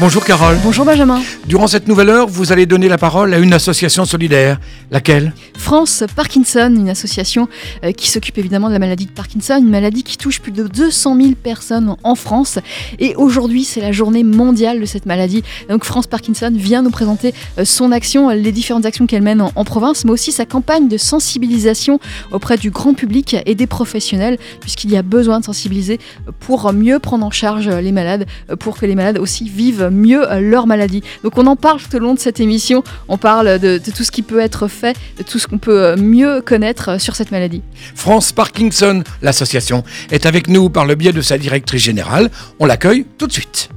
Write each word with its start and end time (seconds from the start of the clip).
Bonjour 0.00 0.24
Carole. 0.24 0.58
Bonjour 0.64 0.84
Benjamin. 0.84 1.22
Durant 1.46 1.68
cette 1.68 1.86
nouvelle 1.86 2.10
heure, 2.10 2.26
vous 2.26 2.50
allez 2.50 2.66
donner 2.66 2.88
la 2.88 2.98
parole 2.98 3.32
à 3.32 3.38
une 3.38 3.52
association 3.52 4.04
solidaire. 4.04 4.58
Laquelle? 4.90 5.32
France 5.56 6.02
Parkinson, 6.16 6.74
une 6.76 6.88
association 6.88 7.48
euh, 7.84 7.92
qui 7.92 8.10
s'occupe 8.10 8.36
évidemment 8.36 8.66
de 8.66 8.72
la 8.72 8.80
maladie 8.80 9.06
de 9.06 9.12
Parkinson, 9.12 9.56
une 9.56 9.70
maladie 9.70 10.02
qui 10.02 10.18
touche 10.18 10.40
plus 10.40 10.50
de 10.50 10.64
200 10.64 11.16
000 11.16 11.28
personnes 11.40 11.94
en 12.02 12.14
France. 12.16 12.58
Et 12.98 13.14
aujourd'hui, 13.14 13.62
c'est 13.62 13.80
la 13.80 13.92
journée 13.92 14.24
mondiale 14.24 14.80
de 14.80 14.84
cette 14.84 15.06
maladie. 15.06 15.44
Donc 15.68 15.84
France 15.84 16.08
Parkinson 16.08 16.52
vient 16.52 16.82
nous 16.82 16.90
présenter 16.90 17.32
euh, 17.58 17.64
son 17.64 17.92
action, 17.92 18.30
les 18.30 18.50
différentes 18.50 18.86
actions 18.86 19.06
qu'elle 19.06 19.22
mène 19.22 19.40
en, 19.40 19.52
en 19.54 19.64
province, 19.64 20.04
mais 20.04 20.10
aussi 20.10 20.32
sa 20.32 20.44
campagne 20.44 20.88
de 20.88 20.96
sensibilisation 20.98 22.00
auprès 22.32 22.56
du 22.56 22.72
grand 22.72 22.94
public 22.94 23.36
et 23.46 23.54
des 23.54 23.68
professionnels, 23.68 24.38
puisqu'il 24.60 24.90
y 24.90 24.96
a 24.96 25.02
besoin 25.02 25.38
de 25.38 25.44
sensibiliser 25.44 26.00
pour 26.40 26.72
mieux 26.72 26.98
prendre 26.98 27.24
en 27.24 27.30
charge 27.30 27.68
les 27.68 27.92
malades, 27.92 28.26
pour 28.58 28.76
que 28.76 28.86
les 28.86 28.96
malades 28.96 29.18
aussi 29.18 29.48
vivent 29.48 29.83
mieux 29.90 30.30
euh, 30.30 30.40
leur 30.40 30.66
maladie. 30.66 31.02
Donc 31.22 31.38
on 31.38 31.46
en 31.46 31.56
parle 31.56 31.80
tout 31.80 31.94
au 31.96 31.98
long 31.98 32.14
de 32.14 32.18
cette 32.18 32.40
émission, 32.40 32.82
on 33.08 33.18
parle 33.18 33.58
de, 33.58 33.78
de 33.78 33.90
tout 33.90 34.04
ce 34.04 34.10
qui 34.10 34.22
peut 34.22 34.40
être 34.40 34.68
fait, 34.68 34.96
de 35.18 35.22
tout 35.22 35.38
ce 35.38 35.46
qu'on 35.46 35.58
peut 35.58 35.82
euh, 35.82 35.96
mieux 35.96 36.40
connaître 36.40 36.90
euh, 36.90 36.98
sur 36.98 37.16
cette 37.16 37.30
maladie. 37.30 37.62
France 37.94 38.32
Parkinson, 38.32 39.02
l'association, 39.22 39.84
est 40.10 40.26
avec 40.26 40.48
nous 40.48 40.70
par 40.70 40.86
le 40.86 40.94
biais 40.94 41.12
de 41.12 41.22
sa 41.22 41.38
directrice 41.38 41.82
générale. 41.82 42.30
On 42.60 42.66
l'accueille 42.66 43.06
tout 43.18 43.26
de 43.26 43.32
suite. 43.32 43.68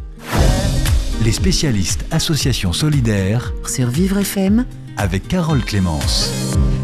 Les 1.24 1.32
spécialistes 1.32 2.06
Association 2.12 2.74
solidaire 2.74 3.54
sur 3.66 3.88
Vivre 3.88 4.20
FM, 4.20 4.66
avec 4.98 5.28
Carole 5.28 5.64
Clémence. 5.64 6.32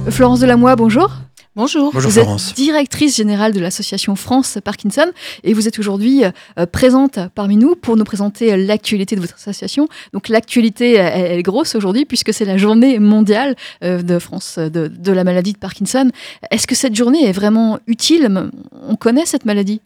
Euh, 0.08 0.12
Florence 0.12 0.40
Delamoie, 0.40 0.76
bonjour. 0.76 1.12
Bonjour. 1.56 1.92
Bonjour 1.94 2.10
vous 2.10 2.20
Florence. 2.20 2.50
êtes 2.50 2.56
directrice 2.56 3.16
générale 3.16 3.54
de 3.54 3.60
l'association 3.60 4.16
France 4.16 4.58
Parkinson 4.64 5.06
et 5.44 5.54
vous 5.54 5.68
êtes 5.68 5.78
aujourd'hui 5.78 6.24
euh, 6.26 6.66
présente 6.66 7.20
parmi 7.36 7.58
nous 7.58 7.76
pour 7.76 7.96
nous 7.96 8.04
présenter 8.04 8.54
euh, 8.54 8.58
l'actualité 8.58 9.16
de 9.16 9.22
votre 9.22 9.36
association. 9.36 9.88
Donc 10.14 10.30
l'actualité, 10.30 11.00
euh, 11.00 11.10
elle, 11.14 11.38
est 11.40 11.44
grosse 11.44 11.76
aujourd'hui 11.76 12.06
puisque 12.06 12.34
c'est 12.34 12.46
la 12.46 12.58
journée 12.58 12.98
mondiale 12.98 13.56
euh, 13.84 14.02
de 14.02 14.18
France 14.18 14.56
euh, 14.58 14.70
de, 14.70 14.88
de 14.88 15.12
la 15.12 15.24
maladie 15.24 15.54
de 15.54 15.60
Parkinson. 15.60 16.10
Est-ce 16.50 16.66
que 16.66 16.74
cette 16.74 16.96
journée 16.96 17.24
est 17.30 17.34
vraiment 17.34 17.78
utile? 17.86 18.50
On 18.88 18.96
connaît 18.96 19.28
cette 19.28 19.46
maladie? 19.46 19.80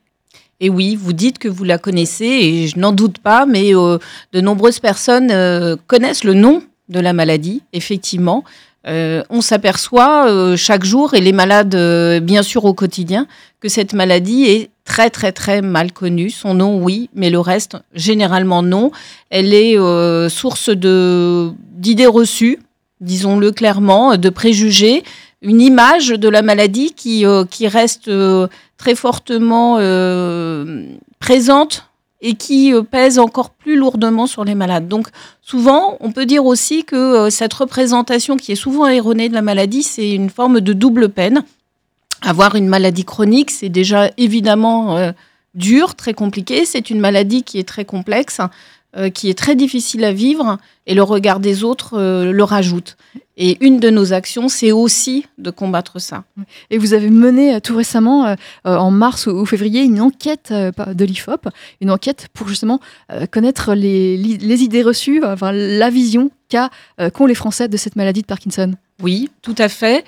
Et 0.60 0.70
oui, 0.70 0.96
vous 0.96 1.14
dites 1.14 1.38
que 1.38 1.48
vous 1.48 1.64
la 1.64 1.78
connaissez 1.78 2.26
et 2.26 2.68
je 2.68 2.80
n'en 2.80 2.92
doute 2.92 3.20
pas, 3.20 3.46
mais 3.46 3.76
euh, 3.76 3.98
de 4.34 4.42
nombreuses 4.42 4.80
personnes 4.80 5.32
euh, 5.32 5.76
connaissent 5.88 6.24
le 6.24 6.34
nom 6.34 6.64
de 6.90 7.00
la 7.00 7.14
maladie, 7.14 7.62
effectivement. 7.74 8.44
Euh, 8.88 9.22
on 9.30 9.42
s'aperçoit 9.42 10.30
euh, 10.30 10.56
chaque 10.56 10.86
jour, 10.86 11.14
et 11.14 11.22
les 11.22 11.34
malades, 11.34 11.76
euh, 11.76 12.20
bien 12.20 12.42
sûr, 12.42 12.66
au 12.66 12.74
quotidien, 12.74 13.28
que 13.60 13.68
cette 13.68 13.94
maladie 13.94 14.46
est 14.46 14.70
très, 14.86 15.10
très, 15.10 15.32
très 15.32 15.62
mal 15.62 15.92
connue. 15.92 16.30
Son 16.30 16.54
nom, 16.54 16.82
oui, 16.82 17.10
mais 17.14 17.30
le 17.30 17.40
reste, 17.40 17.78
généralement, 17.94 18.64
non. 18.64 18.92
Elle 19.30 19.54
est 19.54 19.76
source 20.30 20.70
d'idées 20.70 22.06
reçues, 22.06 22.60
disons-le 23.02 23.52
clairement, 23.52 24.16
de 24.16 24.30
préjugés, 24.30 25.04
une 25.42 25.62
image 25.62 26.08
de 26.10 26.30
la 26.30 26.42
maladie 26.42 26.94
qui, 26.94 27.26
reste 27.68 28.10
très 28.78 28.96
fortement 28.96 29.76
présente 31.20 31.90
et 32.22 32.36
qui 32.36 32.74
euh, 32.74 32.82
pèse 32.82 33.20
encore 33.20 33.52
plus 33.52 33.78
lourdement 33.78 34.28
sur 34.28 34.44
les 34.44 34.56
malades. 34.56 34.88
Donc 34.88 35.08
souvent, 35.42 35.98
on 36.00 36.12
peut 36.12 36.26
dire 36.26 36.46
aussi 36.46 36.84
que 36.84 36.96
euh, 36.96 37.30
cette 37.30 37.54
représentation 37.54 38.38
qui 38.38 38.52
est 38.52 38.56
souvent 38.56 38.88
erronée 38.88 39.30
de 39.30 39.34
la 39.34 39.42
maladie, 39.42 39.84
c'est 39.84 40.12
une 40.12 40.30
forme 40.30 40.62
de 40.62 40.74
double 40.74 41.10
peine. 41.10 41.44
Avoir 42.22 42.56
une 42.56 42.68
maladie 42.68 43.06
chronique, 43.06 43.52
c'est 43.52 43.70
déjà 43.70 44.10
évidemment 44.18 44.98
euh, 44.98 45.12
dur, 45.54 45.96
très 45.96 46.14
compliqué. 46.14 46.66
C'est 46.66 46.90
une 46.90 47.00
maladie 47.00 47.44
qui 47.44 47.60
est 47.60 47.68
très 47.68 47.86
complexe, 47.86 48.42
euh, 48.98 49.10
qui 49.10 49.30
est 49.30 49.38
très 49.38 49.56
difficile 49.56 50.04
à 50.04 50.12
vivre, 50.12 50.58
et 50.86 50.94
le 50.94 51.04
regard 51.04 51.40
des 51.40 51.64
autres 51.64 51.98
euh, 51.98 52.32
le 52.32 52.44
rajoute. 52.44 52.98
Et 53.40 53.58
une 53.64 53.80
de 53.80 53.92
nos 53.92 54.14
actions, 54.14 54.50
c'est 54.50 54.72
aussi 54.72 55.28
de 55.38 55.52
combattre 55.52 56.00
ça. 56.00 56.24
Et 56.72 56.80
vous 56.80 56.94
avez 56.94 57.12
mené 57.12 57.56
euh, 57.56 57.60
tout 57.60 57.76
récemment, 57.76 58.26
euh, 58.26 58.36
en 58.64 58.90
mars 58.90 59.28
ou, 59.28 59.46
février, 59.46 59.84
une 59.84 60.02
enquête 60.02 60.50
euh, 60.52 60.72
de 60.94 61.06
l'IFOP, 61.06 61.48
une 61.80 61.92
enquête 61.92 62.28
pour 62.34 62.48
justement 62.48 62.80
euh, 63.12 63.28
connaître 63.28 63.76
les, 63.76 64.64
idées 64.64 64.82
reçues, 64.82 65.24
enfin 65.24 65.52
la 65.52 65.90
vision 65.92 66.32
qu'a, 66.50 66.72
euh, 67.00 67.12
qu'ont 67.12 67.28
les 67.28 67.36
Français 67.36 67.68
de 67.68 67.78
cette 67.78 67.96
maladie 67.96 68.24
de 68.24 68.28
Parkinson. 68.28 68.74
Oui, 69.04 69.30
tout 69.44 69.56
à 69.60 69.70
fait. 69.70 70.04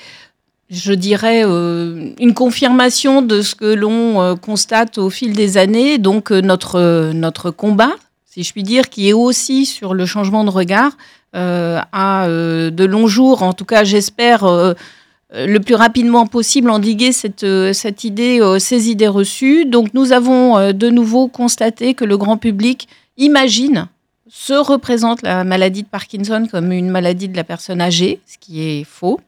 Je 0.69 0.94
dirais 0.94 1.44
euh, 1.45 2.11
une 2.19 2.33
confirmation 2.33 3.22
de 3.22 3.41
ce 3.41 3.55
que 3.55 3.73
l'on 3.73 4.22
euh, 4.22 4.35
constate 4.35 4.97
au 4.97 5.09
fil 5.09 5.33
des 5.33 5.57
années. 5.57 5.97
Donc 5.97 6.31
euh, 6.31 6.41
notre, 6.41 6.75
euh, 6.75 7.13
notre 7.13 7.49
combat, 7.49 7.94
si 8.39 8.47
je 8.47 8.53
puis 8.53 8.63
dire, 8.63 8.89
qui 8.89 9.09
est 9.09 9.13
aussi 9.13 9.66
sur 9.66 9.94
le 9.94 10.05
changement 10.05 10.45
de 10.45 10.50
regard, 10.50 10.94
euh, 11.35 11.81
a 11.91 12.25
euh, 12.27 12.69
de 12.69 12.85
longs 12.85 13.07
jours, 13.07 13.44
en 13.44 13.51
tout 13.51 13.66
cas 13.66 13.83
j'espère, 13.83 14.45
euh, 14.45 14.73
le 15.33 15.59
plus 15.59 15.75
rapidement 15.75 16.25
possible 16.25 16.69
endiguer 16.69 17.11
cette, 17.11 17.45
cette 17.73 18.03
idée, 18.05 18.39
ces 18.59 18.89
idées 18.89 19.09
reçues. 19.09 19.66
Donc 19.66 19.94
nous 19.94 20.11
avons 20.11 20.72
de 20.72 20.89
nouveau 20.89 21.28
constaté 21.28 21.94
que 21.94 22.05
le 22.05 22.17
grand 22.17 22.38
public 22.38 22.88
imagine 23.17 23.88
se 24.28 24.53
représente 24.53 25.22
la 25.22 25.44
maladie 25.44 25.83
de 25.83 25.88
Parkinson 25.88 26.47
comme 26.49 26.72
une 26.72 26.89
maladie 26.89 27.28
de 27.28 27.35
la 27.35 27.44
personne 27.44 27.79
âgée, 27.79 28.22
ce 28.25 28.38
qui 28.39 28.61
est 28.63 28.83
faux. 28.85 29.19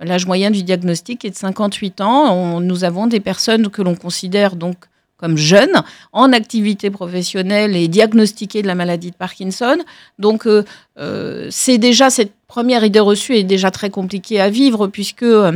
L'âge 0.00 0.26
moyen 0.26 0.50
du 0.50 0.62
diagnostic 0.62 1.24
est 1.24 1.30
de 1.30 1.36
58 1.36 2.02
ans. 2.02 2.60
Nous 2.60 2.84
avons 2.84 3.06
des 3.06 3.20
personnes 3.20 3.70
que 3.70 3.80
l'on 3.80 3.94
considère 3.94 4.56
donc 4.56 4.76
comme 5.16 5.36
jeunes, 5.36 5.82
en 6.12 6.32
activité 6.32 6.90
professionnelle 6.90 7.74
et 7.74 7.88
diagnostiquées 7.88 8.62
de 8.62 8.66
la 8.66 8.74
maladie 8.74 9.10
de 9.10 9.16
Parkinson. 9.16 9.78
Donc, 10.18 10.46
euh, 10.46 10.64
euh, 10.98 11.48
c'est 11.50 11.78
déjà 11.78 12.10
cette 12.10 12.32
première 12.46 12.84
idée 12.84 13.00
reçue 13.00 13.36
est 13.36 13.44
déjà 13.44 13.70
très 13.70 13.90
compliquée 13.90 14.40
à 14.40 14.50
vivre 14.50 14.86
puisque 14.88 15.22
euh, 15.22 15.52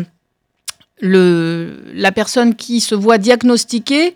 le, 1.01 1.79
la 1.95 2.13
personne 2.13 2.55
qui 2.55 2.81
se 2.81 2.95
voit 2.95 3.19
diagnostiquée, 3.19 4.15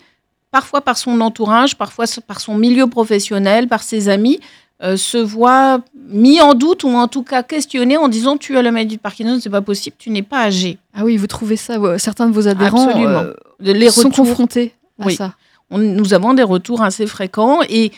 parfois 0.51 0.81
par 0.81 0.97
son 0.97 1.21
entourage, 1.21 1.77
parfois 1.77 2.05
par 2.25 2.39
son 2.39 2.55
milieu 2.55 2.87
professionnel, 2.87 3.67
par 3.67 3.83
ses 3.83 4.09
amis, 4.09 4.39
euh, 4.83 4.97
se 4.97 5.17
voit 5.17 5.79
mis 6.09 6.41
en 6.41 6.53
doute 6.53 6.83
ou 6.83 6.89
en 6.89 7.07
tout 7.07 7.23
cas 7.23 7.43
questionné 7.43 7.95
en 7.95 8.09
disant 8.09 8.35
tu 8.35 8.57
as 8.57 8.61
la 8.61 8.71
maladie 8.71 8.97
de 8.97 9.01
Parkinson, 9.01 9.39
c'est 9.41 9.49
pas 9.49 9.61
possible, 9.61 9.95
tu 9.97 10.09
n'es 10.09 10.21
pas 10.21 10.43
âgé. 10.43 10.77
Ah 10.93 11.05
oui, 11.05 11.15
vous 11.15 11.27
trouvez 11.27 11.55
ça, 11.55 11.77
certains 11.97 12.27
de 12.27 12.33
vos 12.33 12.47
adhérents 12.47 12.89
euh, 12.89 13.33
Les 13.59 13.89
sont 13.89 14.09
retours, 14.09 14.25
confrontés 14.25 14.73
à 14.99 15.05
Oui. 15.05 15.15
ça. 15.15 15.33
on- 15.71 15.77
nous 15.79 16.13
avons 16.13 16.33
des 16.33 16.43
retours 16.43 16.81
assez 16.83 17.07
fréquents 17.07 17.59
et 17.67 17.91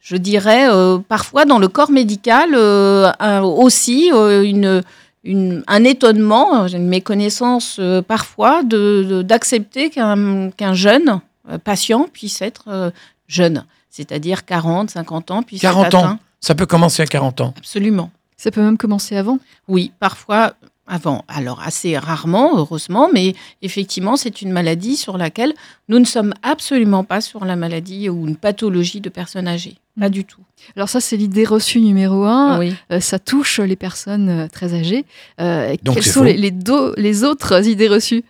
je 0.00 0.16
dirais 0.16 0.68
euh, 0.70 0.98
parfois 0.98 1.44
dans 1.46 1.58
le 1.58 1.68
corps 1.68 1.90
médical 1.90 2.50
euh, 2.54 3.10
un- 3.18 3.40
aussi 3.42 4.10
euh, 4.12 4.42
une, 4.44 4.82
une- 5.24 5.64
un 5.66 5.84
étonnement, 5.84 6.66
une 6.66 6.86
méconnaissance 6.86 7.76
euh, 7.78 8.02
parfois 8.02 8.62
de- 8.62 9.06
de- 9.08 9.22
d'accepter 9.22 9.88
qu'un 9.90 10.50
qu'un 10.50 10.74
jeune 10.74 11.20
patient 11.64 12.08
puisse 12.12 12.40
être 12.42 12.64
euh, 12.68 12.90
jeune, 13.26 13.64
c'est-à-dire 13.90 14.44
40, 14.44 14.90
50 14.90 15.30
ans, 15.30 15.42
puisse 15.42 15.60
40 15.62 15.86
être 15.86 15.94
ans. 15.94 16.04
atteint. 16.04 16.18
Ça 16.40 16.54
peut 16.54 16.66
commencer 16.66 17.02
à 17.02 17.06
40 17.06 17.40
ans. 17.40 17.54
Absolument. 17.56 18.10
Ça 18.36 18.50
peut 18.50 18.60
même 18.60 18.76
commencer 18.76 19.16
avant. 19.16 19.38
Oui, 19.66 19.92
parfois 19.98 20.52
avant. 20.86 21.24
Alors 21.28 21.60
assez 21.62 21.96
rarement, 21.98 22.58
heureusement, 22.58 23.08
mais 23.12 23.34
effectivement, 23.62 24.16
c'est 24.16 24.42
une 24.42 24.52
maladie 24.52 24.96
sur 24.96 25.16
laquelle 25.18 25.54
nous 25.88 25.98
ne 25.98 26.04
sommes 26.04 26.34
absolument 26.42 27.04
pas 27.04 27.20
sur 27.20 27.44
la 27.44 27.56
maladie 27.56 28.08
ou 28.08 28.26
une 28.26 28.36
pathologie 28.36 29.00
de 29.00 29.08
personnes 29.08 29.48
âgées. 29.48 29.76
Pas 29.98 30.08
Mm. 30.08 30.12
du 30.12 30.24
tout. 30.24 30.40
Alors 30.76 30.88
ça, 30.88 31.00
c'est 31.00 31.16
l'idée 31.16 31.44
reçue 31.44 31.80
numéro 31.80 32.24
un. 32.24 32.58
Oui. 32.58 32.74
Euh, 32.90 33.00
ça 33.00 33.18
touche 33.18 33.60
les 33.60 33.76
personnes 33.76 34.28
euh, 34.28 34.48
très 34.48 34.74
âgées. 34.74 35.04
Euh, 35.40 35.74
Donc 35.82 35.94
quelles 35.96 36.04
sont 36.04 36.22
les, 36.24 36.36
les 36.36 36.50
do- 36.50 36.94
les 36.96 37.22
autres 37.24 37.66
idées 37.68 37.88
reçues? 37.88 38.24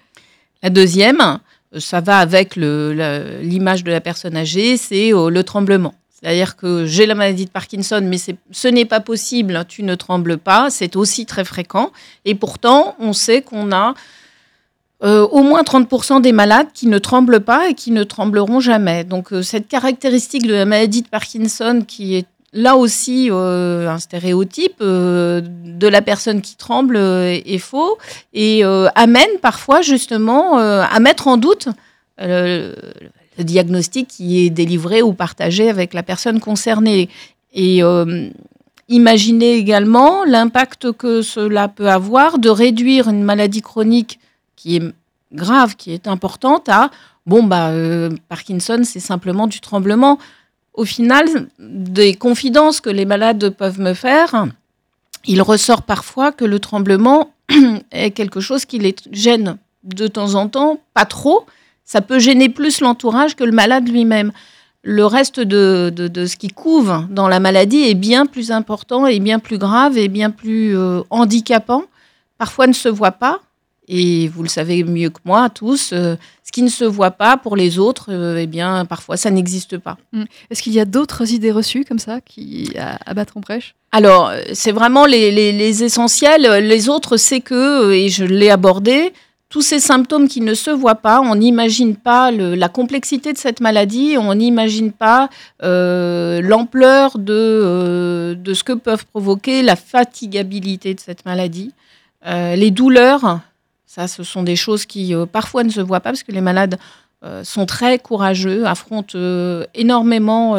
La 0.62 0.70
deuxième, 0.70 1.38
ça 1.78 2.00
va 2.00 2.18
avec 2.18 2.54
l'image 2.56 3.84
de 3.84 3.90
la 3.90 4.00
personne 4.00 4.36
âgée, 4.36 4.76
c'est 4.76 5.12
euh, 5.12 5.28
le 5.30 5.42
tremblement. 5.44 5.94
C'est-à-dire 6.24 6.56
que 6.56 6.86
j'ai 6.86 7.04
la 7.04 7.14
maladie 7.14 7.44
de 7.44 7.50
Parkinson, 7.50 8.00
mais 8.02 8.16
ce 8.16 8.68
n'est 8.68 8.86
pas 8.86 9.00
possible, 9.00 9.62
tu 9.68 9.82
ne 9.82 9.94
trembles 9.94 10.38
pas, 10.38 10.70
c'est 10.70 10.96
aussi 10.96 11.26
très 11.26 11.44
fréquent. 11.44 11.92
Et 12.24 12.34
pourtant, 12.34 12.96
on 12.98 13.12
sait 13.12 13.42
qu'on 13.42 13.72
a 13.72 13.92
euh, 15.02 15.26
au 15.26 15.42
moins 15.42 15.60
30% 15.60 16.22
des 16.22 16.32
malades 16.32 16.68
qui 16.72 16.86
ne 16.86 16.96
tremblent 16.96 17.40
pas 17.40 17.68
et 17.68 17.74
qui 17.74 17.90
ne 17.90 18.04
trembleront 18.04 18.60
jamais. 18.60 19.04
Donc 19.04 19.34
euh, 19.34 19.42
cette 19.42 19.68
caractéristique 19.68 20.46
de 20.46 20.54
la 20.54 20.64
maladie 20.64 21.02
de 21.02 21.08
Parkinson 21.08 21.82
qui 21.86 22.14
est 22.16 22.26
là 22.54 22.76
aussi 22.76 23.28
euh, 23.30 23.90
un 23.90 23.98
stéréotype 23.98 24.80
de 24.80 25.88
la 25.88 26.00
personne 26.00 26.40
qui 26.40 26.56
tremble 26.56 26.96
est 26.96 27.58
faux 27.58 27.98
et 28.32 28.62
amène 28.94 29.38
parfois 29.42 29.82
justement 29.82 30.56
à 30.56 31.00
mettre 31.00 31.26
en 31.26 31.36
doute 31.36 31.68
le 33.38 33.44
diagnostic 33.44 34.08
qui 34.08 34.44
est 34.44 34.50
délivré 34.50 35.02
ou 35.02 35.12
partagé 35.12 35.68
avec 35.68 35.94
la 35.94 36.02
personne 36.02 36.40
concernée. 36.40 37.08
Et 37.52 37.82
euh, 37.82 38.28
imaginer 38.88 39.54
également 39.54 40.24
l'impact 40.24 40.92
que 40.92 41.22
cela 41.22 41.68
peut 41.68 41.88
avoir 41.88 42.38
de 42.38 42.48
réduire 42.48 43.08
une 43.08 43.22
maladie 43.22 43.62
chronique 43.62 44.18
qui 44.56 44.76
est 44.76 44.82
grave, 45.32 45.76
qui 45.76 45.92
est 45.92 46.06
importante, 46.06 46.68
à 46.68 46.90
bon, 47.26 47.42
bah, 47.42 47.70
euh, 47.70 48.10
Parkinson, 48.28 48.82
c'est 48.84 49.00
simplement 49.00 49.46
du 49.46 49.60
tremblement. 49.60 50.18
Au 50.74 50.84
final, 50.84 51.26
des 51.58 52.14
confidences 52.14 52.80
que 52.80 52.90
les 52.90 53.04
malades 53.04 53.50
peuvent 53.50 53.80
me 53.80 53.94
faire, 53.94 54.46
il 55.26 55.40
ressort 55.42 55.82
parfois 55.82 56.32
que 56.32 56.44
le 56.44 56.58
tremblement 56.58 57.32
est 57.92 58.10
quelque 58.10 58.40
chose 58.40 58.64
qui 58.64 58.78
les 58.78 58.94
gêne 59.12 59.56
de 59.84 60.06
temps 60.06 60.34
en 60.34 60.48
temps, 60.48 60.80
pas 60.94 61.04
trop. 61.04 61.46
Ça 61.84 62.00
peut 62.00 62.18
gêner 62.18 62.48
plus 62.48 62.80
l'entourage 62.80 63.36
que 63.36 63.44
le 63.44 63.52
malade 63.52 63.88
lui-même. 63.88 64.32
Le 64.82 65.06
reste 65.06 65.40
de, 65.40 65.92
de, 65.94 66.26
ce 66.26 66.36
qui 66.36 66.48
couvre 66.48 67.06
dans 67.10 67.28
la 67.28 67.40
maladie 67.40 67.84
est 67.84 67.94
bien 67.94 68.26
plus 68.26 68.50
important 68.50 69.06
et 69.06 69.18
bien 69.18 69.38
plus 69.38 69.58
grave 69.58 69.96
et 69.96 70.08
bien 70.08 70.30
plus 70.30 70.76
euh, 70.76 71.00
handicapant. 71.10 71.84
Parfois 72.36 72.66
ne 72.66 72.74
se 72.74 72.88
voit 72.88 73.12
pas, 73.12 73.40
et 73.88 74.28
vous 74.28 74.42
le 74.42 74.48
savez 74.48 74.82
mieux 74.82 75.10
que 75.10 75.20
moi 75.24 75.50
tous, 75.50 75.90
euh, 75.92 76.16
ce 76.42 76.52
qui 76.52 76.62
ne 76.62 76.68
se 76.68 76.84
voit 76.84 77.10
pas 77.10 77.36
pour 77.36 77.56
les 77.56 77.78
autres, 77.78 78.06
euh, 78.10 78.38
eh 78.40 78.46
bien, 78.46 78.84
parfois, 78.86 79.16
ça 79.16 79.30
n'existe 79.30 79.78
pas. 79.78 79.98
Hum. 80.14 80.24
Est-ce 80.50 80.62
qu'il 80.62 80.72
y 80.72 80.80
a 80.80 80.84
d'autres 80.84 81.32
idées 81.32 81.52
reçues 81.52 81.84
comme 81.84 81.98
ça 81.98 82.20
qui 82.20 82.72
à, 82.78 83.12
battre 83.14 83.36
en 83.36 83.40
brèche? 83.40 83.74
Alors, 83.92 84.28
euh, 84.28 84.40
c'est 84.54 84.72
vraiment 84.72 85.04
les, 85.04 85.30
les, 85.30 85.84
essentiels. 85.84 86.66
Les 86.66 86.88
autres, 86.88 87.16
c'est 87.16 87.40
que, 87.40 87.92
et 87.92 88.08
je 88.08 88.24
l'ai 88.24 88.50
abordé, 88.50 89.12
tous 89.54 89.62
ces 89.62 89.78
symptômes 89.78 90.26
qui 90.26 90.40
ne 90.40 90.52
se 90.52 90.72
voient 90.72 90.96
pas, 90.96 91.20
on 91.20 91.36
n'imagine 91.36 91.94
pas 91.94 92.32
la 92.32 92.68
complexité 92.68 93.32
de 93.32 93.38
cette 93.38 93.60
maladie, 93.60 94.16
on 94.18 94.34
n'imagine 94.34 94.90
pas 94.90 95.28
l'ampleur 95.60 97.18
de, 97.20 98.36
de 98.36 98.54
ce 98.54 98.64
que 98.64 98.72
peuvent 98.72 99.06
provoquer 99.06 99.62
la 99.62 99.76
fatigabilité 99.76 100.92
de 100.94 100.98
cette 100.98 101.24
maladie, 101.24 101.72
les 102.26 102.72
douleurs 102.72 103.38
ça, 103.94 104.08
ce 104.08 104.24
sont 104.24 104.42
des 104.42 104.56
choses 104.56 104.86
qui 104.86 105.14
euh, 105.14 105.24
parfois 105.24 105.62
ne 105.62 105.70
se 105.70 105.80
voient 105.80 106.00
pas 106.00 106.10
parce 106.10 106.24
que 106.24 106.32
les 106.32 106.40
malades 106.40 106.74
euh, 106.74 107.03
sont 107.42 107.66
très 107.66 107.98
courageux, 107.98 108.66
affrontent 108.66 109.16
euh, 109.16 109.64
énormément 109.74 110.56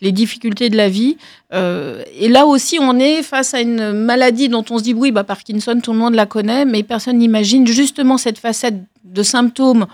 les 0.00 0.12
difficultés 0.12 0.68
de 0.68 0.76
la 0.76 0.88
vie. 0.88 1.16
et 1.52 2.28
là 2.28 2.46
aussi, 2.46 2.78
on 2.80 2.98
est 2.98 3.22
face 3.22 3.54
à 3.54 3.60
une 3.60 3.92
maladie 3.92 4.48
dont 4.48 4.64
on 4.70 4.78
se 4.78 4.82
dit, 4.82 4.94
oui, 4.94 5.12
bah, 5.12 5.24
Parkinson, 5.24 5.78
tout 5.82 5.92
le 5.92 5.98
monde 5.98 6.14
la 6.14 6.26
connaît, 6.26 6.64
mais 6.64 6.82
personne 6.82 7.18
n'imagine 7.18 7.66
justement 7.66 8.18
cette 8.18 8.38
facette 8.38 8.82
de 9.04 9.22
symptômes 9.22 9.86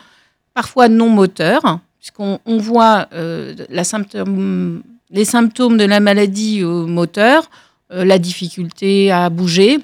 parfois 0.55 0.89
non 0.89 1.09
moteurs, 1.09 1.81
puisqu'on 1.99 2.39
on 2.47 2.59
voit 2.59 3.09
les 3.13 5.25
symptômes 5.25 5.77
de 5.77 5.85
la 5.85 6.01
maladie 6.01 6.63
moteur, 6.63 7.51
la 7.91 8.19
difficulté 8.19 9.11
à 9.11 9.29
bouger, 9.29 9.81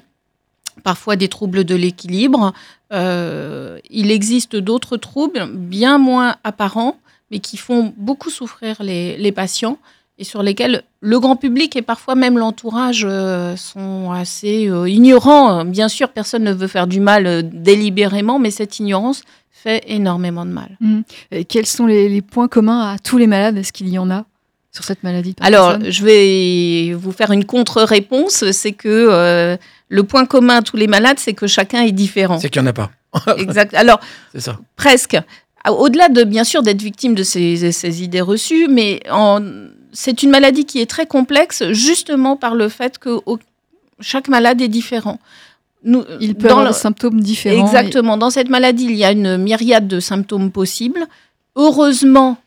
parfois 0.83 1.15
des 1.15 1.27
troubles 1.27 1.63
de 1.63 1.75
l'équilibre. 1.75 2.53
Euh, 2.93 3.79
il 3.89 4.11
existe 4.11 4.55
d'autres 4.55 4.97
troubles 4.97 5.47
bien 5.51 5.97
moins 5.97 6.35
apparents, 6.43 6.97
mais 7.31 7.39
qui 7.39 7.57
font 7.57 7.93
beaucoup 7.97 8.29
souffrir 8.29 8.81
les, 8.83 9.31
patients 9.31 9.77
et 10.19 10.23
sur 10.23 10.43
lesquels 10.43 10.83
le 11.01 11.19
grand 11.19 11.35
public 11.35 11.75
et 11.75 11.81
parfois 11.81 12.13
même 12.13 12.37
l'entourage 12.37 13.05
euh, 13.09 13.55
sont 13.55 14.11
assez 14.11 14.69
euh, 14.69 14.87
ignorants. 14.87 15.65
Bien 15.65 15.87
sûr, 15.87 16.09
personne 16.09 16.43
ne 16.43 16.53
veut 16.53 16.67
faire 16.67 16.85
du 16.85 16.99
mal 16.99 17.49
délibérément, 17.49 18.37
mais 18.37 18.51
cette 18.51 18.79
ignorance 18.79 19.23
fait 19.49 19.83
énormément 19.87 20.45
de 20.45 20.51
mal. 20.51 20.77
Mmh. 20.81 21.01
quels 21.47 21.65
sont 21.65 21.85
les, 21.85 22.21
points 22.21 22.47
communs 22.47 22.93
à 22.93 22.99
tous 22.99 23.17
les 23.17 23.27
malades? 23.27 23.57
Est-ce 23.57 23.73
qu'il 23.73 23.89
y 23.89 23.97
en 23.97 24.11
a? 24.11 24.25
Sur 24.73 24.83
cette 24.83 25.03
maladie 25.03 25.35
Alors, 25.39 25.77
je 25.87 26.03
vais 26.03 26.93
vous 26.93 27.11
faire 27.11 27.31
une 27.31 27.45
contre-réponse. 27.45 28.51
C'est 28.51 28.71
que 28.71 29.57
le 29.89 30.03
point 30.03 30.25
commun 30.25 30.57
à 30.57 30.61
tous 30.63 30.77
les 30.77 30.87
malades, 30.87 31.19
c'est 31.19 31.33
que 31.33 31.47
chacun 31.47 31.83
est 31.83 31.91
différent. 31.91 32.39
C'est 32.39 32.49
qu'il 32.49 32.61
n'y 32.61 32.67
en 32.67 32.71
a 32.71 32.73
pas. 32.73 32.91
exact. 33.37 33.73
Alors, 33.75 33.99
ça. 34.37 34.57
presque. 34.75 35.17
Au-delà 35.69 36.09
de, 36.09 36.23
bien 36.23 36.43
sûr, 36.43 36.61
d'être 36.63 36.81
victime 36.81 37.15
de 37.15 37.23
ces, 37.23 38.03
idées 38.03 38.21
reçues, 38.21 38.67
mais 38.67 39.01
c'est 39.93 40.23
une 40.23 40.31
maladie 40.31 40.65
qui 40.65 40.81
est 40.81 40.89
très 40.89 41.05
complexe, 41.05 41.63
justement 41.71 42.35
par 42.35 42.55
le 42.55 42.67
fait 42.67 42.97
que 42.97 43.19
chaque 43.99 44.27
malade 44.27 44.61
est 44.61 44.67
différent. 44.67 45.19
Nous, 45.85 46.03
il 46.19 46.35
peut 46.35 46.49
avoir 46.49 46.67
des 46.67 46.73
symptômes 46.73 47.19
différents. 47.21 47.65
Exactement. 47.65 48.17
Dans 48.17 48.29
cette 48.29 48.49
maladie, 48.49 48.85
il 48.85 48.95
y 48.95 49.05
a 49.05 49.11
une 49.11 49.37
myriade 49.37 49.87
de 49.87 49.99
symptômes 49.99 50.49
possibles. 50.51 51.05
Heureusement, 51.55 52.37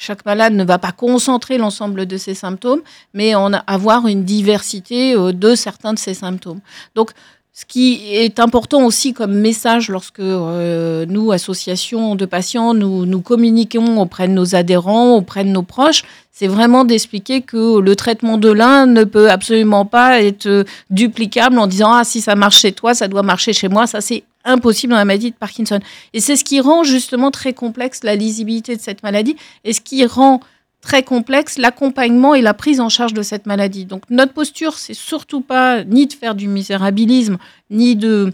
chaque 0.00 0.24
malade 0.24 0.54
ne 0.54 0.64
va 0.64 0.78
pas 0.78 0.92
concentrer 0.92 1.58
l'ensemble 1.58 2.06
de 2.06 2.16
ses 2.16 2.34
symptômes, 2.34 2.80
mais 3.12 3.34
en 3.34 3.52
avoir 3.66 4.06
une 4.06 4.24
diversité 4.24 5.14
euh, 5.14 5.32
de 5.32 5.56
certains 5.56 5.92
de 5.92 5.98
ses 5.98 6.14
symptômes. 6.14 6.60
Donc, 6.94 7.10
ce 7.52 7.64
qui 7.64 8.14
est 8.14 8.38
important 8.38 8.84
aussi 8.84 9.12
comme 9.12 9.34
message 9.34 9.88
lorsque 9.88 10.20
euh, 10.20 11.04
nous, 11.06 11.32
associations 11.32 12.14
de 12.14 12.24
patients, 12.24 12.72
nous, 12.72 13.04
nous 13.04 13.20
communiquons 13.20 14.00
auprès 14.00 14.28
de 14.28 14.32
nos 14.32 14.54
adhérents, 14.54 15.16
auprès 15.16 15.42
de 15.42 15.48
nos 15.48 15.64
proches, 15.64 16.04
c'est 16.30 16.46
vraiment 16.46 16.84
d'expliquer 16.84 17.40
que 17.40 17.80
le 17.80 17.96
traitement 17.96 18.38
de 18.38 18.48
l'un 18.48 18.86
ne 18.86 19.02
peut 19.02 19.28
absolument 19.28 19.84
pas 19.84 20.22
être 20.22 20.64
duplicable 20.90 21.58
en 21.58 21.66
disant 21.66 21.92
ah 21.92 22.04
si 22.04 22.20
ça 22.20 22.36
marche 22.36 22.60
chez 22.60 22.70
toi, 22.70 22.94
ça 22.94 23.08
doit 23.08 23.24
marcher 23.24 23.52
chez 23.52 23.68
moi. 23.68 23.88
Ça 23.88 24.00
c'est 24.00 24.22
impossible 24.48 24.92
dans 24.92 24.98
la 24.98 25.04
maladie 25.04 25.30
de 25.30 25.36
Parkinson. 25.36 25.80
Et 26.12 26.20
c'est 26.20 26.36
ce 26.36 26.44
qui 26.44 26.60
rend 26.60 26.82
justement 26.84 27.30
très 27.30 27.52
complexe 27.52 28.02
la 28.02 28.16
lisibilité 28.16 28.76
de 28.76 28.80
cette 28.80 29.02
maladie 29.02 29.36
et 29.64 29.72
ce 29.72 29.80
qui 29.80 30.04
rend 30.06 30.40
très 30.80 31.02
complexe 31.02 31.58
l'accompagnement 31.58 32.34
et 32.34 32.42
la 32.42 32.54
prise 32.54 32.80
en 32.80 32.88
charge 32.88 33.14
de 33.14 33.22
cette 33.22 33.46
maladie. 33.46 33.84
Donc 33.84 34.02
notre 34.10 34.32
posture, 34.32 34.74
c'est 34.74 34.94
surtout 34.94 35.40
pas 35.40 35.84
ni 35.84 36.06
de 36.06 36.12
faire 36.12 36.34
du 36.34 36.48
misérabilisme, 36.48 37.38
ni 37.70 37.96
de 37.96 38.32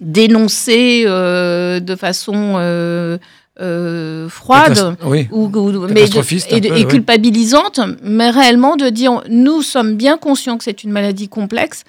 dénoncer 0.00 1.04
euh, 1.06 1.80
de 1.80 1.96
façon 1.96 2.54
euh, 2.56 3.18
euh, 3.60 4.28
froide 4.28 4.96
ou, 5.32 5.50
mais 5.88 6.04
et, 6.50 6.84
culpabilisante, 6.84 7.80
mais 8.02 8.30
réellement 8.30 8.76
de 8.76 8.88
dire 8.88 9.22
nous 9.28 9.62
sommes 9.62 9.96
bien 9.96 10.16
conscients 10.16 10.58
que 10.58 10.64
c'est 10.64 10.84
une 10.84 10.92
maladie 10.92 11.28
complexe. 11.28 11.84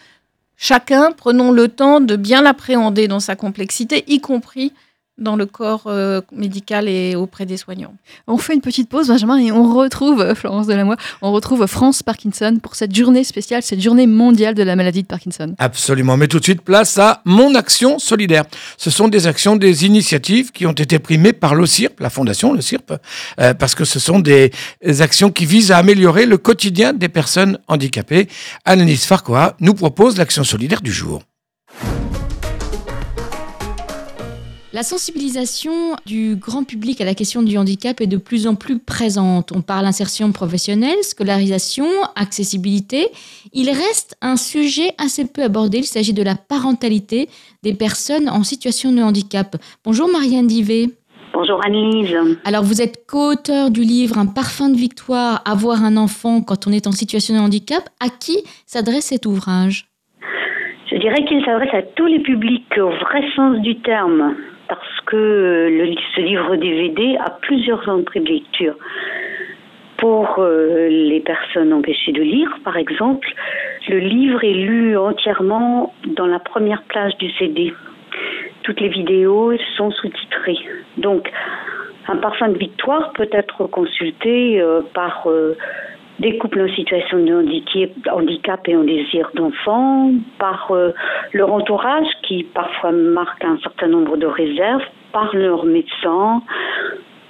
Chacun, 0.62 1.14
prenons 1.14 1.54
le 1.54 1.70
temps 1.70 2.02
de 2.02 2.18
bien 2.18 2.42
l'appréhender 2.42 3.08
dans 3.08 3.22
sa 3.22 3.38
complexité, 3.38 4.04
y 4.08 4.20
compris 4.20 4.74
dans 5.20 5.36
le 5.36 5.46
corps 5.46 5.84
euh, 5.88 6.22
médical 6.32 6.88
et 6.88 7.16
auprès 7.16 7.46
des 7.46 7.58
soignants. 7.58 7.94
On 8.28 8.38
fait 8.38 8.54
une 8.54 8.62
petite 8.62 8.90
pause, 8.90 9.08
Benjamin, 9.08 9.38
et 9.38 9.52
on 9.52 9.74
retrouve 9.74 10.22
euh, 10.22 10.36
Florence 10.36 10.68
Delamoy, 10.68 10.96
on 11.22 11.32
retrouve 11.32 11.66
France 11.68 12.04
Parkinson 12.04 12.58
pour 12.62 12.76
cette 12.76 12.96
journée 12.96 13.24
spéciale, 13.24 13.62
cette 13.62 13.82
journée 13.82 14.08
mondiale 14.08 14.56
de 14.56 14.64
la 14.64 14.76
maladie 14.76 15.04
de 15.04 15.08
Parkinson. 15.08 15.56
Absolument, 15.58 16.18
mais 16.18 16.28
tout 16.28 16.40
de 16.40 16.44
suite, 16.44 16.62
place 16.62 16.98
à 16.98 17.22
Mon 17.26 17.56
Action 17.56 18.00
Solidaire. 18.00 18.46
Ce 18.78 18.90
sont 18.90 19.08
des 19.08 19.28
actions, 19.28 19.56
des 19.56 19.86
initiatives 19.86 20.52
qui 20.52 20.66
ont 20.66 20.72
été 20.72 21.00
primées 21.00 21.34
par 21.34 21.56
l'OCIRP, 21.56 22.00
la 22.00 22.10
fondation, 22.10 22.54
le 22.54 22.62
CIRP, 22.62 22.94
euh, 23.40 23.54
parce 23.54 23.76
que 23.76 23.86
ce 23.86 24.00
sont 24.00 24.20
des 24.20 24.52
actions 25.00 25.32
qui 25.32 25.46
visent 25.46 25.72
à 25.72 25.78
améliorer 25.78 26.26
le 26.26 26.38
quotidien 26.38 26.94
des 26.94 27.10
personnes 27.10 27.60
handicapées. 27.68 28.28
Annelise 28.66 29.06
Farquhar 29.06 29.54
nous 29.60 29.74
propose 29.74 30.18
l'action 30.18 30.44
solidaire 30.44 30.82
du 30.82 30.92
jour. 30.92 31.22
La 34.72 34.84
sensibilisation 34.84 35.96
du 36.06 36.36
grand 36.36 36.64
public 36.64 37.02
à 37.02 37.06
la 37.06 37.16
question 37.16 37.42
du 37.42 37.58
handicap 37.58 38.02
est 38.02 38.08
de 38.08 38.18
plus 38.18 38.46
en 38.46 38.54
plus 38.54 38.78
présente. 38.78 39.52
On 39.52 39.64
parle 39.64 39.88
insertion 39.88 40.32
professionnelle, 40.32 41.02
scolarisation, 41.02 41.88
accessibilité. 42.16 43.08
Il 43.52 43.70
reste 43.70 44.16
un 44.22 44.36
sujet 44.36 44.92
assez 45.00 45.26
peu 45.28 45.42
abordé. 45.42 45.80
Il 45.80 45.86
s'agit 45.86 46.14
de 46.14 46.22
la 46.22 46.36
parentalité 46.36 47.30
des 47.64 47.74
personnes 47.74 48.30
en 48.30 48.44
situation 48.44 48.92
de 48.92 49.02
handicap. 49.02 49.56
Bonjour 49.84 50.08
Marianne 50.08 50.46
Divet. 50.46 50.90
Bonjour 51.34 51.66
Annelise. 51.66 52.16
Alors 52.46 52.64
vous 52.64 52.80
êtes 52.80 53.08
co-auteur 53.08 53.72
du 53.72 53.82
livre 53.82 54.20
Un 54.20 54.28
parfum 54.28 54.70
de 54.70 54.78
victoire, 54.78 55.42
avoir 55.46 55.84
un 55.84 55.98
enfant 55.98 56.42
quand 56.42 56.68
on 56.68 56.72
est 56.72 56.86
en 56.86 56.92
situation 56.92 57.34
de 57.34 57.40
handicap. 57.40 57.90
À 58.00 58.10
qui 58.10 58.38
s'adresse 58.68 59.06
cet 59.06 59.26
ouvrage? 59.26 59.88
Je 60.92 60.98
dirais 60.98 61.26
qu'il 61.26 61.44
s'adresse 61.44 61.74
à 61.74 61.82
tous 61.96 62.06
les 62.06 62.20
publics 62.20 62.78
au 62.78 62.90
vrai 62.90 63.24
sens 63.36 63.58
du 63.62 63.82
terme 63.82 64.36
parce 64.70 65.02
que 65.06 65.16
le, 65.16 65.96
ce 66.16 66.22
livre 66.22 66.56
DVD 66.56 67.18
a 67.18 67.32
plusieurs 67.42 67.88
entrées 67.90 68.22
de 68.22 68.30
lecture. 68.30 68.76
Pour 69.98 70.36
euh, 70.40 70.88
les 70.88 71.20
personnes 71.20 71.74
empêchées 71.74 72.14
de 72.14 72.22
lire, 72.22 72.50
par 72.64 72.78
exemple, 72.78 73.28
le 73.90 74.00
livre 74.00 74.44
est 74.44 74.54
lu 74.54 74.96
entièrement 74.98 75.94
dans 76.06 76.28
la 76.28 76.40
première 76.40 76.84
plage 76.84 77.18
du 77.18 77.30
CD. 77.32 77.74
Toutes 78.64 78.80
les 78.80 78.88
vidéos 78.88 79.54
sont 79.76 79.92
sous-titrées. 79.92 80.60
Donc, 80.98 81.30
un 82.08 82.18
parfum 82.18 82.50
de 82.50 82.58
victoire 82.58 83.12
peut 83.14 83.30
être 83.32 83.66
consulté 83.66 84.62
euh, 84.62 84.82
par 84.94 85.28
euh, 85.28 85.58
des 86.20 86.38
couples 86.38 86.62
en 86.62 86.74
situation 86.74 87.20
de 87.20 87.34
handicap 88.12 88.68
et 88.68 88.76
en 88.76 88.84
désir 88.84 89.30
d'enfant, 89.36 90.12
par 90.38 90.72
euh, 90.72 90.92
leur 91.34 91.52
entourage 91.52 92.08
qui 92.24 92.44
parfois 92.44 92.92
marque 92.92 93.44
un 93.44 93.58
certain 93.60 93.88
nombre 93.88 94.18
de 94.18 94.26
réserves, 94.26 94.84
par 95.12 95.36
leur 95.36 95.66
médecin, 95.66 96.42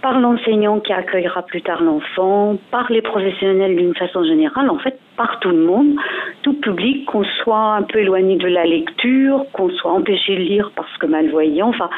par 0.02 0.20
l'enseignant 0.20 0.80
qui 0.80 0.94
accueillera 0.94 1.44
plus 1.44 1.62
tard 1.62 1.84
l'enfant, 1.84 2.58
par 2.72 2.92
les 2.92 3.02
professionnels 3.02 3.76
d'une 3.76 3.96
façon 3.96 4.24
générale, 4.24 4.70
en 4.70 4.78
fait, 4.80 5.00
par 5.18 5.40
tout 5.40 5.50
le 5.50 5.64
monde, 5.64 5.96
tout 6.42 6.54
public, 6.54 7.06
qu'on 7.06 7.24
soit 7.44 7.76
un 7.76 7.84
peu 7.84 8.00
éloigné 8.00 8.38
de 8.38 8.48
la 8.48 8.66
lecture, 8.66 9.46
qu'on 9.54 9.70
soit 9.70 9.92
empêché 9.92 10.36
de 10.36 10.42
lire 10.42 10.72
parce 10.76 10.96
que 10.98 11.06
malvoyant, 11.06 11.70
enfin. 11.70 11.90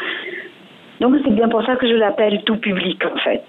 Donc 1.02 1.16
c'est 1.26 1.34
bien 1.34 1.50
pour 1.50 1.66
ça 1.66 1.76
que 1.78 1.88
je 1.88 1.96
l'appelle 1.96 2.44
tout 2.46 2.58
public 2.58 3.02
en 3.12 3.18
fait. 3.18 3.44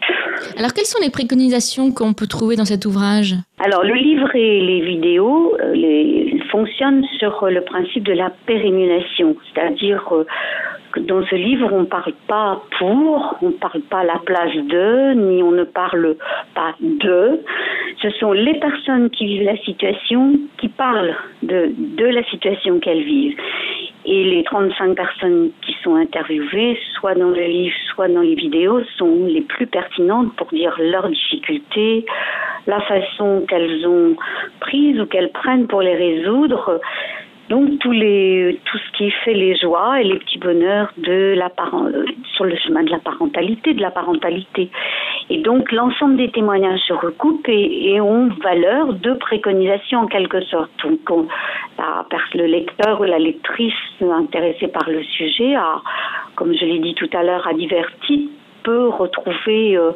Alors 0.56 0.72
quelles 0.72 0.86
sont 0.86 1.02
les 1.02 1.10
préconisations 1.10 1.92
qu'on 1.92 2.14
peut 2.14 2.26
trouver 2.26 2.56
dans 2.56 2.64
cet 2.64 2.86
ouvrage? 2.86 3.34
Alors 3.58 3.84
le 3.84 3.92
livre 3.92 4.34
et 4.34 4.60
les 4.62 4.80
vidéos 4.80 5.54
euh, 5.60 5.74
les, 5.74 6.40
fonctionnent 6.50 7.04
sur 7.18 7.46
le 7.50 7.60
principe 7.60 8.04
de 8.04 8.14
la 8.14 8.30
pérémunation, 8.46 9.36
c'est-à-dire 9.52 10.02
euh, 10.12 10.24
dans 11.00 11.24
ce 11.26 11.34
livre, 11.34 11.68
on 11.72 11.80
ne 11.80 11.86
parle 11.86 12.14
pas 12.26 12.62
pour, 12.78 13.36
on 13.42 13.48
ne 13.48 13.52
parle 13.52 13.82
pas 13.82 14.00
à 14.00 14.04
la 14.04 14.18
place 14.24 14.54
de, 14.54 15.12
ni 15.12 15.42
on 15.42 15.52
ne 15.52 15.64
parle 15.64 16.16
pas 16.54 16.74
de. 16.80 17.40
Ce 18.00 18.08
sont 18.18 18.32
les 18.32 18.54
personnes 18.60 19.10
qui 19.10 19.26
vivent 19.26 19.44
la 19.44 19.58
situation 19.58 20.38
qui 20.58 20.68
parlent 20.68 21.14
de, 21.42 21.70
de 21.76 22.06
la 22.06 22.24
situation 22.24 22.78
qu'elles 22.80 23.04
vivent. 23.04 23.36
Et 24.04 24.24
les 24.24 24.42
35 24.42 24.96
personnes 24.96 25.50
qui 25.64 25.76
sont 25.84 25.94
interviewées, 25.94 26.76
soit 26.98 27.14
dans 27.14 27.30
le 27.30 27.44
livre, 27.44 27.76
soit 27.94 28.08
dans 28.08 28.20
les 28.20 28.34
vidéos, 28.34 28.82
sont 28.96 29.26
les 29.26 29.42
plus 29.42 29.66
pertinentes 29.66 30.34
pour 30.36 30.48
dire 30.48 30.74
leurs 30.80 31.08
difficultés, 31.08 32.04
la 32.66 32.80
façon 32.80 33.44
qu'elles 33.48 33.86
ont 33.86 34.16
prise 34.60 35.00
ou 35.00 35.06
qu'elles 35.06 35.30
prennent 35.30 35.68
pour 35.68 35.82
les 35.82 35.94
résoudre. 35.94 36.80
Donc 37.52 37.80
tous 37.80 37.92
les, 37.92 38.58
tout 38.64 38.78
ce 38.78 38.96
qui 38.96 39.10
fait 39.10 39.34
les 39.34 39.54
joies 39.56 40.00
et 40.00 40.04
les 40.04 40.18
petits 40.20 40.38
bonheurs 40.38 40.90
de 40.96 41.34
la 41.36 41.50
sur 42.34 42.46
le 42.46 42.56
chemin 42.56 42.82
de 42.82 42.90
la 42.90 42.98
parentalité, 42.98 43.74
de 43.74 43.82
la 43.82 43.90
parentalité. 43.90 44.70
Et 45.28 45.36
donc 45.42 45.70
l'ensemble 45.70 46.16
des 46.16 46.30
témoignages 46.30 46.80
se 46.88 46.94
recoupent 46.94 47.46
et, 47.50 48.00
ont 48.00 48.30
valeur 48.42 48.94
de 48.94 49.12
préconisation 49.12 49.98
en 49.98 50.06
quelque 50.06 50.40
sorte. 50.44 50.70
Donc 50.82 51.28
le 52.32 52.46
lecteur 52.46 52.98
ou 53.02 53.04
la 53.04 53.18
lectrice 53.18 53.74
intéressée 54.00 54.68
par 54.68 54.88
le 54.88 55.02
sujet, 55.02 55.54
a, 55.54 55.82
comme 56.36 56.54
je 56.54 56.64
l'ai 56.64 56.78
dit 56.78 56.94
tout 56.94 57.10
à 57.12 57.22
l'heure, 57.22 57.46
à 57.46 57.52
divers 57.52 57.92
titres, 58.06 58.32
peut 58.62 58.88
retrouver 58.88 59.76
euh, 59.76 59.90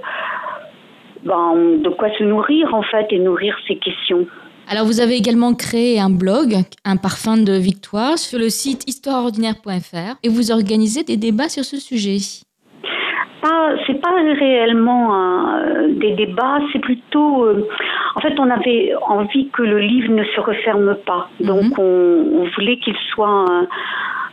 ben, 1.25 1.79
de 1.79 1.89
quoi 1.89 2.11
se 2.19 2.23
nourrir 2.23 2.75
en 2.75 2.83
fait 2.83 3.07
et 3.13 3.19
nourrir 3.19 3.57
ses 3.67 3.77
questions. 3.77 4.27
Alors 4.69 4.85
vous 4.85 5.01
avez 5.01 5.15
également 5.15 5.55
créé 5.55 6.01
un 6.01 6.11
blog, 6.11 6.55
un 6.85 6.97
parfum 6.97 7.37
de 7.37 7.53
victoire, 7.53 8.19
sur 8.19 8.39
le 8.39 8.49
site 8.49 8.89
histoireordinaire.fr 8.89 10.19
et 10.25 10.29
vous 10.29 10.51
organisez 10.51 11.05
des 11.05 11.17
débats 11.17 11.49
sur 11.49 11.65
ce 11.65 11.77
sujet. 11.77 12.19
Pas, 13.43 13.77
c'est 13.87 14.01
pas 14.01 14.11
réellement 14.41 15.37
des 15.89 16.13
débats, 16.13 16.59
c'est 16.73 16.81
plutôt. 16.81 17.45
Euh, 17.45 17.69
en 18.17 18.21
fait, 18.21 18.39
on 18.39 18.51
avait 18.51 18.93
envie 19.07 19.49
que 19.51 19.63
le 19.63 19.79
livre 19.79 20.13
ne 20.13 20.25
se 20.25 20.41
referme 20.41 20.97
pas, 21.07 21.29
mhm. 21.41 21.47
donc 21.47 21.79
on, 21.79 22.49
voulait 22.57 22.79
qu'il 22.79 22.97
soit 23.13 23.45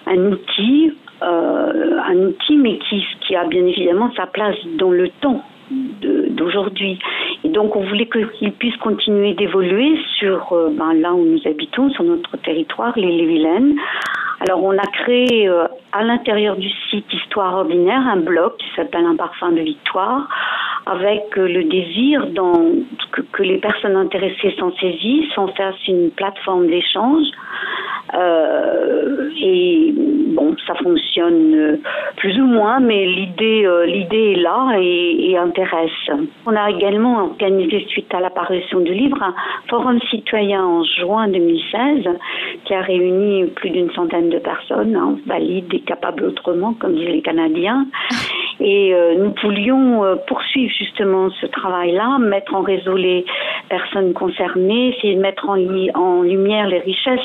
un, 0.08 0.18
outil, 0.18 0.94
euh, 1.22 2.00
un 2.08 2.18
outil, 2.18 2.58
mais 2.58 2.80
qui, 2.90 3.04
qui 3.28 3.36
a 3.36 3.46
bien 3.46 3.66
évidemment 3.66 4.12
sa 4.16 4.26
place 4.28 4.56
dans 4.78 4.92
le 4.92 5.10
temps 5.22 5.44
d'aujourd'hui. 6.30 7.00
Donc, 7.44 7.76
on 7.76 7.84
voulait 7.84 8.08
qu'il 8.08 8.54
puisse 8.54 8.78
continuer 8.78 9.34
d'évoluer 9.34 9.98
sur 10.18 10.54
euh, 10.54 10.70
ben, 10.72 10.94
là 10.94 11.14
où 11.14 11.26
nous 11.26 11.42
habitons, 11.46 11.90
sur 11.90 12.04
notre 12.04 12.38
territoire, 12.38 12.98
l'île 12.98 13.20
et 13.20 13.26
Vilaine. 13.26 13.76
Alors, 14.40 14.64
on 14.64 14.78
a 14.78 14.86
créé 15.04 15.48
euh, 15.48 15.68
à 15.92 16.04
l'intérieur 16.04 16.56
du 16.56 16.70
site 16.90 17.06
Histoire 17.12 17.54
Ordinaire 17.56 18.02
un 18.08 18.18
blog 18.18 18.56
qui 18.58 18.66
s'appelle 18.76 19.06
Un 19.06 19.16
parfum 19.16 19.52
de 19.52 19.62
victoire, 19.62 20.28
avec 20.86 21.38
euh, 21.38 21.48
le 21.48 21.66
désir 21.66 22.26
que, 23.12 23.22
que, 23.22 23.44
les 23.44 23.58
personnes 23.58 23.96
intéressées 23.98 24.56
s'en 24.58 24.72
saisissent, 24.78 25.32
s'en 25.36 25.48
fassent 25.48 25.88
une 25.88 26.12
plateforme 26.12 26.68
d'échange. 26.68 27.28
Et 28.16 29.94
bon, 29.96 30.56
ça 30.68 30.76
fonctionne 30.76 31.80
plus 32.18 32.40
ou 32.40 32.46
moins, 32.46 32.80
mais 32.80 33.06
l'idée, 33.06 33.68
l'idée 33.88 34.34
est 34.34 34.42
là 34.42 34.74
et, 34.80 35.38
intéresse. 35.38 36.12
On 36.46 36.56
a 36.56 36.70
également 36.70 37.24
organisé, 37.24 37.86
suite 37.90 38.14
à 38.14 38.20
l'apparition 38.20 38.80
du 38.80 38.94
livre, 38.94 39.22
un 39.22 39.34
forum 39.68 40.00
citoyen 40.10 40.64
en 40.64 40.84
juin 40.84 41.28
2016 41.28 42.08
qui 42.66 42.74
a 42.74 42.82
réuni 42.82 43.46
plus 43.56 43.70
d'une 43.70 43.92
centaine 43.92 44.30
de 44.30 44.40
personnes, 44.40 44.96
hein, 44.96 45.18
valides 45.26 45.74
et 45.74 45.82
capables 45.82 46.24
autrement, 46.24 46.74
comme 46.74 46.94
disent 46.96 47.10
les 47.10 47.22
Canadiens. 47.22 47.86
Et 48.60 48.94
euh, 48.94 49.16
nous 49.18 49.34
voulions 49.42 50.04
euh, 50.04 50.16
poursuivre 50.28 50.72
justement 50.78 51.30
ce 51.42 51.48
travail-là, 51.48 52.20
mettre 52.20 52.54
en 52.56 52.62
réseau 52.62 52.96
les 52.96 53.26
personnes 53.70 54.14
concernées, 54.14 54.96
essayer 54.96 55.16
de 55.16 55.22
mettre 55.22 55.50
en 55.50 56.22
lumière 56.22 56.68
les 56.68 56.80
richesses 56.80 57.20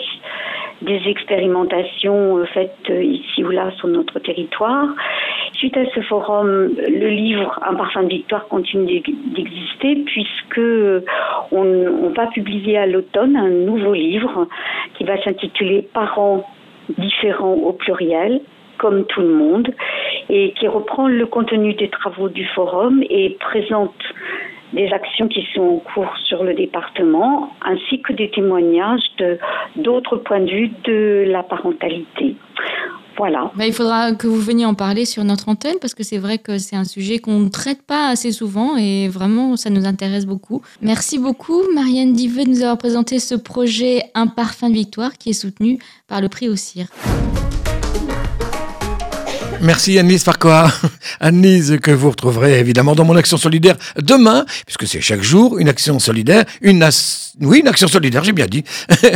des 0.82 1.00
expérimentations 1.06 2.38
euh, 2.38 2.44
faites 2.46 2.90
ici 2.90 3.44
ou 3.44 3.50
là 3.50 3.70
sur 3.78 3.88
notre 3.88 4.18
territoire. 4.20 4.86
Suite 5.54 5.76
à 5.76 5.84
ce 5.94 6.00
forum, 6.02 6.70
le 6.76 7.08
livre 7.08 7.58
Un 7.66 7.74
parfum 7.74 8.04
de 8.04 8.08
victoire 8.08 8.46
continue 8.48 9.00
d'exister 9.00 9.96
puisque 10.06 10.60
on, 11.52 12.12
va 12.16 12.26
publier 12.28 12.78
à 12.78 12.86
l'automne 12.86 13.36
un 13.36 13.50
nouveau 13.50 13.92
livre 13.92 14.46
qui 14.96 15.04
va 15.04 15.20
s'intituler 15.22 15.82
Parents 15.92 16.44
différents 16.96 17.54
au 17.54 17.72
pluriel 17.72 18.40
comme 18.78 19.04
tout 19.06 19.20
le 19.20 19.28
monde, 19.28 19.68
et 20.30 20.52
qui 20.52 20.68
reprend 20.68 21.08
le 21.08 21.26
contenu 21.26 21.74
des 21.74 21.88
travaux 21.88 22.28
du 22.28 22.46
forum 22.46 23.02
et 23.10 23.36
présente 23.40 23.94
des 24.72 24.88
actions 24.92 25.28
qui 25.28 25.46
sont 25.54 25.60
en 25.60 25.78
cours 25.78 26.12
sur 26.24 26.44
le 26.44 26.54
département, 26.54 27.50
ainsi 27.64 28.00
que 28.02 28.12
des 28.12 28.30
témoignages 28.30 29.00
d'autres 29.76 30.16
points 30.16 30.40
de 30.40 30.50
vue 30.50 30.70
de 30.84 31.24
la 31.28 31.42
parentalité. 31.42 32.36
Voilà. 33.16 33.50
Bah, 33.56 33.66
il 33.66 33.72
faudra 33.72 34.12
que 34.12 34.28
vous 34.28 34.40
veniez 34.40 34.64
en 34.64 34.74
parler 34.74 35.04
sur 35.04 35.24
notre 35.24 35.48
antenne 35.48 35.74
parce 35.80 35.92
que 35.92 36.04
c'est 36.04 36.18
vrai 36.18 36.38
que 36.38 36.58
c'est 36.58 36.76
un 36.76 36.84
sujet 36.84 37.18
qu'on 37.18 37.40
ne 37.40 37.48
traite 37.48 37.82
pas 37.82 38.08
assez 38.10 38.30
souvent 38.30 38.76
et 38.76 39.08
vraiment 39.08 39.56
ça 39.56 39.70
nous 39.70 39.86
intéresse 39.86 40.24
beaucoup. 40.24 40.62
Merci 40.82 41.18
beaucoup 41.18 41.62
Marianne 41.74 42.12
Diveux 42.12 42.44
de 42.44 42.50
nous 42.50 42.62
avoir 42.62 42.78
présenté 42.78 43.18
ce 43.18 43.34
projet 43.34 44.02
Un 44.14 44.28
parfum 44.28 44.70
de 44.70 44.74
victoire 44.74 45.18
qui 45.18 45.30
est 45.30 45.32
soutenu 45.32 45.80
par 46.06 46.20
le 46.20 46.28
prix 46.28 46.48
au 46.48 46.54
CIR. 46.54 46.86
Merci 49.60 49.98
Annelise 49.98 50.22
Farquhar. 50.22 50.80
Annelise 51.20 51.78
que 51.82 51.90
vous 51.90 52.10
retrouverez 52.10 52.60
évidemment 52.60 52.94
dans 52.94 53.04
mon 53.04 53.16
action 53.16 53.36
solidaire 53.36 53.76
demain, 54.00 54.44
puisque 54.66 54.86
c'est 54.86 55.00
chaque 55.00 55.22
jour 55.22 55.58
une 55.58 55.68
action 55.68 55.98
solidaire, 55.98 56.44
une 56.60 56.82
oui, 57.40 57.60
une 57.60 57.68
action 57.68 57.86
solidaire, 57.86 58.24
j'ai 58.24 58.32
bien 58.32 58.46
dit. 58.46 58.64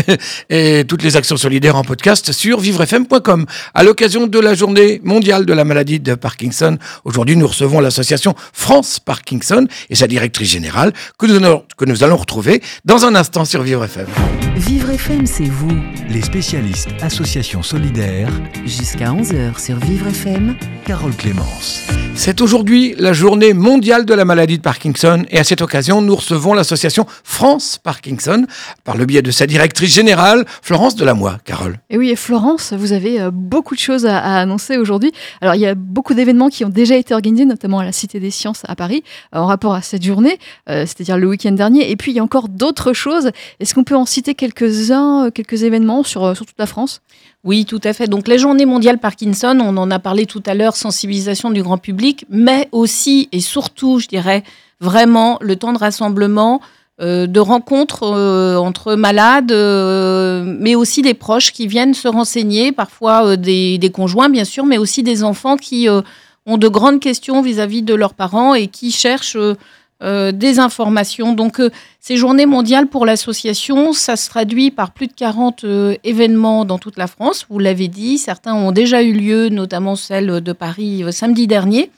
et 0.51 0.85
toutes 0.87 1.03
les 1.03 1.17
actions 1.17 1.37
solidaires 1.37 1.77
en 1.77 1.83
podcast 1.83 2.31
sur 2.31 2.61
vivrefm.com. 2.61 3.47
À 3.75 3.83
l'occasion 3.83 4.27
de 4.29 4.39
la 4.39 4.55
journée 4.55 5.01
mondiale 5.03 5.45
de 5.45 5.53
la 5.53 5.65
maladie 5.65 5.99
de 5.99 6.15
Parkinson, 6.15 6.79
aujourd'hui 7.05 7.37
nous 7.37 7.49
recevons 7.49 7.81
l'association 7.81 8.35
France 8.53 9.01
Parkinson 9.01 9.67
et 9.91 9.97
sa 9.97 10.07
directrice 10.07 10.51
générale 10.51 10.93
que 11.19 11.27
nous, 11.27 11.37
allons, 11.37 11.65
que 11.77 11.85
nous 11.85 12.05
allons 12.05 12.17
retrouver 12.17 12.63
dans 12.85 13.05
un 13.05 13.17
instant 13.17 13.45
sur 13.45 13.63
Vivre 13.63 13.85
FM. 13.85 14.07
Vivre 14.55 14.91
FM, 14.91 15.27
c'est 15.27 15.45
vous. 15.45 15.77
Les 16.09 16.23
spécialistes 16.23 16.91
associations 17.01 17.63
solidaires. 17.63 18.31
Jusqu'à 18.65 19.11
11h 19.11 19.59
sur 19.59 19.77
Vivre 19.79 20.07
FM. 20.07 20.32
Carole 20.85 21.15
Clémence. 21.15 21.83
C'est 22.15 22.41
aujourd'hui 22.41 22.95
la 22.99 23.13
journée 23.13 23.55
mondiale 23.55 24.05
de 24.05 24.15
la 24.15 24.25
maladie 24.25 24.59
de 24.59 24.63
Parkinson 24.63 25.25
et 25.31 25.39
à 25.39 25.45
cette 25.45 25.63
occasion 25.63 26.03
nous 26.03 26.15
recevons 26.15 26.55
l'association 26.55 27.07
France 27.25 27.79
Parkinson 27.83 28.47
par 28.85 28.97
le 28.97 29.07
biais 29.07 29.23
de 29.23 29.31
sa 29.31 29.47
directrice 29.47 29.95
générale, 29.95 30.45
Florence 30.63 30.95
Delamoy. 30.95 31.39
Carole. 31.45 31.79
Et 31.91 31.99
oui, 31.99 32.11
et 32.11 32.17
Florence, 32.17 32.73
vous 32.73 32.93
avez 32.93 33.21
euh, 33.21 33.31
beaucoup 33.33 33.75
de 33.75 33.81
choses 33.81 34.07
à, 34.07 34.19
annoncer 34.19 34.77
aujourd'hui. 34.77 35.13
Alors, 35.41 35.55
il 35.55 35.61
y 35.61 35.67
a 35.67 35.75
beaucoup 35.75 36.15
d'événements 36.15 36.49
qui 36.49 36.65
ont 36.65 36.69
déjà 36.71 36.97
été 36.97 37.15
organisés, 37.15 37.45
notamment 37.45 37.81
à 37.81 37.85
la 37.85 37.93
Cité 37.93 38.21
des 38.21 38.31
Sciences 38.31 38.63
à 38.67 38.77
Paris, 38.77 39.03
euh, 39.35 39.39
en 39.39 39.47
rapport 39.47 39.75
à 39.75 39.83
cette 39.83 40.05
journée, 40.05 40.39
euh, 40.69 40.87
c'est-à-dire 40.87 41.19
le 41.19 41.29
week-end 41.29 41.53
dernier. 41.53 41.91
Et 41.91 41.97
puis, 41.97 42.13
il 42.13 42.15
y 42.15 42.21
a 42.21 42.25
encore 42.25 42.49
d'autres 42.49 42.93
choses. 42.93 43.31
Est-ce 43.61 43.75
qu'on 43.75 43.85
peut 43.85 43.97
en 43.97 44.07
citer 44.07 44.35
quelques-uns, 44.35 45.31
quelques 45.35 45.63
événements 45.63 46.03
sur, 46.03 46.37
sur 46.37 46.47
toute 46.47 46.59
la 46.59 46.67
France? 46.67 47.01
Oui, 47.45 47.65
tout 47.65 47.81
à 47.83 47.93
fait. 47.93 48.07
Donc 48.07 48.29
les 48.29 48.39
journées 48.39 48.67
mondiales 48.67 48.99
Parkinson, 48.99 49.59
on 49.61 49.77
en 49.77 49.91
a 49.91 49.99
parlé 49.99 50.27
tout 50.27 50.43
à 50.47 50.55
l'heure, 50.55 50.77
sensibilisation 50.77 51.51
du 51.51 51.63
grand 51.63 51.79
public, 51.79 52.25
mais 52.29 52.69
aussi 52.71 53.29
et 53.33 53.41
surtout, 53.41 53.99
je 53.99 54.07
dirais, 54.07 54.45
vraiment 54.81 55.39
le 55.41 55.57
temps 55.57 55.73
de 55.73 55.79
rassemblement, 55.79 56.61
euh, 57.01 57.27
de 57.27 57.41
rencontres 57.41 58.05
euh, 58.05 58.57
entre 58.59 58.95
malades, 58.95 59.51
euh, 59.51 60.45
mais 60.45 60.77
aussi 60.77 61.03
des 61.03 61.15
proches 61.15 61.53
qui 61.53 61.67
viennent 61.67 61.95
se 61.95 62.07
renseigner, 62.07 62.71
parfois 62.71 63.37
des, 63.37 63.91
conjoints 63.93 64.29
bien 64.29 64.45
sûr, 64.45 64.65
mais 64.65 64.79
aussi 64.79 65.03
des 65.03 65.25
enfants 65.25 65.57
qui 65.57 65.89
ont 66.47 66.59
de 66.59 66.69
grandes 66.69 67.01
questions 67.01 67.43
vis-à-vis 67.43 67.83
de 67.83 67.95
leurs 67.95 68.15
parents 68.15 68.55
et 68.55 68.69
qui 68.69 68.93
cherchent 68.93 69.39
des 70.03 70.59
informations. 70.59 71.33
Donc 71.33 71.61
ces 72.01 72.17
journées 72.17 72.47
mondiales 72.47 72.89
pour 72.89 73.07
l'association, 73.07 73.93
ça 73.93 74.17
se 74.17 74.29
traduit 74.29 74.71
par 74.71 74.91
plus 74.91 75.07
de 75.07 75.13
40 75.13 75.65
événements 76.03 76.65
dans 76.65 76.79
toute 76.79 76.97
la 76.97 77.07
France, 77.07 77.47
vous 77.49 77.59
l'avez 77.59 77.89
dit, 77.89 78.19
certains 78.19 78.55
ont 78.55 78.73
déjà 78.73 79.03
eu 79.03 79.13
lieu, 79.13 79.49
notamment 79.49 79.97
celle 79.97 80.41
de 80.41 80.53
Paris 80.53 81.05
samedi 81.13 81.47
dernier. 81.47 81.91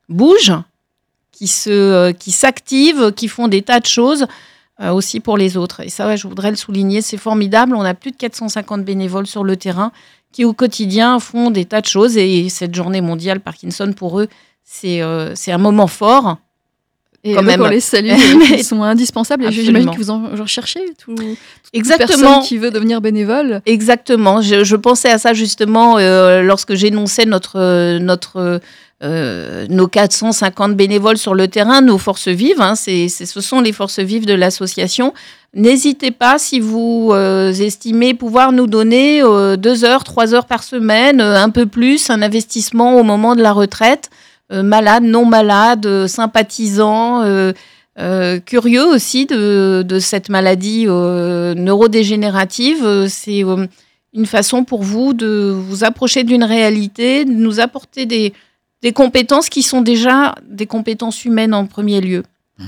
bougent, 0.08 0.56
qui 1.30 1.46
se, 1.46 1.68
euh, 1.68 2.12
qui 2.12 2.32
s'activent, 2.32 3.12
qui 3.12 3.28
font 3.28 3.48
des 3.48 3.60
tas 3.60 3.80
de 3.80 3.86
choses 3.86 4.26
euh, 4.80 4.92
aussi 4.92 5.20
pour 5.20 5.36
les 5.36 5.58
autres. 5.58 5.80
Et 5.80 5.90
ça, 5.90 6.16
je 6.16 6.26
voudrais 6.26 6.48
le 6.48 6.56
souligner, 6.56 7.02
c'est 7.02 7.18
formidable. 7.18 7.74
On 7.76 7.82
a 7.82 7.92
plus 7.92 8.10
de 8.10 8.16
450 8.16 8.82
bénévoles 8.82 9.26
sur 9.26 9.44
le 9.44 9.56
terrain 9.56 9.92
qui 10.32 10.46
au 10.46 10.54
quotidien 10.54 11.20
font 11.20 11.50
des 11.50 11.66
tas 11.66 11.82
de 11.82 11.86
choses. 11.86 12.16
Et 12.16 12.48
cette 12.48 12.74
journée 12.74 13.02
mondiale 13.02 13.40
Parkinson 13.40 13.92
pour 13.92 14.20
eux, 14.20 14.28
c'est 14.64 15.02
un 15.02 15.58
moment 15.58 15.86
fort. 15.86 16.38
Et 17.28 17.34
quand 17.34 17.40
donc, 17.42 17.50
même. 17.50 17.62
on 17.62 17.68
les 17.68 17.80
salue, 17.80 18.10
ils 18.56 18.64
sont 18.64 18.82
indispensables. 18.82 19.44
Et 19.44 19.52
j'imagine 19.52 19.90
que 19.90 19.96
vous 19.96 20.10
en 20.10 20.22
recherchez 20.36 20.80
tout, 21.02 21.14
toute 21.14 21.36
Exactement. 21.72 22.06
personne 22.08 22.42
qui 22.42 22.58
veut 22.58 22.70
devenir 22.70 23.00
bénévole. 23.00 23.60
Exactement. 23.66 24.40
Je, 24.42 24.64
je 24.64 24.76
pensais 24.76 25.10
à 25.10 25.18
ça 25.18 25.34
justement 25.34 25.98
euh, 25.98 26.42
lorsque 26.42 26.74
j'énonçais 26.74 27.26
notre, 27.26 27.58
euh, 27.58 27.98
notre, 27.98 28.60
euh, 29.02 29.66
nos 29.68 29.86
450 29.86 30.74
bénévoles 30.74 31.18
sur 31.18 31.34
le 31.34 31.48
terrain, 31.48 31.80
nos 31.80 31.98
forces 31.98 32.28
vives. 32.28 32.60
hein, 32.60 32.74
c'est, 32.74 33.08
ce 33.08 33.40
sont 33.40 33.60
les 33.60 33.72
forces 33.72 34.00
vives 34.00 34.26
de 34.26 34.34
l'association. 34.34 35.12
N'hésitez 35.54 36.10
pas 36.10 36.38
si 36.38 36.60
vous 36.60 37.10
euh, 37.12 37.52
estimez 37.52 38.12
pouvoir 38.12 38.52
nous 38.52 38.66
donner 38.66 39.22
euh, 39.22 39.56
deux 39.56 39.84
heures, 39.84 40.04
trois 40.04 40.34
heures 40.34 40.44
par 40.46 40.62
semaine, 40.62 41.20
euh, 41.20 41.42
un 41.42 41.48
peu 41.50 41.64
plus, 41.66 42.10
un 42.10 42.20
investissement 42.20 42.96
au 42.96 43.02
moment 43.02 43.34
de 43.34 43.42
la 43.42 43.52
retraite. 43.52 44.10
Euh, 44.52 44.62
malades, 44.62 45.04
non 45.04 45.24
malades, 45.26 45.86
euh, 45.86 46.06
sympathisants. 46.08 47.22
euh, 47.22 47.52
curieux 48.38 48.86
aussi 48.86 49.26
de, 49.26 49.84
de 49.86 49.98
cette 49.98 50.28
maladie 50.28 50.86
neurodégénérative. 50.86 53.06
C'est 53.08 53.42
une 54.14 54.26
façon 54.26 54.64
pour 54.64 54.82
vous 54.84 55.14
de 55.14 55.52
vous 55.68 55.82
approcher 55.84 56.22
d'une 56.22 56.44
réalité, 56.44 57.24
de 57.24 57.32
nous 57.32 57.58
apporter 57.60 58.06
des, 58.06 58.32
des 58.82 58.92
compétences 58.92 59.48
qui 59.48 59.62
sont 59.62 59.82
déjà 59.82 60.34
des 60.48 60.66
compétences 60.66 61.24
humaines 61.24 61.54
en 61.54 61.66
premier 61.66 62.00
lieu. 62.00 62.22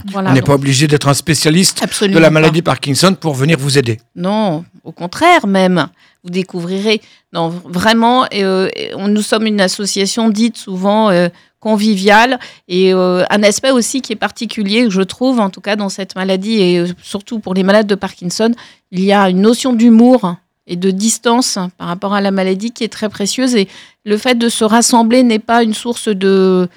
Voilà. 0.06 0.30
On 0.30 0.34
n'est 0.34 0.42
pas 0.42 0.54
obligé 0.54 0.86
d'être 0.86 1.08
un 1.08 1.14
spécialiste 1.14 1.82
de 2.02 2.18
la 2.18 2.28
pas. 2.28 2.30
maladie 2.30 2.62
Parkinson 2.62 3.16
pour 3.18 3.34
venir 3.34 3.58
vous 3.58 3.78
aider. 3.78 3.98
Non, 4.14 4.64
au 4.84 4.92
contraire 4.92 5.46
même. 5.46 5.88
Vous 6.22 6.30
découvrirez. 6.30 7.00
Non, 7.32 7.48
vraiment, 7.48 8.26
euh, 8.34 8.68
nous 8.98 9.22
sommes 9.22 9.46
une 9.46 9.60
association 9.60 10.28
dite 10.28 10.58
souvent 10.58 11.10
euh, 11.10 11.28
conviviale 11.60 12.38
et 12.68 12.92
euh, 12.92 13.24
un 13.30 13.42
aspect 13.42 13.70
aussi 13.70 14.00
qui 14.00 14.12
est 14.12 14.16
particulier, 14.16 14.86
je 14.88 15.02
trouve, 15.02 15.38
en 15.40 15.50
tout 15.50 15.60
cas 15.60 15.76
dans 15.76 15.90
cette 15.90 16.16
maladie 16.16 16.60
et 16.60 16.78
euh, 16.78 16.86
surtout 17.02 17.38
pour 17.38 17.54
les 17.54 17.62
malades 17.62 17.86
de 17.86 17.94
Parkinson, 17.94 18.52
il 18.90 19.04
y 19.04 19.12
a 19.12 19.28
une 19.28 19.42
notion 19.42 19.74
d'humour 19.74 20.36
et 20.66 20.76
de 20.76 20.90
distance 20.90 21.58
par 21.76 21.88
rapport 21.88 22.14
à 22.14 22.20
la 22.20 22.30
maladie 22.30 22.70
qui 22.70 22.82
est 22.84 22.88
très 22.88 23.08
précieuse 23.08 23.54
et 23.54 23.68
le 24.04 24.16
fait 24.16 24.36
de 24.36 24.48
se 24.48 24.64
rassembler 24.64 25.22
n'est 25.22 25.38
pas 25.38 25.62
une 25.62 25.74
source 25.74 26.08
de 26.08 26.68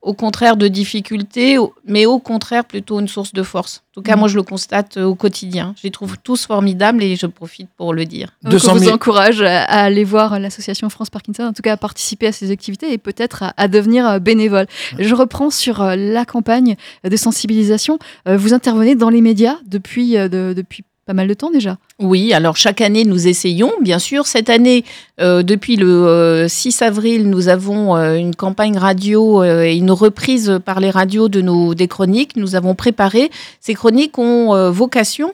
au 0.00 0.14
contraire 0.14 0.56
de 0.56 0.68
difficulté, 0.68 1.58
au- 1.58 1.74
mais 1.84 2.06
au 2.06 2.18
contraire 2.20 2.64
plutôt 2.64 3.00
une 3.00 3.08
source 3.08 3.32
de 3.32 3.42
force. 3.42 3.82
En 3.90 3.94
tout 4.00 4.02
cas, 4.02 4.12
Mhm. 4.14 4.18
moi, 4.20 4.28
je 4.28 4.36
le 4.36 4.42
constate 4.44 4.96
euh, 4.96 5.04
au 5.04 5.14
quotidien. 5.16 5.74
Je 5.76 5.82
les 5.82 5.90
trouve 5.90 6.16
tous 6.22 6.46
formidables 6.46 7.02
et 7.02 7.16
je 7.16 7.26
profite 7.26 7.68
pour 7.76 7.92
le 7.92 8.04
dire. 8.04 8.28
Donc, 8.42 8.52
200 8.52 8.72
on 8.72 8.74
vous 8.76 8.84
000. 8.84 8.94
encourage 8.94 9.42
à, 9.42 9.64
aller 9.64 10.04
voir 10.04 10.38
l'association 10.38 10.88
France 10.88 11.10
Parkinson, 11.10 11.42
en 11.42 11.52
tout 11.52 11.62
cas 11.62 11.72
à 11.72 11.76
participer 11.76 12.28
à 12.28 12.32
ces 12.32 12.50
activités 12.52 12.92
et 12.92 12.98
peut-être 12.98 13.44
à, 13.56 13.66
devenir 13.68 14.06
euh, 14.08 14.18
bénévole. 14.20 14.66
Je 14.98 15.14
reprends 15.16 15.50
sur 15.50 15.82
euh, 15.82 15.96
la 15.96 16.24
campagne 16.24 16.76
de 17.02 17.16
sensibilisation. 17.16 17.98
Vous 18.26 18.54
intervenez 18.54 18.94
dans 18.94 19.10
les 19.10 19.20
médias 19.20 19.56
depuis, 19.66 20.12
de- 20.14 20.54
depuis 20.56 20.84
pas 21.08 21.14
mal 21.14 21.26
de 21.26 21.32
temps 21.32 21.50
déjà. 21.50 21.78
Oui, 21.98 22.34
alors 22.34 22.58
chaque 22.58 22.82
année, 22.82 23.06
nous 23.06 23.28
essayons, 23.28 23.72
bien 23.80 23.98
sûr. 23.98 24.26
Cette 24.26 24.50
année, 24.50 24.84
euh, 25.22 25.42
depuis 25.42 25.76
le 25.76 25.88
euh, 26.06 26.48
6 26.48 26.82
avril, 26.82 27.30
nous 27.30 27.48
avons 27.48 27.96
euh, 27.96 28.16
une 28.16 28.34
campagne 28.34 28.76
radio 28.76 29.42
euh, 29.42 29.62
et 29.62 29.74
une 29.74 29.90
reprise 29.90 30.60
par 30.66 30.80
les 30.80 30.90
radios 30.90 31.30
de 31.30 31.40
nos 31.40 31.74
des 31.74 31.88
chroniques. 31.88 32.36
Nous 32.36 32.56
avons 32.56 32.74
préparé. 32.74 33.30
Ces 33.58 33.72
chroniques 33.72 34.18
ont 34.18 34.54
euh, 34.54 34.70
vocation 34.70 35.32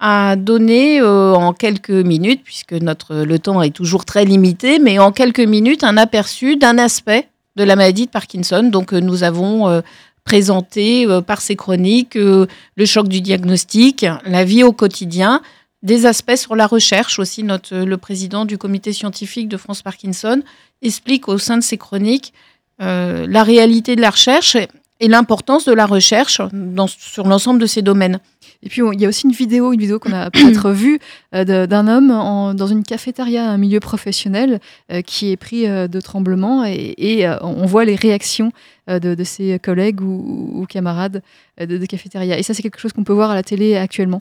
à 0.00 0.36
donner 0.36 1.00
euh, 1.00 1.32
en 1.32 1.54
quelques 1.54 1.88
minutes, 1.88 2.42
puisque 2.44 2.74
notre 2.74 3.14
le 3.14 3.38
temps 3.38 3.62
est 3.62 3.70
toujours 3.70 4.04
très 4.04 4.26
limité, 4.26 4.78
mais 4.78 4.98
en 4.98 5.12
quelques 5.12 5.40
minutes 5.40 5.82
un 5.82 5.96
aperçu 5.96 6.56
d'un 6.56 6.76
aspect 6.76 7.30
de 7.56 7.64
la 7.64 7.74
maladie 7.74 8.04
de 8.04 8.10
Parkinson. 8.10 8.68
Donc 8.70 8.92
euh, 8.92 9.00
nous 9.00 9.22
avons 9.22 9.66
euh, 9.68 9.80
présenté 10.26 11.06
euh, 11.06 11.22
par 11.22 11.40
ces 11.40 11.56
chroniques 11.56 12.16
euh, 12.16 12.46
le 12.76 12.84
choc 12.84 13.08
du 13.08 13.22
diagnostic, 13.22 14.04
la 14.26 14.44
vie 14.44 14.62
au 14.64 14.72
quotidien, 14.72 15.40
des 15.82 16.04
aspects 16.04 16.36
sur 16.36 16.56
la 16.56 16.66
recherche 16.66 17.18
aussi. 17.18 17.44
Notre, 17.44 17.76
le 17.76 17.96
président 17.96 18.44
du 18.44 18.58
comité 18.58 18.92
scientifique 18.92 19.48
de 19.48 19.56
France 19.56 19.82
Parkinson 19.82 20.42
explique 20.82 21.28
au 21.28 21.38
sein 21.38 21.56
de 21.56 21.62
ses 21.62 21.78
chroniques 21.78 22.34
euh, 22.82 23.26
la 23.28 23.44
réalité 23.44 23.94
de 23.96 24.02
la 24.02 24.10
recherche 24.10 24.56
et, 24.56 24.68
et 25.00 25.08
l'importance 25.08 25.64
de 25.64 25.72
la 25.72 25.86
recherche 25.86 26.42
dans, 26.52 26.88
sur 26.88 27.26
l'ensemble 27.26 27.60
de 27.60 27.66
ces 27.66 27.82
domaines. 27.82 28.18
Et 28.62 28.68
puis 28.68 28.82
il 28.94 29.00
y 29.00 29.04
a 29.04 29.08
aussi 29.08 29.26
une 29.26 29.32
vidéo, 29.32 29.72
une 29.72 29.80
vidéo 29.80 29.98
qu'on 29.98 30.12
a 30.12 30.30
peut-être 30.30 30.70
vue 30.72 30.98
euh, 31.34 31.66
d'un 31.66 31.86
homme 31.88 32.10
en- 32.10 32.54
dans 32.54 32.66
une 32.66 32.82
cafétéria, 32.84 33.48
un 33.50 33.58
milieu 33.58 33.80
professionnel, 33.80 34.60
euh, 34.92 35.02
qui 35.02 35.30
est 35.30 35.36
pris 35.36 35.66
euh, 35.68 35.88
de 35.88 36.00
tremblements 36.00 36.64
et, 36.64 36.94
et, 36.98 37.28
on 37.42 37.66
voit 37.66 37.84
les 37.84 37.94
réactions 37.96 38.52
de, 38.88 39.14
de 39.14 39.24
ses 39.24 39.58
collègues 39.58 40.00
ou, 40.00 40.50
ou 40.60 40.66
camarades 40.66 41.22
de, 41.60 41.76
de 41.78 41.86
cafétéria. 41.86 42.38
Et 42.38 42.42
ça 42.42 42.54
c'est 42.54 42.62
quelque 42.62 42.78
chose 42.80 42.92
qu'on 42.92 43.04
peut 43.04 43.12
voir 43.12 43.30
à 43.30 43.34
la 43.34 43.42
télé 43.42 43.76
actuellement. 43.76 44.20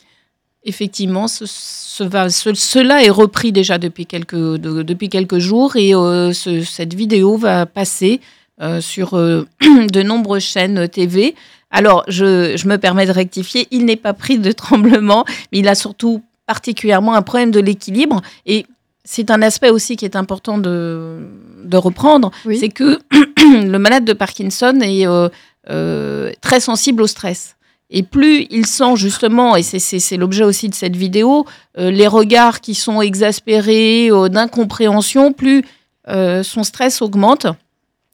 Effectivement, 0.68 1.28
ce, 1.28 1.46
ce 1.48 2.04
va- 2.04 2.30
ce- 2.30 2.56
cela 2.56 3.04
est 3.04 3.12
repris 3.12 3.52
déjà 3.52 3.78
depuis 3.78 4.08
quelques, 4.08 4.36
de- 4.36 4.82
depuis 4.82 5.10
quelques 5.10 5.38
jours 5.38 5.76
et 5.76 5.92
ce- 5.92 6.64
cette 6.64 6.96
vidéo 6.96 7.38
va 7.38 7.68
passer 7.68 8.20
euh, 8.62 8.82
sur 8.82 9.14
euh, 9.14 9.44
de 9.94 10.02
nombreuses 10.02 10.44
chaînes 10.44 10.88
TV. 10.88 11.36
Alors, 11.78 12.06
je, 12.08 12.56
je 12.56 12.68
me 12.70 12.78
permets 12.78 13.06
de 13.06 13.12
rectifier, 13.12 13.68
il 13.70 13.84
n'est 13.84 13.98
pas 13.98 14.14
pris 14.14 14.40
de 14.40 14.52
tremblement, 14.54 15.26
mais 15.52 15.60
il 15.60 15.68
a 15.68 15.76
surtout 15.76 16.24
particulièrement 16.48 17.16
un 17.16 17.22
problème 17.22 17.52
de 17.52 17.60
l'équilibre 17.60 18.22
et 18.46 18.66
c'est 19.04 19.30
un 19.30 19.42
aspect 19.42 19.70
aussi 19.72 19.98
qui 19.98 20.06
est 20.06 20.16
important 20.16 20.58
de, 20.58 21.18
de 21.66 21.76
reprendre, 21.78 22.32
Oui. 22.46 22.58
c'est 22.58 22.70
que 22.70 22.98
le 23.44 23.78
malade 23.78 24.06
de 24.06 24.14
Parkinson 24.14 24.80
est 24.82 25.06
euh, 25.06 25.28
euh, 25.70 26.32
très 26.40 26.62
sensible 26.62 27.02
au 27.02 27.08
stress. 27.08 27.58
Et 27.90 28.04
plus 28.04 28.48
il 28.52 28.66
sent 28.66 28.96
justement, 28.96 29.58
et 29.58 29.62
c'est- 29.62 30.18
l'objet 30.18 30.46
aussi 30.46 30.70
de 30.70 30.76
cette 30.76 30.96
vidéo, 30.96 31.46
euh, 31.78 31.92
les 31.92 32.08
regards 32.08 32.62
qui 32.62 32.74
sont 32.74 33.02
exaspérés, 33.02 34.10
d'incompréhension, 34.32 35.34
plus 35.34 35.64
son 36.08 36.64
stress 36.64 37.02
augmente 37.02 37.48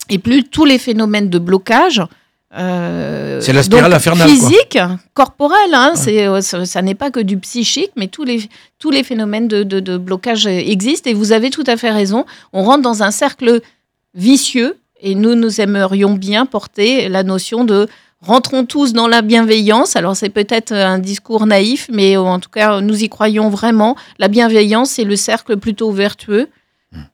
et 0.09 0.17
plus 0.17 0.45
tous 0.45 0.65
les 0.65 0.79
phénomènes 0.79 1.29
de 1.29 1.37
blocage. 1.39 2.01
Euh, 2.57 3.39
C'est 3.41 3.53
la 3.53 3.63
spirale 3.63 3.85
donc 3.91 3.97
infernale, 3.97 4.27
quoi. 4.27 4.35
Physique, 4.49 4.77
corporel, 5.13 5.73
hein, 5.73 5.93
c'est, 5.95 6.27
euh, 6.27 6.41
ça, 6.41 6.65
ça 6.65 6.81
n'est 6.81 6.95
pas 6.95 7.11
que 7.11 7.19
du 7.19 7.37
psychique, 7.37 7.91
mais 7.95 8.07
tous 8.07 8.23
les, 8.23 8.49
tous 8.79 8.91
les 8.91 9.03
phénomènes 9.03 9.47
de, 9.47 9.63
de- 9.63 9.79
de 9.79 9.97
blocage 9.97 10.45
euh, 10.47 10.49
existent. 10.49 11.09
Et 11.09 11.13
vous 11.13 11.31
avez 11.31 11.49
tout 11.49 11.63
à 11.67 11.77
fait 11.77 11.91
raison. 11.91 12.25
On 12.53 12.63
rentre 12.63 12.81
dans 12.81 13.03
un 13.03 13.11
cercle 13.11 13.61
vicieux 14.13 14.77
et 15.01 15.15
nous, 15.15 15.35
nous 15.35 15.61
aimerions 15.61 16.13
bien 16.13 16.45
porter 16.45 17.09
la 17.09 17.23
notion 17.23 17.63
de 17.63 17.87
rentrons 18.21 18.65
tous 18.65 18.93
dans 18.93 19.07
la 19.07 19.21
bienveillance. 19.21 19.95
Alors 19.95 20.15
c'est 20.15 20.29
peut-être 20.29 20.73
un 20.73 20.99
discours 20.99 21.47
naïf, 21.47 21.89
mais 21.91 22.17
en 22.17 22.39
tout 22.39 22.49
cas, 22.51 22.79
nous 22.81 23.03
y 23.03 23.09
croyons 23.09 23.49
vraiment. 23.49 23.95
La 24.19 24.27
bienveillance, 24.27 24.91
c'est 24.91 25.03
le 25.05 25.15
cercle 25.15 25.57
plutôt 25.57 25.91
vertueux 25.91 26.49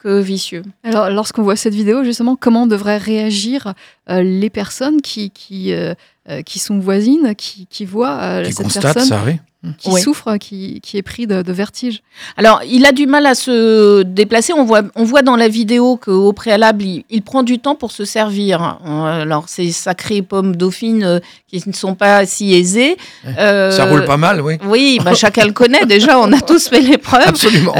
que 0.00 0.20
vicieux. 0.20 0.62
Alors, 0.82 1.08
lorsqu'on 1.10 1.42
voit 1.42 1.56
cette 1.56 1.74
vidéo, 1.74 2.02
justement, 2.04 2.36
comment 2.36 2.66
devraient 2.66 2.98
réagir 2.98 3.74
euh, 4.10 4.22
les 4.22 4.50
personnes 4.50 5.00
qui, 5.00 5.30
qui, 5.30 5.72
euh, 5.72 5.94
euh, 6.28 6.42
qui 6.42 6.58
sont 6.58 6.78
voisines, 6.78 7.34
qui, 7.36 7.66
qui 7.70 7.84
voient 7.84 8.18
euh, 8.20 8.42
Qui 8.44 8.52
cette 8.52 8.64
constate 8.64 8.82
personne 8.82 9.04
ça, 9.04 9.20
oui. 9.24 9.36
qui 9.78 9.90
Oui. 9.90 10.00
souffre, 10.00 10.36
qui, 10.36 10.80
qui 10.80 10.96
est 10.98 11.02
pris 11.02 11.28
de, 11.28 11.42
de 11.42 11.52
vertige 11.52 12.02
Alors, 12.36 12.60
il 12.68 12.84
a 12.86 12.92
du 12.92 13.06
mal 13.06 13.24
à 13.26 13.36
se 13.36 14.02
déplacer. 14.02 14.52
On 14.52 14.64
voit, 14.64 14.82
on 14.96 15.04
voit 15.04 15.22
dans 15.22 15.36
la 15.36 15.46
vidéo 15.48 15.96
qu'au 15.96 16.32
préalable, 16.32 16.82
il, 16.82 17.04
il 17.08 17.22
prend 17.22 17.44
du 17.44 17.60
temps 17.60 17.76
pour 17.76 17.92
se 17.92 18.04
servir. 18.04 18.78
Alors, 18.84 19.48
ces 19.48 19.70
sacrées 19.70 20.22
pommes 20.22 20.56
dauphines 20.56 21.04
euh, 21.04 21.20
qui 21.46 21.62
ne 21.66 21.72
sont 21.72 21.94
pas 21.94 22.26
si 22.26 22.52
aisées. 22.52 22.96
Euh, 23.38 23.70
Ça 23.70 23.84
roule 23.84 24.04
pas 24.04 24.16
mal, 24.16 24.40
oui. 24.40 24.54
Oui, 24.66 24.98
bah, 25.04 25.14
chacun 25.14 25.44
le 25.46 25.52
connaît 25.52 25.86
déjà, 25.86 26.18
on 26.18 26.32
a 26.32 26.40
tous 26.46 26.68
fait 26.68 26.80
l'épreuve. 26.80 27.22
Absolument. 27.28 27.74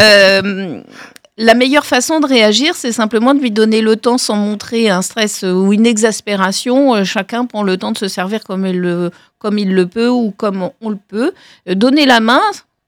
La 1.40 1.54
meilleure 1.54 1.86
façon 1.86 2.18
de 2.18 2.26
réagir, 2.26 2.74
c'est 2.74 2.90
simplement 2.90 3.32
de 3.32 3.38
lui 3.38 3.52
donner 3.52 3.80
le 3.80 3.94
temps 3.94 4.18
sans 4.18 4.34
montrer 4.34 4.90
un 4.90 5.02
stress 5.02 5.44
ou 5.44 5.72
une 5.72 5.86
exaspération. 5.86 6.96
Euh, 6.96 7.04
Chacun 7.04 7.46
prend 7.46 7.62
le 7.62 7.76
temps 7.76 7.92
de 7.92 7.98
se 7.98 8.08
servir 8.08 8.42
comme 8.42 8.66
il 8.66 8.80
le, 8.80 9.12
comme 9.38 9.56
il 9.56 9.72
le 9.72 9.86
peut 9.86 10.08
ou 10.08 10.32
comme 10.32 10.70
on 10.80 10.90
le 10.90 10.98
peut. 11.06 11.32
Euh, 11.68 11.76
Donner 11.76 12.06
la 12.06 12.18
main, 12.18 12.40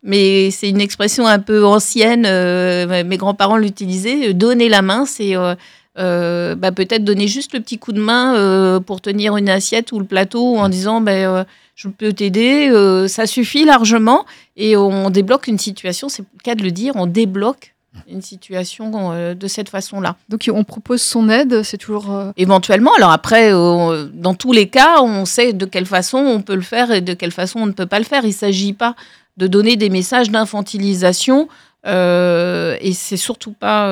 mais 0.02 0.50
c'est 0.50 0.68
une 0.68 0.80
expression 0.80 1.28
un 1.28 1.38
peu 1.38 1.64
ancienne, 1.64 2.24
euh, 2.26 3.04
mes 3.04 3.16
grands-parents 3.18 3.56
l'utilisaient. 3.56 4.34
Donner 4.34 4.68
la 4.68 4.82
main, 4.82 5.06
c'est 5.06 5.36
euh, 5.36 5.54
euh, 6.00 6.56
bah, 6.56 6.72
peut-être 6.72 7.04
donner 7.04 7.28
juste 7.28 7.54
le 7.54 7.60
petit 7.60 7.78
coup 7.78 7.92
de 7.92 8.00
main 8.00 8.80
pour 8.84 9.00
tenir 9.00 9.36
une 9.36 9.48
assiette 9.48 9.92
ou 9.92 10.00
le 10.00 10.06
plateau 10.06 10.56
en 10.56 10.68
disant 10.68 11.00
ben, 11.00 11.46
je 11.76 11.86
peux 11.86 12.12
t'aider, 12.12 12.68
ça 13.06 13.26
suffit 13.26 13.64
largement 13.64 14.26
et 14.56 14.76
on 14.76 15.10
débloque 15.10 15.46
une 15.46 15.58
situation, 15.58 16.08
c'est 16.08 16.22
le 16.22 16.42
cas 16.42 16.56
de 16.56 16.64
le 16.64 16.72
dire, 16.72 16.94
on 16.96 17.06
débloque 17.06 17.74
une 18.08 18.22
situation 18.22 19.12
euh, 19.12 19.34
de 19.34 19.46
cette 19.48 19.68
façon-là. 19.68 20.16
Donc, 20.28 20.48
on 20.52 20.64
propose 20.64 21.02
son 21.02 21.28
aide, 21.28 21.62
c'est 21.62 21.76
toujours. 21.76 22.10
euh, 22.10 22.32
Éventuellement, 22.36 22.92
alors 22.94 23.10
après, 23.10 23.52
euh, 23.52 24.06
dans 24.12 24.34
tous 24.34 24.52
les 24.52 24.68
cas, 24.68 25.00
on 25.02 25.24
sait 25.24 25.52
de 25.52 25.64
quelle 25.66 25.86
façon 25.86 26.18
on 26.18 26.40
peut 26.40 26.54
le 26.54 26.60
faire 26.62 26.92
et 26.92 27.00
de 27.00 27.14
quelle 27.14 27.32
façon 27.32 27.60
on 27.60 27.66
ne 27.66 27.72
peut 27.72 27.86
pas 27.86 27.98
le 27.98 28.04
faire. 28.04 28.24
Il 28.24 28.28
ne 28.28 28.32
s'agit 28.32 28.72
pas 28.72 28.94
de 29.36 29.46
donner 29.46 29.76
des 29.76 29.90
messages 29.90 30.30
d'infantilisation. 30.30 31.48
et 31.84 32.92
c'est 32.92 33.16
surtout 33.16 33.52
pas 33.52 33.88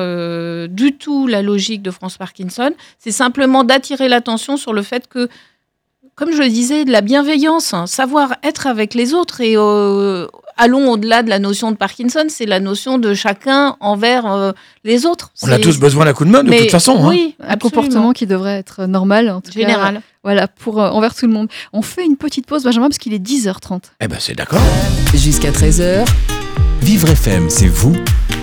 du 0.67 0.95
tout 0.95 1.27
la 1.27 1.41
logique 1.41 1.81
de 1.81 1.91
France 1.91 2.17
Parkinson. 2.17 2.71
C'est 2.99 3.11
simplement 3.11 3.63
d'attirer 3.63 4.07
l'attention 4.07 4.57
sur 4.57 4.73
le 4.73 4.83
fait 4.83 5.07
que, 5.07 5.27
comme 6.15 6.31
je 6.31 6.41
le 6.43 6.49
disais, 6.49 6.85
de 6.85 6.91
la 6.91 7.01
bienveillance, 7.01 7.73
hein, 7.73 7.87
savoir 7.87 8.35
être 8.43 8.67
avec 8.67 8.93
les 8.93 9.13
autres 9.13 9.41
et 9.41 9.55
allons 10.59 10.91
au-delà 10.91 11.23
de 11.23 11.29
la 11.29 11.39
notion 11.39 11.71
de 11.71 11.75
Parkinson, 11.77 12.25
c'est 12.29 12.45
la 12.45 12.59
notion 12.59 12.97
de 12.99 13.13
chacun 13.15 13.75
envers 13.79 14.31
euh, 14.31 14.51
les 14.83 15.05
autres. 15.05 15.31
On 15.41 15.51
a 15.51 15.57
tous 15.57 15.79
besoin 15.79 16.05
d'un 16.05 16.13
coup 16.13 16.25
de 16.25 16.29
main, 16.29 16.43
de 16.43 16.49
mais 16.49 16.59
toute 16.61 16.71
façon. 16.71 16.97
hein. 17.05 17.09
Oui, 17.09 17.35
un 17.39 17.55
comportement 17.55 18.11
qui 18.11 18.27
devrait 18.27 18.57
être 18.59 18.85
normal, 18.85 19.29
en 19.29 19.41
tout 19.41 19.51
cas, 19.51 19.59
général. 19.59 20.01
voilà, 20.23 20.47
pour, 20.47 20.81
euh, 20.81 20.89
envers 20.89 21.15
tout 21.15 21.25
le 21.25 21.33
monde. 21.33 21.47
On 21.73 21.81
fait 21.81 22.05
une 22.05 22.17
petite 22.17 22.45
pause, 22.45 22.63
Benjamin, 22.63 22.87
parce 22.89 22.97
qu'il 22.99 23.13
est 23.13 23.19
10h30. 23.25 23.81
Eh 24.01 24.07
ben, 24.07 24.17
c'est 24.19 24.35
d'accord. 24.35 24.61
Jusqu'à 25.13 25.51
13h, 25.51 26.05
Vivre 26.81 27.09
FM, 27.09 27.49
c'est 27.49 27.67
vous 27.67 27.95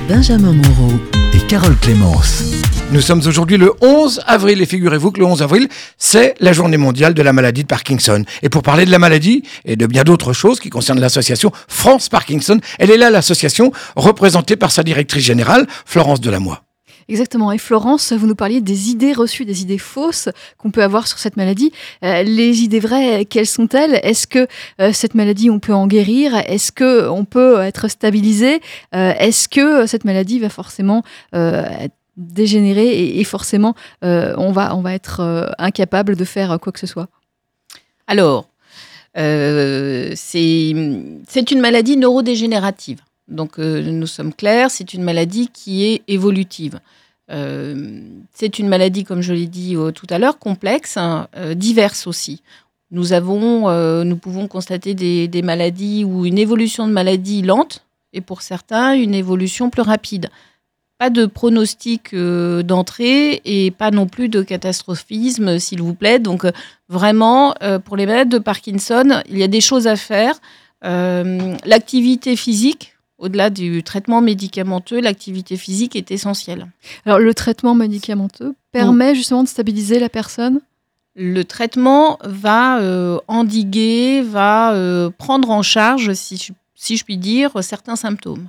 Benjamin 0.08 0.52
Moreau. 0.52 0.92
et 1.34 1.40
Carole 1.48 1.76
Clémence. 1.78 2.44
Nous 2.92 3.00
sommes 3.00 3.22
aujourd'hui 3.26 3.56
le 3.56 3.72
11 3.80 4.22
avril 4.26 4.62
et 4.62 4.66
figurez-vous 4.66 5.10
que 5.10 5.18
le 5.18 5.26
11 5.26 5.42
avril, 5.42 5.68
c'est 5.98 6.34
la 6.38 6.52
journée 6.52 6.76
mondiale 6.76 7.12
de 7.12 7.22
la 7.22 7.32
maladie 7.32 7.62
de 7.62 7.66
Parkinson. 7.66 8.24
Et 8.42 8.48
pour 8.48 8.62
parler 8.62 8.84
de 8.84 8.92
la 8.92 9.00
maladie 9.00 9.42
et 9.64 9.74
de 9.74 9.86
bien 9.86 10.04
d'autres 10.04 10.32
choses 10.32 10.60
qui 10.60 10.70
concernent 10.70 11.00
l'association 11.00 11.50
France 11.66 12.08
Parkinson, 12.08 12.60
elle 12.78 12.92
est 12.92 12.96
là 12.96 13.10
l'association 13.10 13.72
représentée 13.96 14.54
par 14.54 14.70
sa 14.70 14.84
directrice 14.84 15.24
générale, 15.24 15.66
Florence 15.84 16.20
Delamoy. 16.20 16.65
Exactement. 17.08 17.52
Et 17.52 17.58
Florence, 17.58 18.12
vous 18.12 18.26
nous 18.26 18.34
parliez 18.34 18.60
des 18.60 18.90
idées 18.90 19.12
reçues, 19.12 19.44
des 19.44 19.62
idées 19.62 19.78
fausses 19.78 20.28
qu'on 20.58 20.72
peut 20.72 20.82
avoir 20.82 21.06
sur 21.06 21.18
cette 21.18 21.36
maladie. 21.36 21.70
Euh, 22.02 22.22
les 22.24 22.62
idées 22.62 22.80
vraies, 22.80 23.24
quelles 23.24 23.46
sont-elles? 23.46 24.00
Est-ce 24.02 24.26
que 24.26 24.48
euh, 24.80 24.92
cette 24.92 25.14
maladie, 25.14 25.48
on 25.48 25.60
peut 25.60 25.74
en 25.74 25.86
guérir? 25.86 26.34
Est-ce 26.34 26.72
que 26.72 27.08
on 27.08 27.24
peut 27.24 27.60
être 27.60 27.88
stabilisé? 27.88 28.60
Euh, 28.94 29.12
Est-ce 29.18 29.48
que 29.48 29.86
cette 29.86 30.04
maladie 30.04 30.40
va 30.40 30.48
forcément 30.48 31.02
dégénérer 32.16 32.88
et, 32.88 33.20
et 33.20 33.24
forcément 33.24 33.74
on 34.02 34.50
va 34.52 34.74
on 34.74 34.80
va 34.80 34.94
être 34.94 35.54
incapable 35.58 36.16
de 36.16 36.24
faire 36.24 36.58
quoi 36.60 36.72
que 36.72 36.80
ce 36.80 36.86
soit? 36.86 37.08
Alors, 38.06 38.48
c'est 39.14 40.74
c'est 41.28 41.50
une 41.50 41.60
maladie 41.60 41.96
neurodégénérative. 41.96 43.00
Donc, 43.28 43.58
euh, 43.58 43.82
nous 43.82 44.06
sommes 44.06 44.32
clairs, 44.32 44.70
c'est 44.70 44.94
une 44.94 45.02
maladie 45.02 45.48
qui 45.52 45.84
est 45.84 46.02
évolutive. 46.08 46.80
Euh, 47.30 48.00
c'est 48.32 48.58
une 48.60 48.68
maladie, 48.68 49.02
comme 49.02 49.20
je 49.20 49.32
l'ai 49.32 49.46
dit 49.46 49.74
euh, 49.74 49.90
tout 49.90 50.06
à 50.10 50.18
l'heure, 50.18 50.38
complexe, 50.38 50.96
hein, 50.96 51.28
diverse 51.54 52.06
aussi. 52.06 52.42
Nous, 52.92 53.12
avons, 53.12 53.68
nous 54.04 54.16
pouvons 54.16 54.46
constater 54.46 54.94
des, 54.94 55.42
maladies 55.42 56.04
ou 56.04 56.24
une 56.24 56.38
évolution 56.38 56.86
de 56.86 56.92
maladie 56.92 57.42
lente 57.42 57.84
et 58.12 58.20
pour 58.20 58.42
certains, 58.42 58.94
une 58.94 59.14
évolution 59.14 59.70
plus 59.70 59.82
rapide. 59.82 60.30
Pas 60.96 61.10
de 61.10 61.26
pronostic 61.26 62.14
d'entrée 62.14 63.42
et 63.44 63.72
pas 63.72 63.90
non 63.90 64.06
plus 64.06 64.28
de 64.28 64.40
catastrophisme, 64.40 65.58
s'il 65.58 65.82
vous 65.82 65.94
plaît. 65.94 66.20
Donc, 66.20 66.46
vraiment, 66.88 67.54
pour 67.84 67.96
les 67.96 68.06
malades 68.06 68.28
de 68.28 68.38
Parkinson, 68.38 69.20
il 69.28 69.36
y 69.36 69.42
a 69.42 69.48
des 69.48 69.60
choses 69.60 69.88
à 69.88 69.96
faire. 69.96 70.40
L'activité 70.82 72.36
physique, 72.36 72.95
au-delà 73.18 73.50
du 73.50 73.82
traitement 73.82 74.20
médicamenteux, 74.20 75.00
l'activité 75.00 75.56
physique 75.56 75.96
est 75.96 76.10
essentielle. 76.10 76.66
Alors 77.04 77.18
le 77.18 77.32
traitement 77.34 77.74
médicamenteux 77.74 78.54
permet 78.72 79.14
justement 79.14 79.42
de 79.42 79.48
stabiliser 79.48 79.98
la 79.98 80.08
personne? 80.08 80.60
Le 81.14 81.44
traitement 81.44 82.18
va 82.24 82.78
euh, 82.80 83.18
endiguer, 83.26 84.20
va 84.20 84.74
euh, 84.74 85.08
prendre 85.16 85.48
en 85.50 85.62
charge, 85.62 86.12
si 86.12 86.36
je, 86.36 86.52
si 86.74 86.98
je 86.98 87.04
puis 87.04 87.16
dire, 87.16 87.52
certains 87.62 87.96
symptômes. 87.96 88.48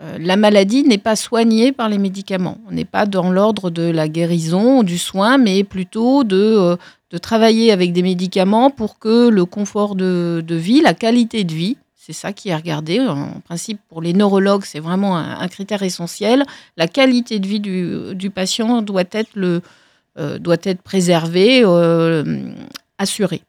Euh, 0.00 0.16
la 0.18 0.36
maladie 0.36 0.82
n'est 0.82 0.96
pas 0.96 1.14
soignée 1.14 1.72
par 1.72 1.90
les 1.90 1.98
médicaments. 1.98 2.56
On 2.66 2.72
n'est 2.72 2.86
pas 2.86 3.04
dans 3.04 3.30
l'ordre 3.30 3.68
de 3.68 3.82
la 3.82 4.08
guérison, 4.08 4.82
du 4.82 4.96
soin, 4.96 5.36
mais 5.36 5.62
plutôt 5.62 6.24
de, 6.24 6.78
de 7.10 7.18
travailler 7.18 7.70
avec 7.70 7.92
des 7.92 8.02
médicaments 8.02 8.70
pour 8.70 8.98
que 8.98 9.28
le 9.28 9.44
confort 9.44 9.94
de, 9.94 10.42
de 10.46 10.54
vie, 10.54 10.80
la 10.80 10.94
qualité 10.94 11.44
de 11.44 11.52
vie, 11.52 11.76
c'est 12.10 12.20
ça 12.20 12.32
qui 12.32 12.48
est 12.48 12.56
regardé. 12.56 12.98
En 13.00 13.40
principe, 13.44 13.78
pour 13.88 14.02
les 14.02 14.12
neurologues, 14.12 14.64
c'est 14.64 14.80
vraiment 14.80 15.16
un, 15.16 15.38
un 15.38 15.48
critère 15.48 15.82
essentiel. 15.82 16.44
La 16.76 16.88
qualité 16.88 17.38
de 17.38 17.46
vie 17.46 17.60
du, 17.60 18.14
du 18.14 18.30
patient 18.30 18.82
doit 18.82 19.04
être, 19.12 19.30
le, 19.34 19.60
euh, 20.18 20.38
doit 20.38 20.56
être 20.64 20.82
préservée, 20.82 21.62
euh, 21.64 22.24
assurée. 22.98 23.42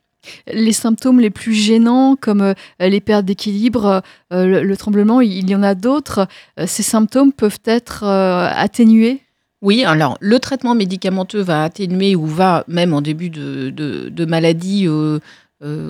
les 0.53 0.73
symptômes 0.73 1.19
les 1.19 1.31
plus 1.31 1.53
gênants 1.55 2.15
comme 2.15 2.41
euh, 2.41 2.53
les 2.79 3.01
pertes 3.01 3.25
d'équilibre, 3.25 4.03
le, 4.29 4.61
le 4.61 4.77
tremblement, 4.77 5.21
il 5.21 5.49
y 5.49 5.55
en 5.55 5.63
a 5.63 5.73
d'autres. 5.75 6.27
Ces 6.67 6.83
symptômes 6.83 7.33
peuvent 7.33 7.59
être 7.65 8.03
atténués? 8.05 9.21
Oui, 9.63 9.83
alors 9.83 10.17
le 10.21 10.39
traitement 10.39 10.73
médicamenteux 10.73 11.41
va 11.41 11.63
atténuer 11.63 12.15
ou 12.15 12.25
va 12.25 12.63
même 12.67 12.93
en 12.95 13.01
début 13.01 13.29
de, 13.29 13.69
de- 13.69 14.09
de 14.09 14.25
maladie 14.25 14.87
euh, 14.87 15.19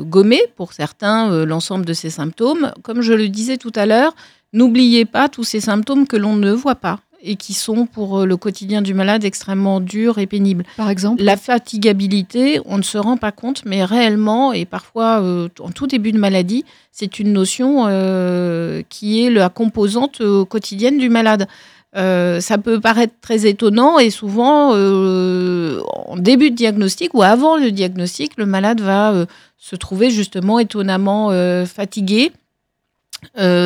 gommer 0.04 0.42
pour 0.56 0.74
certains 0.74 1.32
euh, 1.32 1.46
l'ensemble 1.46 1.86
de 1.86 1.94
ces 1.94 2.10
symptômes. 2.10 2.72
Comme 2.84 3.02
je 3.02 3.14
le 3.14 3.30
disais 3.30 3.58
tout 3.58 3.72
à 3.76 3.86
l'heure, 3.86 4.14
n'oubliez 4.54 5.06
pas 5.06 5.30
tous 5.30 5.44
ces 5.44 5.62
symptômes 5.62 6.08
que 6.08 6.18
l'on 6.18 6.36
ne 6.36 6.52
voit 6.52 6.76
pas 6.76 7.00
et 7.24 7.36
qui 7.36 7.54
sont 7.54 7.86
pour 7.86 8.22
euh, 8.22 8.26
le 8.26 8.38
quotidien 8.38 8.82
du 8.82 8.94
malade 8.94 9.24
extrêmement 9.24 9.80
durs 9.80 10.18
et 10.18 10.28
pénibles. 10.28 10.64
par 10.78 10.90
exemple. 10.90 11.22
La 11.24 11.38
fatigabilité, 11.38 12.60
on 12.66 12.78
ne 12.78 12.84
se 12.84 12.98
rend 12.98 13.18
pas 13.18 13.32
compte, 13.32 13.64
mais 13.66 13.84
réellement, 13.84 14.54
et 14.54 14.66
parfois 14.66 15.22
euh, 15.22 15.48
en 15.60 15.70
tout 15.70 15.88
début 15.88 16.12
de 16.12 16.18
maladie, 16.18 16.66
c'est 16.92 17.20
une 17.20 17.32
notion 17.32 17.86
euh, 17.88 18.82
qui 18.90 19.24
est 19.24 19.30
la 19.30 19.50
composante 19.50 20.22
euh, 20.22 20.46
quotidienne 20.46 20.98
du 20.98 21.10
malade. 21.10 21.48
Euh, 21.97 22.39
ça 22.39 22.58
peut 22.58 22.80
paraître 22.80 23.13
très 23.21 23.45
étonnant 23.45 23.99
et 23.99 24.10
souvent, 24.12 24.71
euh, 24.73 25.82
en 26.08 26.15
début 26.15 26.49
de 26.49 26.56
diagnostic 26.56 27.13
ou 27.13 27.21
avant 27.21 27.58
le 27.58 27.69
diagnostic, 27.71 28.32
le 28.38 28.45
malade 28.45 28.80
va 28.80 29.12
euh, 29.12 29.25
se 29.58 29.75
trouver 29.75 30.10
justement 30.10 30.60
étonnamment 30.60 31.32
fatigué. 31.65 32.32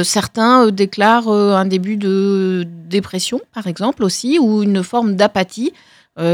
Certains 0.03 0.67
déclarent 0.67 1.29
un 1.29 1.65
début 1.65 1.95
de 1.95 2.65
dépression, 2.89 3.39
par 3.53 3.67
exemple, 3.67 4.03
aussi, 4.03 4.38
ou 4.39 4.63
une 4.63 4.83
forme 4.83 5.15
d'apathie. 5.15 5.71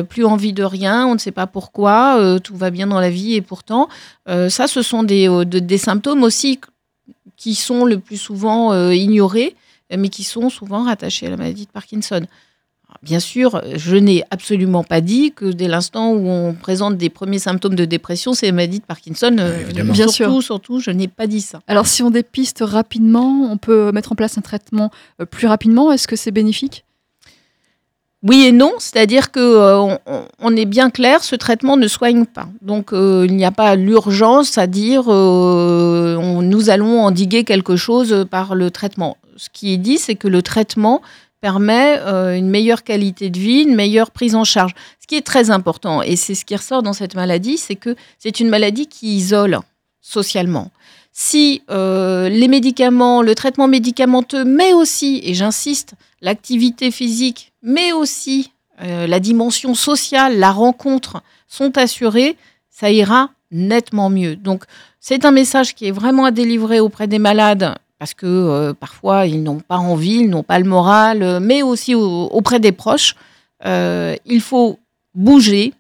Plus 0.10 0.26
envie 0.26 0.54
de 0.54 0.64
rien, 0.64 1.06
on 1.06 1.14
ne 1.14 1.20
sait 1.20 1.32
pas 1.32 1.46
pourquoi, 1.46 2.20
tout 2.44 2.56
va 2.56 2.72
bien 2.72 2.88
dans 2.88 3.00
la 3.00 3.12
vie 3.12 3.36
et 3.36 3.42
pourtant, 3.42 3.90
ça, 4.28 4.66
ce 4.68 4.82
sont 4.82 5.04
des, 5.04 5.28
de- 5.28 5.60
des 5.60 5.78
symptômes 5.78 6.24
aussi 6.24 6.60
qui 7.38 7.54
sont 7.54 7.86
le 7.86 8.00
plus 8.00 8.18
souvent 8.18 8.74
ignorés, 8.90 9.56
mais 9.98 10.10
qui 10.10 10.24
sont 10.24 10.50
souvent 10.50 10.84
rattachés 10.84 11.28
à 11.28 11.30
la 11.30 11.38
maladie 11.38 11.66
de 11.66 11.72
Parkinson. 11.72 12.26
Alors, 12.88 13.00
Bien 13.04 13.20
sûr, 13.20 13.62
je 13.76 13.96
n'ai 13.96 14.24
absolument 14.32 14.84
pas 14.84 15.02
dit 15.02 15.32
que 15.32 15.46
dès 15.46 15.68
l'instant 15.68 16.12
où 16.12 16.28
on 16.28 16.54
présente 16.54 16.98
des 16.98 17.10
premiers 17.10 17.40
symptômes 17.40 17.76
de 17.76 17.86
dépression, 17.86 18.34
c'est 18.34 18.48
la 18.48 18.52
maladie 18.52 18.80
de 18.80 18.86
Parkinson. 18.86 19.36
Euh, 19.40 19.62
Évidemment. 19.62 19.94
Bien 19.94 20.08
surtout, 20.08 20.42
surtout, 20.42 20.80
je 20.80 20.92
n'ai 20.92 21.08
pas 21.08 21.28
dit 21.28 21.42
ça. 21.42 21.62
Alors, 21.68 21.88
si 21.88 22.04
on 22.04 22.10
dépiste 22.10 22.64
rapidement, 22.66 23.50
on 23.50 23.58
peut 23.58 23.92
mettre 23.92 24.12
en 24.12 24.16
place 24.16 24.38
un 24.38 24.42
traitement 24.42 24.92
euh, 25.22 25.26
plus 25.26 25.48
rapidement. 25.48 25.92
Est-ce 25.92 26.08
que 26.08 26.16
c'est 26.16 26.32
bénéfique? 26.32 26.84
Oui 28.24 28.44
et 28.46 28.52
non, 28.52 28.74
c'est-à-dire 28.78 29.32
que 29.32 29.40
euh, 29.40 29.98
on, 30.40 30.56
est 30.56 30.66
bien 30.66 30.92
clair, 30.92 31.24
ce 31.24 31.36
traitement 31.36 31.76
ne 31.76 31.88
soigne 31.88 32.26
pas. 32.26 32.48
Donc 32.62 32.94
euh, 32.94 33.26
il 33.28 33.36
n'y 33.36 33.46
a 33.46 33.52
pas 33.52 33.76
l'urgence 33.76 34.60
à 34.60 34.68
dire 34.68 35.06
euh, 35.08 36.42
nous 36.42 36.70
allons 36.70 37.02
endiguer 37.02 37.44
quelque 37.44 37.76
chose 37.76 38.28
par 38.30 38.54
le 38.54 38.70
traitement. 38.70 39.18
Ce 39.38 39.50
qui 39.52 39.74
est 39.74 39.78
dit, 39.78 39.98
c'est 39.98 40.14
que 40.14 40.28
le 40.28 40.44
traitement 40.44 41.02
permet 41.40 41.98
une 42.38 42.52
meilleure 42.52 42.84
qualité 42.84 43.32
de 43.32 43.40
vie, 43.40 43.64
une 43.64 43.74
meilleure 43.74 44.12
prise 44.12 44.36
en 44.36 44.44
charge. 44.44 44.74
Ce 45.00 45.08
qui 45.08 45.16
est 45.16 45.26
très 45.26 45.50
important, 45.50 46.04
et 46.04 46.16
c'est 46.16 46.36
ce 46.36 46.46
qui 46.46 46.56
ressort 46.56 46.84
dans 46.84 46.94
cette 46.94 47.16
maladie, 47.16 47.58
c'est 47.58 47.76
que 47.76 47.96
c'est 48.20 48.40
une 48.40 48.50
maladie 48.50 48.86
qui 48.86 49.16
isole 49.16 49.60
socialement. 50.02 50.70
Si 51.12 51.64
les 51.70 52.48
médicaments, 52.48 53.24
le 53.24 53.34
traitement 53.34 53.68
médicamenteux, 53.68 54.46
mais 54.46 54.74
aussi, 54.74 55.22
et 55.24 55.34
j'insiste, 55.34 55.96
l'activité 56.22 56.92
physique, 56.92 57.51
mais 57.62 57.92
aussi 57.94 58.52
euh, 58.82 59.08
la 59.08 59.20
dimension 59.20 59.74
sociale, 59.76 60.38
la 60.40 60.52
rencontre 60.52 61.22
sont 61.48 61.78
assurées, 61.78 62.38
ça 62.70 62.90
ira 62.92 63.30
nettement 63.52 64.10
mieux. 64.10 64.36
Donc 64.36 64.64
c'est 65.00 65.26
un 65.26 65.32
message 65.32 65.76
qui 65.76 65.88
est 65.88 65.92
vraiment 65.92 66.26
à 66.26 66.32
délivrer 66.32 66.80
auprès 66.80 67.08
des 67.08 67.20
malades 67.20 67.76
parce 68.00 68.14
que 68.14 68.26
euh, 68.26 68.74
parfois 68.74 69.28
ils 69.28 69.44
n'ont 69.44 69.60
pas 69.60 69.78
envie, 69.78 70.22
ils 70.22 70.30
n'ont 70.30 70.44
pas 70.44 70.58
le 70.60 70.66
moral, 70.66 71.22
euh, 71.22 71.40
mais 71.40 71.62
aussi 71.62 71.94
au- 71.96 72.28
auprès 72.32 72.60
des 72.60 72.72
proches. 72.72 73.16
Il 73.64 74.42
faut 74.42 74.80
bouger, 75.14 75.74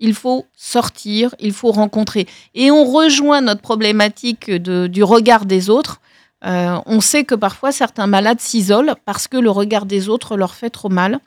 il 0.00 0.14
faut 0.14 0.46
sortir, 0.56 1.34
il 1.38 1.52
faut 1.52 1.70
rencontrer. 1.70 2.26
Et 2.54 2.70
on 2.70 2.84
rejoint 2.84 3.42
notre 3.42 3.60
problématique 3.60 4.50
du 4.50 5.02
regard 5.02 5.44
des 5.44 5.68
autres. 5.68 6.00
Euh, 6.44 6.78
on 6.86 7.00
sait 7.00 7.24
que 7.24 7.34
parfois 7.34 7.72
certains 7.72 8.06
malades 8.06 8.40
s'isolent 8.40 8.94
parce 9.04 9.26
que 9.26 9.36
le 9.36 9.50
regard 9.50 9.86
des 9.86 10.08
autres 10.08 10.36
leur 10.36 10.54
fait 10.54 10.70
trop 10.70 10.88
mal. 10.88 11.18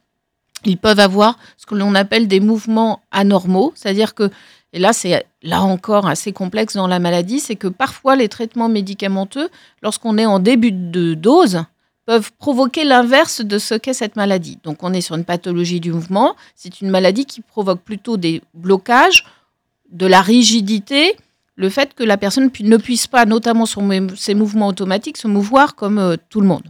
Ils 0.66 0.78
peuvent 0.78 1.00
avoir 1.00 1.38
ce 1.58 1.66
que 1.66 1.76
l'on 1.76 1.96
appelle 1.96 2.28
des 2.28 2.40
mouvements 2.40 3.02
anormaux, 3.12 3.72
c'est-à-dire 3.76 4.14
que, 4.14 4.30
et 4.74 4.80
là 4.80 4.94
c'est 4.94 5.26
là 5.42 5.62
encore 5.62 6.08
assez 6.08 6.34
complexe 6.34 6.76
dans 6.76 6.88
la 6.88 7.00
maladie, 7.00 7.40
c'est 7.40 7.56
que 7.56 7.68
parfois 7.68 8.16
les 8.16 8.28
traitements 8.28 8.70
médicamenteux, 8.70 9.50
lorsqu'on 9.82 10.18
est 10.18 10.26
en 10.26 10.40
début 10.40 10.74
de 10.74 11.14
dose, 11.14 11.64
peuvent 12.06 12.32
provoquer 12.40 12.84
l'inverse 12.84 13.42
de 13.42 13.58
ce 13.58 13.76
qu'est 13.76 13.94
cette 13.94 14.16
maladie. 14.16 14.60
Donc 14.64 14.84
on 14.84 14.94
est 14.94 15.02
sur 15.02 15.16
une 15.16 15.26
pathologie 15.26 15.80
du 15.80 15.94
mouvement, 15.94 16.36
c'est 16.56 16.82
une 16.82 16.90
maladie 16.90 17.26
qui 17.26 17.42
provoque 17.42 17.82
plutôt 17.82 18.18
des 18.18 18.42
blocages, 18.54 19.26
de 19.92 20.06
la 20.06 20.22
rigidité, 20.22 21.16
le 21.60 21.70
fait 21.70 21.94
que 21.94 22.06
la 22.06 22.16
personne 22.16 22.50
ne 22.62 22.78
puisse 22.78 23.08
pas, 23.08 23.26
notamment 23.26 23.66
sur 23.66 23.84
ses 24.16 24.34
mouvements 24.34 24.68
automatiques, 24.68 25.18
se 25.18 25.28
mouvoir 25.28 25.76
comme 25.76 26.00
euh, 26.00 26.16
tout 26.30 26.40
le 26.40 26.48
monde. 26.48 26.64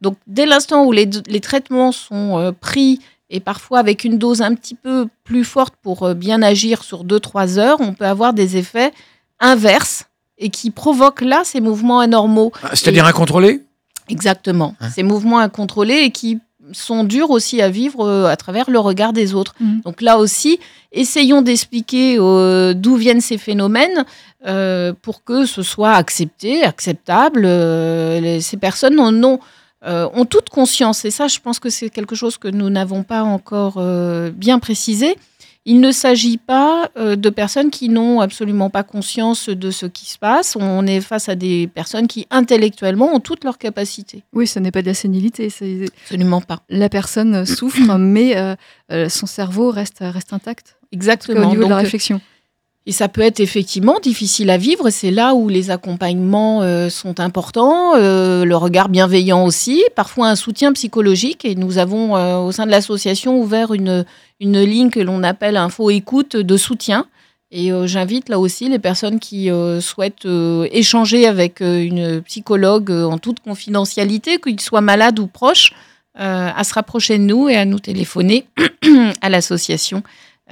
Donc 0.00 0.16
dès 0.26 0.46
l'instant 0.46 0.86
où 0.86 0.90
les, 0.92 1.08
les 1.26 1.40
traitements 1.40 1.92
sont 1.92 2.38
euh, 2.38 2.50
pris 2.50 3.00
et 3.28 3.40
parfois 3.40 3.78
avec 3.78 4.04
une 4.04 4.16
dose 4.16 4.40
un 4.40 4.54
petit 4.54 4.74
peu 4.74 5.06
plus 5.22 5.44
forte 5.44 5.74
pour 5.82 6.04
euh, 6.04 6.14
bien 6.14 6.40
agir 6.40 6.82
sur 6.82 7.04
2-3 7.04 7.58
heures, 7.58 7.80
on 7.80 7.92
peut 7.92 8.06
avoir 8.06 8.32
des 8.32 8.56
effets 8.56 8.92
inverses 9.38 10.06
et 10.38 10.48
qui 10.48 10.70
provoquent 10.70 11.20
là 11.20 11.42
ces 11.44 11.60
mouvements 11.60 12.00
anormaux. 12.00 12.52
Ah, 12.62 12.70
C'est-à-dire 12.72 13.04
incontrôlé 13.04 13.60
Exactement. 14.08 14.74
Hein? 14.80 14.88
Ces 14.88 15.02
mouvements 15.02 15.40
incontrôlés 15.40 16.04
et 16.04 16.10
qui 16.10 16.40
sont 16.70 17.02
durs 17.04 17.30
aussi 17.30 17.60
à 17.60 17.68
vivre 17.68 18.06
euh, 18.06 18.26
à 18.26 18.36
travers 18.36 18.70
le 18.70 18.78
regard 18.78 19.12
des 19.12 19.34
autres. 19.34 19.54
Mhm. 19.60 19.80
Donc 19.84 20.00
là 20.00 20.18
aussi, 20.18 20.58
essayons 20.92 21.42
d'expliquer 21.42 22.16
euh, 22.20 22.72
d'où 22.74 22.94
viennent 22.96 23.20
ces 23.20 23.36
phénomènes 23.38 24.04
euh, 24.46 24.92
pour 25.02 25.24
que 25.24 25.44
ce 25.44 25.62
soit 25.62 25.92
accepté, 25.92 26.62
acceptable. 26.62 27.42
Euh, 27.44 28.20
les- 28.20 28.40
ces 28.40 28.56
personnes 28.56 28.98
en 29.00 29.12
ont, 29.24 29.40
ont 29.84 30.24
toute 30.24 30.48
conscience. 30.48 31.04
Et 31.04 31.10
ça, 31.10 31.26
je 31.26 31.40
pense 31.40 31.58
que 31.58 31.68
c'est 31.68 31.90
quelque 31.90 32.14
chose 32.14 32.38
que 32.38 32.46
nous 32.46 32.70
n'avons 32.70 33.02
pas 33.02 33.22
encore 33.24 33.82
bien 34.32 34.60
précisé. 34.60 35.16
Il 35.64 35.80
ne 35.80 35.92
s'agit 35.92 36.38
pas 36.38 36.90
euh, 36.96 37.14
de 37.14 37.30
personnes 37.30 37.70
qui 37.70 37.88
n'ont 37.88 38.20
absolument 38.20 38.68
pas 38.68 38.82
conscience 38.82 39.48
de 39.48 39.70
ce 39.70 39.86
qui 39.86 40.06
se 40.06 40.18
passe. 40.18 40.56
On 40.58 40.86
est 40.86 41.00
face 41.00 41.28
à 41.28 41.36
des 41.36 41.68
personnes 41.68 42.08
qui 42.08 42.26
intellectuellement 42.30 43.14
ont 43.14 43.20
toutes 43.20 43.44
leurs 43.44 43.58
capacités. 43.58 44.24
Oui, 44.32 44.48
ce 44.48 44.58
n'est 44.58 44.72
pas 44.72 44.82
de 44.82 44.88
la 44.88 44.94
sénilité. 44.94 45.48
Absolument 46.04 46.40
pas. 46.40 46.62
La 46.68 46.88
personne 46.88 47.46
souffre, 47.46 47.96
mais 47.98 48.36
euh, 48.36 48.56
euh, 48.90 49.08
son 49.08 49.26
cerveau 49.26 49.70
reste, 49.70 49.98
reste 50.00 50.32
intact. 50.32 50.66
Cas, 50.66 50.86
Exactement. 50.90 51.46
au 51.46 51.50
niveau 51.50 51.64
de 51.64 51.68
la 51.70 51.76
réflexion. 51.76 52.20
Et 52.84 52.92
ça 52.92 53.08
peut 53.08 53.20
être 53.20 53.38
effectivement 53.38 54.00
difficile 54.00 54.50
à 54.50 54.56
vivre. 54.56 54.90
C'est 54.90 55.12
là 55.12 55.34
où 55.34 55.48
les 55.48 55.70
accompagnements 55.70 56.62
euh, 56.62 56.88
sont 56.88 57.20
importants, 57.20 57.94
euh, 57.94 58.44
le 58.44 58.56
regard 58.56 58.88
bienveillant 58.88 59.44
aussi, 59.44 59.84
parfois 59.94 60.28
un 60.28 60.34
soutien 60.34 60.72
psychologique. 60.72 61.44
Et 61.44 61.54
nous 61.54 61.78
avons 61.78 62.16
euh, 62.16 62.38
au 62.38 62.50
sein 62.50 62.66
de 62.66 62.72
l'association 62.72 63.38
ouvert 63.38 63.72
une, 63.72 64.04
une 64.40 64.60
ligne 64.60 64.90
que 64.90 64.98
l'on 64.98 65.22
appelle 65.22 65.56
info 65.56 65.90
écoute 65.90 66.36
de 66.36 66.56
soutien. 66.56 67.06
Et 67.54 67.70
j'invite 67.84 68.30
là 68.30 68.38
aussi 68.38 68.70
les 68.70 68.78
personnes 68.78 69.20
qui 69.20 69.50
souhaitent 69.82 70.26
échanger 70.72 71.26
avec 71.26 71.60
une 71.60 72.22
psychologue 72.22 72.90
en 72.90 73.18
toute 73.18 73.40
confidentialité, 73.40 74.38
qu'ils 74.38 74.58
soient 74.58 74.80
malades 74.80 75.18
ou 75.18 75.26
proches, 75.26 75.74
à 76.14 76.64
se 76.64 76.72
rapprocher 76.72 77.18
de 77.18 77.24
nous 77.24 77.50
et 77.50 77.56
à 77.56 77.66
nous 77.66 77.78
téléphoner 77.78 78.46
à 79.20 79.28
l'association 79.28 80.02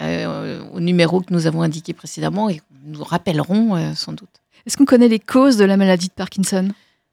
euh, 0.00 0.60
au 0.74 0.80
numéro 0.80 1.20
que 1.20 1.32
nous 1.32 1.46
avons 1.46 1.62
indiqué 1.62 1.92
précédemment 1.92 2.48
et 2.48 2.56
que 2.56 2.62
nous 2.84 3.02
rappellerons 3.04 3.76
euh, 3.76 3.94
sans 3.94 4.12
doute. 4.12 4.28
Est-ce 4.66 4.76
qu'on 4.76 4.84
connaît 4.84 5.08
les 5.08 5.18
causes 5.20 5.56
de 5.56 5.64
la 5.64 5.76
maladie 5.76 6.08
de 6.08 6.12
Parkinson? 6.12 6.68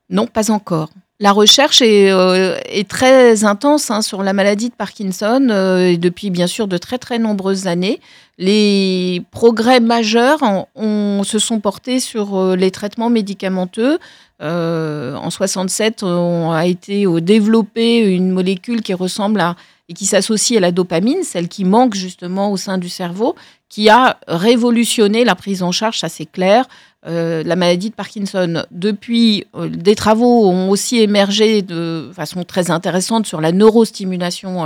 Non, 0.09 0.27
pas 0.27 0.51
encore. 0.51 0.89
La 1.19 1.31
recherche 1.31 1.81
est, 1.81 2.11
euh, 2.11 2.57
est 2.65 2.87
très 2.87 3.43
intense 3.43 3.89
hein, 3.89 4.01
sur 4.01 4.21
la 4.23 4.33
maladie 4.33 4.69
de 4.69 4.75
Parkinson 4.75 5.49
et 5.81 5.97
depuis 5.97 6.29
bien 6.29 6.45
sûr 6.47 6.67
de 6.67 6.77
très 6.77 6.97
très 6.99 7.17
nombreuses 7.19 7.65
années. 7.67 7.99
Les 8.37 9.23
progrès 9.31 9.79
majeurs 9.79 10.39
en- 10.43 11.23
se 11.23 11.39
sont 11.39 11.59
portés 11.59 11.99
sur 11.99 12.55
les 12.55 12.69
traitements 12.69 13.09
médicamenteux. 13.09 13.97
Euh, 14.43 15.15
en 15.15 15.31
67, 15.31 16.03
on 16.03 16.51
a 16.51 16.67
été 16.67 17.05
développé 17.21 17.97
une 17.97 18.29
molécule 18.29 18.81
qui 18.83 18.93
ressemble 18.93 19.39
à 19.39 19.55
et 19.89 19.93
qui 19.93 20.05
s'associe 20.05 20.57
à 20.57 20.61
la 20.61 20.71
dopamine, 20.71 21.23
celle 21.23 21.47
qui 21.47 21.63
manque 21.63 21.95
justement 21.95 22.51
au 22.51 22.57
sein 22.57 22.77
du 22.77 22.89
cerveau, 22.89 23.35
qui 23.69 23.89
a 23.89 24.19
révolutionné 24.27 25.23
la 25.23 25.35
prise 25.35 25.63
en 25.63 25.71
charge, 25.71 25.99
ça 25.99 26.09
c'est 26.09 26.25
clair, 26.25 26.65
euh, 27.05 27.43
la 27.43 27.55
maladie 27.55 27.89
de 27.89 27.95
Parkinson. 27.95 28.63
Depuis, 28.71 29.45
euh, 29.55 29.69
des 29.69 29.95
travaux 29.95 30.49
ont 30.49 30.69
aussi 30.69 30.99
émergé 30.99 31.61
de 31.61 32.11
façon 32.13 32.43
très 32.43 32.69
intéressante 32.69 33.25
sur 33.25 33.39
la 33.39 33.51
neurostimulation 33.51 34.65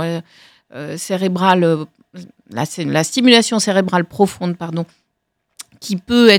euh, 0.74 0.96
cérébrale, 0.96 1.86
la, 2.50 2.64
la 2.78 3.04
stimulation 3.04 3.58
cérébrale 3.60 4.04
profonde, 4.04 4.56
pardon, 4.56 4.86
qui 5.78 5.96
peut 5.96 6.30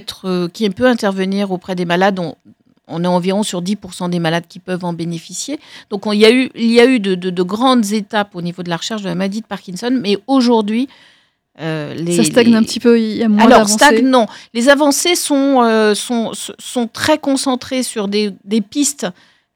intervenir 0.81 1.51
auprès 1.51 1.75
des 1.75 1.85
malades. 1.85 2.19
On 2.93 3.03
est 3.03 3.07
environ 3.07 3.43
sur 3.43 3.61
10% 3.61 4.09
des 4.09 4.19
malades 4.19 4.45
qui 4.47 4.59
peuvent 4.59 4.85
en 4.85 4.93
bénéficier. 4.93 5.59
Donc, 5.89 6.05
on- 6.07 6.11
il 6.13 6.19
y 6.19 6.25
a 6.25 6.31
eu, 6.31 6.49
il 6.55 6.71
y 6.71 6.79
a 6.79 6.85
eu 6.85 6.99
de, 6.99 7.15
de- 7.15 7.29
de 7.29 7.43
grandes 7.43 7.91
étapes 7.91 8.35
au 8.35 8.41
niveau 8.41 8.63
de 8.63 8.69
la 8.69 8.77
recherche 8.77 9.01
de 9.01 9.07
la 9.07 9.15
maladie 9.15 9.41
de 9.41 9.45
Parkinson, 9.45 9.89
mais 10.01 10.17
aujourd'hui, 10.27 10.87
euh, 11.59 11.93
les, 11.93 12.15
Ça 12.15 12.23
stagne 12.23 12.47
les- 12.51 12.55
un 12.55 12.63
petit 12.63 12.79
peu, 12.79 12.99
il 12.99 13.17
y 13.17 13.23
a 13.23 13.29
moins 13.29 13.45
alors, 13.45 13.67
stagne, 13.69 14.07
non. 14.07 14.25
Les 14.53 14.69
avancées 14.69 15.15
sont, 15.15 15.61
euh, 15.63 15.93
sont, 15.95 16.31
sont 16.59 16.87
très 16.87 17.17
concentrées 17.19 17.83
sur 17.83 18.07
des, 18.07 18.31
des 18.45 18.61
pistes 18.61 19.07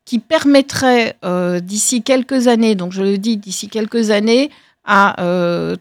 qui 0.05 0.19
permettraient, 0.19 1.15
euh, 1.25 1.59
d'ici 1.59 2.01
quelques 2.03 2.47
années, 2.47 2.75
donc 2.75 2.91
je 2.93 3.01
le 3.01 3.17
dis, 3.17 3.37
d'ici 3.37 3.67
quelques 3.67 4.09
années, 4.11 4.49
à 4.89 5.15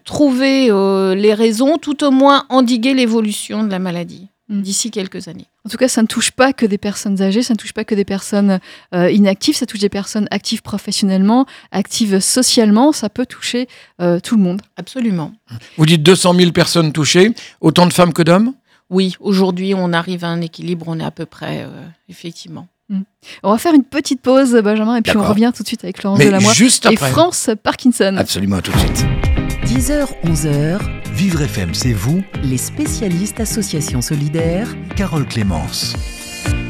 trouver 0.03 0.65
les 1.15 1.33
raisons, 1.33 1.77
tout 1.77 2.03
au 2.03 2.11
moins 2.11 2.45
endiguer 2.49 2.93
l'évolution 2.93 3.63
de 3.63 3.71
la 3.71 3.79
maladie. 3.79 4.27
Mm. 4.49 4.61
d'ici 4.61 4.91
quelques 4.91 5.27
années. 5.27 5.47
En 5.65 5.69
tout 5.69 5.75
cas, 5.75 5.89
ça 5.89 6.01
ne 6.01 6.07
touche 6.07 6.31
pas 6.31 6.53
que 6.53 6.65
des 6.65 6.77
personnes 6.77 7.21
âgées, 7.21 7.43
ça 7.43 7.53
ne 7.53 7.57
touche 7.57 7.73
pas 7.73 7.83
que 7.83 7.95
des 7.95 8.05
personnes 8.05 8.59
euh, 8.95 9.11
inactives, 9.11 9.55
ça 9.57 9.65
touche 9.65 9.81
des 9.81 9.89
personnes 9.89 10.25
actives 10.31 10.61
professionnellement, 10.61 11.45
actives 11.73 12.21
socialement, 12.21 12.93
ça 12.93 13.09
peut 13.09 13.25
toucher 13.25 13.67
euh, 13.99 14.21
tout 14.21 14.37
le 14.37 14.43
monde. 14.43 14.61
Absolument. 14.77 15.33
Vous 15.75 15.85
dites 15.85 16.01
200 16.01 16.33
000 16.35 16.51
personnes 16.53 16.93
touchées, 16.93 17.33
autant 17.59 17.87
de 17.87 17.93
femmes 17.93 18.13
que 18.13 18.21
d'hommes? 18.21 18.53
Oui, 18.89 19.17
aujourd'hui, 19.19 19.73
on 19.75 19.91
arrive 19.91 20.23
à 20.23 20.29
un 20.29 20.39
équilibre, 20.39 20.85
on 20.87 20.97
est 21.01 21.05
à 21.05 21.11
peu 21.11 21.25
près, 21.25 21.63
euh, 21.63 21.85
effectivement. 22.07 22.67
On 23.43 23.51
va 23.51 23.57
faire 23.57 23.73
une 23.73 23.83
petite 23.83 24.21
pause, 24.21 24.53
Benjamin, 24.63 24.95
et 24.95 25.01
puis 25.01 25.17
on 25.17 25.27
revient 25.27 25.51
tout 25.53 25.61
de 25.61 25.67
suite 25.67 25.83
avec 25.83 26.03
Laurence 26.03 26.21
juste 26.53 26.85
et. 26.85 26.95
France 26.95 27.49
Parkinson. 27.61 28.15
Absolument, 28.17 28.61
tout 28.61 28.71
de 28.71 28.77
suite. 28.77 29.05
10h, 29.67 30.07
11h, 30.23 30.79
Vivre 31.11 31.41
FM, 31.41 31.73
c'est 31.73 31.91
vous 31.91 32.23
les 32.41 32.55
spécialistes 32.55 33.41
Association 33.41 34.01
Solidaire. 34.01 34.73
Carole 34.95 35.27
Clémence. 35.27 36.16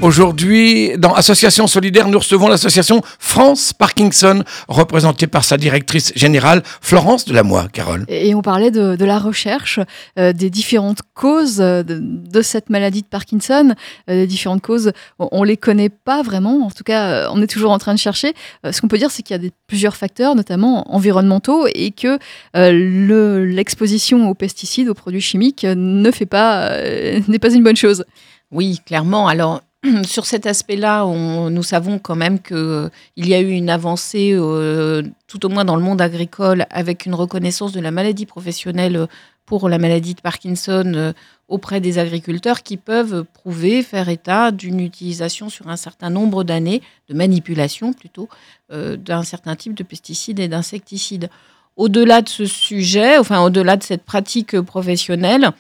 Aujourd'hui, 0.04 0.92
dans 1.00 1.14
Association 1.16 1.66
Solidaire, 1.66 2.08
nous 2.08 2.20
recevons 2.20 2.48
l'association 2.48 3.02
France 3.18 3.74
Parkinson, 3.74 4.44
représentée 4.68 5.26
par 5.26 5.44
sa 5.44 5.58
directrice 5.58 6.14
générale, 6.16 6.62
Florence 6.82 7.26
Delamoie, 7.26 7.68
Carole. 7.74 8.06
Et 8.08 8.36
on 8.36 8.44
parlait 8.44 8.70
de, 8.70 8.96
de 8.96 9.06
la 9.06 9.18
recherche, 9.18 9.80
euh, 10.20 10.34
des 10.34 10.52
différentes 10.52 11.00
causes 11.16 11.60
euh, 11.62 11.82
de, 11.82 12.00
de 12.00 12.42
cette 12.44 12.70
maladie 12.70 13.02
de 13.02 13.08
Parkinson. 13.08 13.74
Euh, 14.08 14.14
les 14.14 14.28
différentes 14.28 14.62
causes, 14.62 14.92
on 15.18 15.42
ne 15.42 15.48
les 15.48 15.58
connaît 15.58 15.90
pas 15.90 16.22
vraiment. 16.22 16.68
En 16.68 16.70
tout 16.70 16.84
cas, 16.84 17.08
euh, 17.08 17.28
on 17.34 17.42
est 17.42 17.48
toujours 17.48 17.72
en 17.72 17.80
train 17.80 17.96
de 17.96 18.00
chercher. 18.00 18.36
Euh, 18.68 18.72
ce 18.72 18.82
qu'on 18.82 18.88
peut 18.88 19.00
dire, 19.00 19.10
c'est 19.10 19.24
qu'il 19.24 19.34
y 19.34 19.40
a 19.40 19.42
des, 19.42 19.52
plusieurs 19.66 19.96
facteurs, 19.96 20.36
notamment 20.36 20.94
environnementaux, 20.94 21.66
et 21.74 21.90
que 21.90 22.20
euh, 22.56 22.72
le- 22.72 23.46
l'exposition 23.46 24.30
aux 24.30 24.36
pesticides, 24.36 24.90
aux 24.90 24.94
produits 24.94 25.22
chimiques, 25.22 25.64
euh, 25.64 25.74
ne 25.76 26.12
fait 26.12 26.28
pas, 26.28 26.68
euh, 26.68 27.20
n'est 27.28 27.40
pas 27.40 27.52
une 27.52 27.64
bonne 27.64 27.76
chose. 27.76 28.06
Oui, 28.52 28.80
clairement. 28.86 29.28
Alors, 29.28 29.62
sur 30.06 30.26
cet 30.26 30.46
aspect-là, 30.46 31.06
nous 31.06 31.64
savons 31.64 32.00
quand 32.00 32.16
même 32.16 32.40
qu'il 32.40 32.90
y 33.18 33.34
a 33.34 33.40
eu 33.40 33.52
une 33.52 33.70
avancée, 33.70 34.32
euh, 34.34 35.04
tout 35.28 35.46
au 35.46 35.50
moins 35.50 35.66
dans 35.66 35.76
le 35.76 35.84
monde 35.84 36.02
agricole, 36.02 36.66
avec 36.70 37.06
une 37.06 37.14
reconnaissance 37.14 37.72
de 37.72 37.80
la 37.80 37.92
maladie 37.92 38.26
professionnelle 38.26 38.96
euh, 38.96 39.08
pour 39.48 39.70
la 39.70 39.80
maladie 39.80 40.14
de 40.14 40.22
Parkinson 40.22 40.92
euh, 40.94 41.14
auprès 41.48 41.80
des 41.80 41.98
agriculteurs 41.98 42.62
qui 42.62 42.76
peuvent 42.76 43.24
prouver, 43.24 43.82
faire 43.82 44.10
état 44.10 44.52
d'une 44.52 44.82
utilisation 44.82 45.50
sur 45.50 45.70
un 45.70 45.78
certain 45.78 46.10
nombre 46.10 46.44
d'années, 46.44 46.84
de 47.10 47.16
manipulation 47.16 47.94
plutôt, 47.94 48.28
euh, 48.72 48.98
d'un 48.98 49.24
certain 49.24 49.56
type 49.56 49.74
de 49.74 49.84
pesticides 49.84 50.40
et 50.40 50.50
d'insecticides. 50.50 51.30
Au-delà 51.78 52.22
de 52.22 52.30
ce 52.30 52.46
sujet, 52.46 53.18
enfin 53.18 53.42
au-delà 53.42 53.78
de 53.78 53.84
cette 53.84 54.04
pratique 54.04 54.60
professionnelle, 54.60 55.52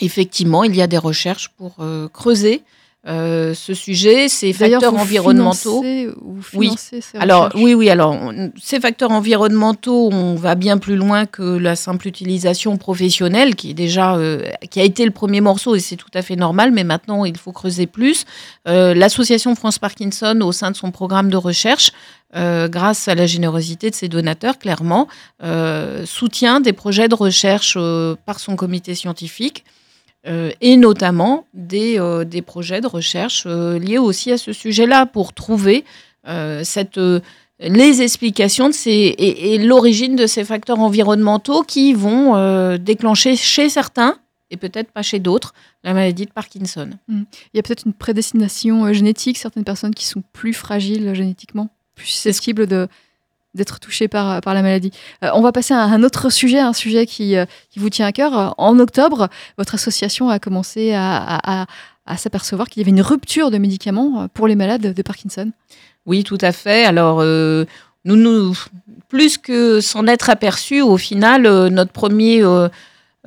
effectivement, 0.00 0.62
il 0.62 0.76
y 0.76 0.82
a 0.82 0.86
des 0.86 0.98
recherches 0.98 1.48
pour 1.56 1.76
euh, 1.80 2.08
creuser 2.08 2.62
euh, 3.06 3.54
ce 3.54 3.74
sujet, 3.74 4.28
ces 4.28 4.52
facteurs 4.52 4.92
vous 4.92 4.98
environnementaux. 4.98 5.82
financez- 5.82 6.08
vous 6.20 6.40
Oui. 6.54 6.66
financez 6.66 7.00
ces 7.00 7.16
Alors 7.18 7.50
oui, 7.54 7.72
oui. 7.72 7.88
Alors 7.88 8.10
on- 8.12 8.50
ces 8.60 8.80
facteurs 8.80 9.12
environnementaux, 9.12 10.10
on 10.12 10.34
va 10.34 10.56
bien 10.56 10.78
plus 10.78 10.96
loin 10.96 11.24
que 11.24 11.42
la 11.56 11.76
simple 11.76 12.08
utilisation 12.08 12.76
professionnelle, 12.76 13.54
qui 13.54 13.70
est 13.70 13.74
déjà, 13.74 14.16
euh, 14.16 14.42
qui 14.70 14.80
a 14.80 14.82
été 14.84 15.04
le 15.04 15.12
premier 15.12 15.40
morceau 15.40 15.74
et 15.76 15.80
c'est 15.80 15.96
tout 15.96 16.10
à 16.12 16.22
fait 16.22 16.36
normal. 16.36 16.72
Mais 16.72 16.84
maintenant, 16.84 17.24
il 17.24 17.36
faut 17.38 17.52
creuser 17.52 17.86
plus. 17.86 18.24
Euh, 18.66 18.94
L'association 18.94 19.54
France 19.54 19.78
Parkinson, 19.78 20.40
au 20.42 20.52
sein 20.52 20.70
de 20.72 20.76
son 20.76 20.90
programme 20.90 21.30
de 21.30 21.36
recherche, 21.36 21.92
euh, 22.36 22.68
grâce 22.68 23.08
à 23.08 23.14
la 23.14 23.26
générosité 23.26 23.88
de 23.90 23.94
ses 23.94 24.08
donateurs, 24.08 24.58
clairement, 24.58 25.08
euh, 25.42 26.04
soutient 26.04 26.60
des 26.60 26.74
projets 26.74 27.08
de 27.08 27.14
recherche 27.14 27.74
euh, 27.78 28.16
par 28.26 28.38
son 28.40 28.56
comité 28.56 28.94
scientifique. 28.94 29.64
Euh, 30.26 30.50
et 30.60 30.76
notamment 30.76 31.46
des, 31.54 31.98
euh, 32.00 32.24
des 32.24 32.42
projets 32.42 32.80
de 32.80 32.88
recherche 32.88 33.44
euh, 33.46 33.78
liés 33.78 33.98
aussi 33.98 34.32
à 34.32 34.38
ce 34.38 34.52
sujet-là 34.52 35.06
pour 35.06 35.32
trouver 35.32 35.84
cette, 36.62 37.00
les 37.58 38.02
explications 38.02 38.68
de 38.68 38.74
ces, 38.74 38.90
et, 38.90 39.54
et 39.54 39.58
l'origine 39.58 40.14
de 40.14 40.26
ces 40.26 40.44
facteurs 40.44 40.78
environnementaux 40.78 41.62
qui 41.62 41.94
vont 41.94 42.76
déclencher 42.76 43.34
chez 43.34 43.70
certains, 43.70 44.18
et 44.50 44.58
peut-être 44.58 44.90
pas 44.90 45.00
chez 45.00 45.20
d'autres, 45.20 45.54
la 45.84 45.94
maladie 45.94 46.26
de 46.26 46.32
Parkinson. 46.32 46.90
Il 47.08 47.24
y 47.54 47.58
a 47.58 47.62
peut-être 47.62 47.86
une 47.86 47.94
prédestination 47.94 48.92
génétique, 48.92 49.38
certaines 49.38 49.64
personnes 49.64 49.94
qui 49.94 50.04
sont 50.04 50.22
plus 50.34 50.52
fragiles 50.52 51.14
génétiquement, 51.14 51.70
plus 51.94 52.08
susceptibles 52.08 52.66
de 52.66 52.88
d'être 53.54 53.80
touchées 53.80 54.08
par, 54.08 54.40
par 54.40 54.54
la 54.54 54.62
maladie. 54.62 54.92
Euh, 55.24 55.30
on 55.34 55.40
va 55.40 55.52
passer 55.52 55.74
à 55.74 55.80
un 55.82 56.02
autre 56.02 56.30
sujet, 56.30 56.58
un 56.60 56.72
sujet 56.72 57.06
qui, 57.06 57.36
euh, 57.36 57.44
qui 57.70 57.78
vous 57.78 57.90
tient 57.90 58.06
à 58.06 58.12
cœur. 58.12 58.38
Euh, 58.38 58.48
En 58.58 58.78
octobre, 58.78 59.28
votre 59.56 59.74
association 59.74 60.28
a 60.28 60.38
commencé 60.38 60.92
à, 60.94 61.62
à- 61.62 61.66
s'apercevoir 62.16 62.68
qu'il 62.68 62.80
y 62.80 62.84
avait 62.84 62.90
une 62.90 63.02
rupture 63.02 63.50
de 63.50 63.58
médicaments 63.58 64.22
euh, 64.22 64.26
pour 64.32 64.46
les 64.48 64.56
malades 64.56 64.94
de 64.94 65.02
Parkinson. 65.02 65.50
Oui, 66.06 66.24
tout 66.24 66.38
à 66.40 66.52
fait. 66.52 66.84
Alors, 66.86 67.18
euh, 67.20 67.66
nous, 68.04 68.16
nous, 68.16 68.56
plus 69.08 69.36
que 69.38 69.80
s'en 69.80 70.06
être 70.06 70.30
aperçu, 70.30 70.80
au 70.80 70.96
final, 70.96 71.44
euh, 71.44 71.68
notre 71.68 71.92
premier, 71.92 72.42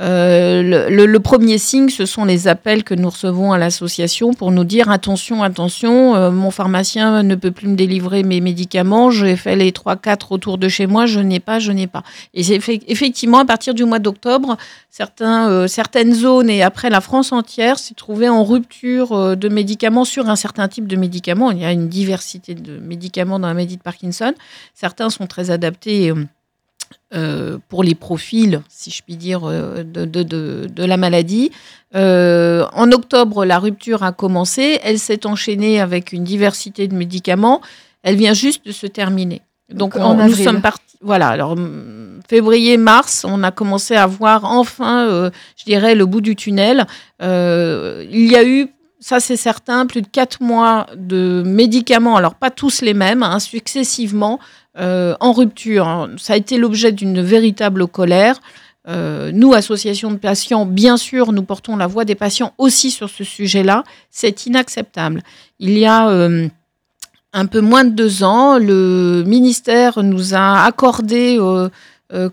euh, 0.02 0.90
le, 0.90 1.20
premier 1.20 1.60
signe, 1.60 1.90
ce 1.90 2.08
sont 2.08 2.26
les 2.26 2.48
appels 2.48 2.84
que 2.84 2.96
nous 2.96 3.10
recevons 3.10 3.52
à 3.52 3.60
l'association 3.60 4.34
pour 4.34 4.52
nous 4.52 4.64
dire 4.64 4.90
attention, 4.90 5.44
attention, 5.44 6.16
euh, 6.16 6.32
mon 6.32 6.50
pharmacien 6.50 7.22
ne 7.22 7.36
peut 7.36 7.52
plus 7.52 7.68
me 7.68 7.76
délivrer 7.76 8.24
mes 8.24 8.42
médicaments, 8.42 9.12
j'ai 9.12 9.36
fait 9.36 9.56
les 9.56 9.72
3-4 9.72 10.28
autour 10.32 10.58
de 10.58 10.68
chez 10.68 10.88
moi, 10.88 11.06
je 11.06 11.20
n'ai 11.20 11.40
pas, 11.40 11.60
je 11.60 11.72
n'ai 11.72 11.86
pas. 11.86 12.02
Et 12.34 12.42
effe- 12.42 12.82
effectivement, 12.88 13.38
à 13.40 13.46
partir 13.46 13.76
du 13.76 13.86
mois 13.86 14.00
d'octobre, 14.00 14.58
euh, 15.22 15.68
certaines 15.68 16.16
zones 16.16 16.50
et 16.50 16.64
après 16.64 16.90
la 16.90 17.02
France 17.02 17.32
entière 17.32 17.78
s'est 17.78 17.94
trouvée 17.94 18.28
en 18.30 18.44
rupture 18.44 19.38
de 19.38 19.50
médicaments 19.50 20.06
sur 20.06 20.30
un 20.30 20.36
certain 20.36 20.68
type 20.68 20.88
de 20.88 20.96
médicaments. 20.96 21.52
Il 21.52 21.60
y 21.60 21.66
a 21.66 21.72
une 21.72 21.90
diversité 21.90 22.56
de 22.56 22.80
médicaments 22.80 23.38
dans 23.40 23.48
la 23.48 23.54
maladie 23.54 23.78
de 23.78 23.82
Parkinson. 23.84 24.34
Certains 24.74 25.12
sont 25.12 25.28
très 25.28 25.52
adaptés 25.52 26.12
euh, 27.13 27.58
pour 27.69 27.84
les 27.84 27.95
profils, 27.95 28.62
si 28.69 28.89
je 28.91 29.02
puis 29.04 29.17
dire, 29.17 29.41
euh, 29.43 29.84
de, 29.84 30.06
de- 30.06 30.24
de- 30.24 30.67
de 30.74 30.84
la 30.86 30.97
maladie. 30.97 31.52
Euh, 31.95 32.65
en 32.74 32.91
octobre, 32.91 33.43
la 33.45 33.60
rupture 33.60 34.04
a 34.04 34.12
commencé. 34.13 34.80
Elle 34.84 34.97
s'est 35.00 35.26
enchaînée 35.26 35.82
avec 35.82 36.13
une 36.13 36.24
diversité 36.24 36.88
de 36.88 36.95
médicaments. 36.95 37.60
Elle 38.04 38.15
vient 38.15 38.34
juste 38.34 38.65
de 38.65 38.71
se 38.71 38.88
terminer. 38.88 39.41
Donc, 39.74 39.93
Donc, 39.95 40.04
en 40.04 40.12
on- 40.19 40.26
nous 40.28 40.36
sommes 40.36 40.62
partis. 40.62 40.86
Voilà, 41.02 41.30
alors 41.30 41.52
hum, 41.54 42.19
février, 42.30 42.78
mars, 42.78 43.26
on 43.28 43.41
a 43.43 43.52
commencé 43.52 43.95
à 43.95 44.06
voir 44.06 44.45
enfin, 44.45 45.08
euh, 45.08 45.32
je 45.58 45.65
dirais, 45.65 45.95
le 45.95 46.06
bout 46.06 46.21
du 46.21 46.36
tunnel. 46.36 46.86
Il 47.21 48.32
y 48.32 48.36
a 48.36 48.43
eu, 48.45 48.67
ça 49.00 49.19
c'est 49.19 49.36
certain, 49.38 49.86
plus 49.88 50.02
de 50.04 50.08
quatre 50.08 50.41
mois 50.41 50.86
de 50.95 51.41
médicaments, 51.45 52.15
alors 52.17 52.36
pas 52.36 52.52
tous 52.52 52.82
les 52.82 52.93
mêmes, 52.93 53.24
hein, 53.24 53.39
successivement, 53.39 54.39
euh, 54.77 55.15
en 55.19 55.34
rupture. 55.34 55.88
hein. 55.88 56.12
Ça 56.17 56.34
a 56.34 56.36
été 56.38 56.57
l'objet 56.57 56.91
d'une 56.91 57.21
véritable 57.21 57.88
colère. 57.88 58.39
Euh, 58.88 59.31
nous, 59.34 59.53
association 59.53 60.12
de 60.12 60.17
patients, 60.17 60.65
bien 60.65 60.97
sûr, 60.97 61.34
nous 61.34 61.43
portons 61.43 61.75
la 61.75 61.88
voix 61.88 62.05
des 62.05 62.15
patients 62.15 62.53
aussi 62.57 62.89
sur 62.89 63.10
ce 63.10 63.23
sujet-là. 63.23 63.84
C'est 64.10 64.45
inacceptable. 64.45 65.21
Il 65.60 65.77
y 65.77 65.86
a 65.86 66.10
euh, 66.10 66.47
un 67.34 67.45
peu 67.45 67.62
moins 67.62 67.84
de 67.84 67.91
deux 67.91 68.23
ans, 68.23 68.57
le 68.57 69.23
ministère 69.25 70.01
nous 70.03 70.34
a 70.34 70.63
accordé 70.63 71.38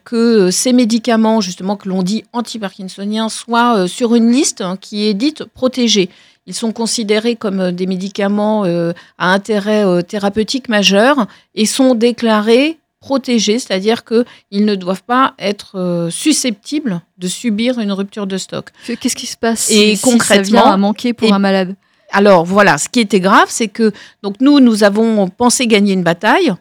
que 0.04 0.50
ces 0.50 0.72
médicaments, 0.72 1.40
justement, 1.40 1.76
que 1.76 1.88
l'on 1.88 2.02
dit 2.02 2.24
anti-parkinsoniens, 2.32 3.28
soient 3.28 3.86
sur 3.86 4.16
une 4.16 4.32
liste 4.32 4.60
hein, 4.60 4.76
qui 4.80 5.06
est 5.06 5.14
dite 5.14 5.44
protégée. 5.44 6.10
Ils 6.48 6.54
sont 6.54 6.72
considérés 6.72 7.36
comme 7.36 7.60
euh, 7.60 7.70
des 7.72 7.86
médicaments 7.86 8.64
euh, 8.64 8.92
à 9.18 9.32
intérêt 9.32 9.84
euh, 9.84 10.02
thérapeutique 10.02 10.68
majeur 10.68 11.26
et 11.54 11.66
sont 11.66 11.94
déclarés 11.94 12.78
protégés, 13.00 13.60
c'est-à-dire 13.60 14.02
qu'ils 14.04 14.64
ne 14.64 14.74
doivent 14.74 15.04
pas 15.04 15.34
être 15.38 15.78
euh, 15.78 16.10
susceptibles 16.10 17.00
de 17.18 17.28
subir 17.28 17.78
une 17.78 17.92
rupture 17.92 18.26
de 18.26 18.36
stock. 18.38 18.70
Qu'est-ce 19.00 19.14
qui 19.14 19.26
se 19.26 19.36
passe 19.36 19.70
Et 19.70 19.74
si, 19.94 19.96
si 19.96 19.96
ça 19.98 20.10
concrètement- 20.10 20.62
vient 20.62 20.72
à 20.72 20.76
manquer 20.76 21.12
pour 21.12 21.28
et- 21.28 21.32
un 21.32 21.38
malade? 21.38 21.76
Alors 22.10 22.44
voilà, 22.46 22.78
ce 22.78 22.88
qui 22.88 23.00
était 23.00 23.20
grave, 23.20 23.48
c'est 23.50 23.68
que 23.68 23.92
donc 24.22 24.36
nous, 24.40 24.58
nous 24.60 24.82
avons 24.82 25.28
pensé 25.28 25.66
gagner 25.66 25.92
une 25.92 26.02
bataille 26.02 26.54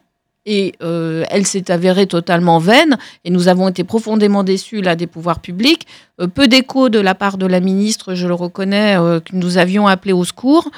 et 0.48 0.74
euh, 0.82 1.26
elle 1.30 1.46
s'est 1.46 1.70
avérée 1.70 2.08
totalement 2.08 2.58
vaine 2.58 2.98
et 3.26 3.30
nous 3.30 3.50
avons 3.50 3.68
été 3.68 3.84
profondément 3.84 4.44
déçus 4.44 4.82
là 4.82 4.96
des 4.96 5.06
pouvoirs 5.06 5.42
publics. 5.42 5.86
Euh, 6.22 6.28
peu 6.28 6.48
d'écho 6.48 6.90
de 6.90 7.00
la 7.00 7.14
part 7.14 7.38
de 7.38 7.46
la 7.46 7.60
ministre, 7.60 8.16
je 8.16 8.28
le 8.28 8.34
reconnais, 8.34 8.98
euh, 8.98 9.20
que 9.20 9.36
nous 9.36 9.58
avions 9.58 9.86
appelé 9.86 10.14
au 10.14 10.24
secours. 10.24 10.72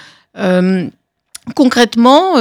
Concrètement, 1.55 2.34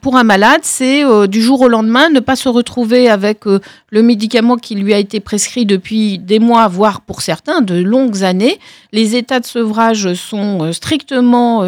pour 0.00 0.16
un 0.16 0.22
malade, 0.22 0.60
c'est 0.62 1.02
du 1.26 1.42
jour 1.42 1.62
au 1.62 1.68
lendemain 1.68 2.08
ne 2.10 2.20
pas 2.20 2.36
se 2.36 2.48
retrouver 2.48 3.10
avec 3.10 3.40
le 3.44 4.02
médicament 4.02 4.56
qui 4.56 4.76
lui 4.76 4.94
a 4.94 4.98
été 4.98 5.18
prescrit 5.18 5.66
depuis 5.66 6.18
des 6.18 6.38
mois, 6.38 6.68
voire 6.68 7.00
pour 7.00 7.22
certains 7.22 7.60
de 7.60 7.74
longues 7.74 8.22
années. 8.22 8.60
Les 8.92 9.16
états 9.16 9.40
de 9.40 9.46
sevrage 9.46 10.14
sont 10.14 10.72
strictement 10.72 11.64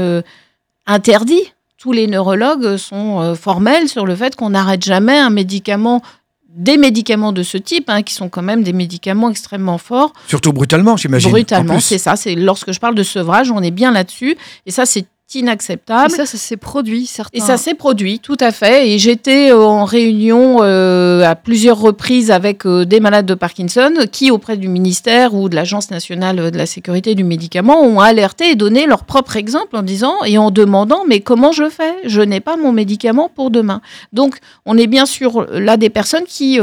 interdits. 0.86 1.53
Tous 1.84 1.92
les 1.92 2.06
neurologues 2.06 2.78
sont 2.78 3.20
euh, 3.20 3.34
formels 3.34 3.90
sur 3.90 4.06
le 4.06 4.16
fait 4.16 4.36
qu'on 4.36 4.48
n'arrête 4.48 4.82
jamais 4.82 5.18
un 5.18 5.28
médicament 5.28 6.00
des 6.48 6.78
médicaments 6.78 7.30
de 7.30 7.42
ce 7.42 7.58
type, 7.58 7.90
hein, 7.90 8.02
qui 8.02 8.14
sont 8.14 8.30
quand 8.30 8.40
même 8.40 8.62
des 8.62 8.72
médicaments 8.72 9.28
extrêmement 9.28 9.76
forts. 9.76 10.14
Surtout 10.26 10.54
brutalement, 10.54 10.96
j'imagine. 10.96 11.30
Brutalement, 11.30 11.80
c'est 11.80 11.98
ça. 11.98 12.16
C'est 12.16 12.36
lorsque 12.36 12.72
je 12.72 12.80
parle 12.80 12.94
de 12.94 13.02
sevrage, 13.02 13.50
on 13.50 13.60
est 13.60 13.70
bien 13.70 13.92
là-dessus. 13.92 14.34
Et 14.64 14.70
ça, 14.70 14.86
c'est 14.86 15.04
inacceptable. 15.34 16.12
Et 16.12 16.16
ça, 16.16 16.26
ça 16.26 16.38
s'est 16.38 16.56
produit, 16.56 17.06
certains. 17.06 17.36
Et 17.36 17.40
ça 17.40 17.56
s'est 17.56 17.74
produit, 17.74 18.18
tout 18.20 18.36
à 18.40 18.52
fait. 18.52 18.90
Et 18.90 18.98
j'étais 18.98 19.50
euh, 19.50 19.62
en 19.62 19.84
réunion 19.84 20.58
euh, 20.62 21.22
à 21.22 21.34
plusieurs 21.34 21.78
reprises 21.78 22.30
avec 22.30 22.66
euh, 22.66 22.84
des 22.84 23.00
malades 23.00 23.26
de 23.26 23.34
Parkinson 23.34 23.92
qui, 24.10 24.30
auprès 24.30 24.56
du 24.56 24.68
ministère 24.68 25.34
ou 25.34 25.48
de 25.48 25.56
l'Agence 25.56 25.90
nationale 25.90 26.50
de 26.50 26.58
la 26.58 26.66
sécurité 26.66 27.14
du 27.14 27.24
médicament, 27.24 27.82
ont 27.82 28.00
alerté 28.00 28.50
et 28.50 28.54
donné 28.54 28.86
leur 28.86 29.04
propre 29.04 29.36
exemple 29.36 29.76
en 29.76 29.82
disant 29.82 30.14
et 30.24 30.38
en 30.38 30.50
demandant 30.50 31.04
mais 31.06 31.20
comment 31.20 31.52
je 31.52 31.68
fais? 31.68 31.94
Je 32.04 32.20
n'ai 32.20 32.40
pas 32.40 32.56
mon 32.56 32.72
médicament 32.72 33.30
pour 33.34 33.50
demain. 33.50 33.80
Donc, 34.12 34.38
on 34.66 34.76
est 34.76 34.86
bien 34.86 35.06
sûr 35.06 35.46
là 35.50 35.76
des 35.76 35.90
personnes 35.90 36.24
qui 36.26 36.58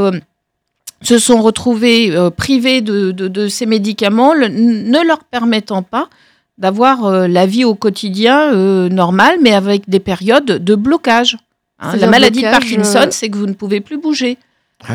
se 1.01 1.18
sont 1.18 1.41
retrouvées 1.41 2.16
privées 2.38 2.82
de, 2.82 3.12
de, 3.12 3.47
ces 3.47 3.66
médicaments, 3.66 4.36
ne 4.36 5.07
leur 5.07 5.24
permettant 5.24 5.82
pas 5.82 6.09
d'avoir 6.58 7.06
euh, 7.06 7.28
la 7.28 7.45
vie 7.45 7.66
au 7.66 7.76
quotidien 7.76 8.54
euh, 8.54 8.89
normale, 8.89 9.38
mais 9.41 9.54
avec 9.54 9.89
des 9.89 9.99
périodes 9.99 10.45
de 10.45 10.76
blocage. 10.76 11.38
Hein. 11.80 11.95
La 11.97 12.08
maladie 12.08 12.41
de 12.41 12.49
Parkinson, 12.49 13.08
euh, 13.08 13.12
c'est 13.12 13.30
que 13.30 13.38
vous 13.38 13.47
ne 13.47 13.54
pouvez 13.54 13.82
plus 13.82 13.97
bouger. 13.97 14.38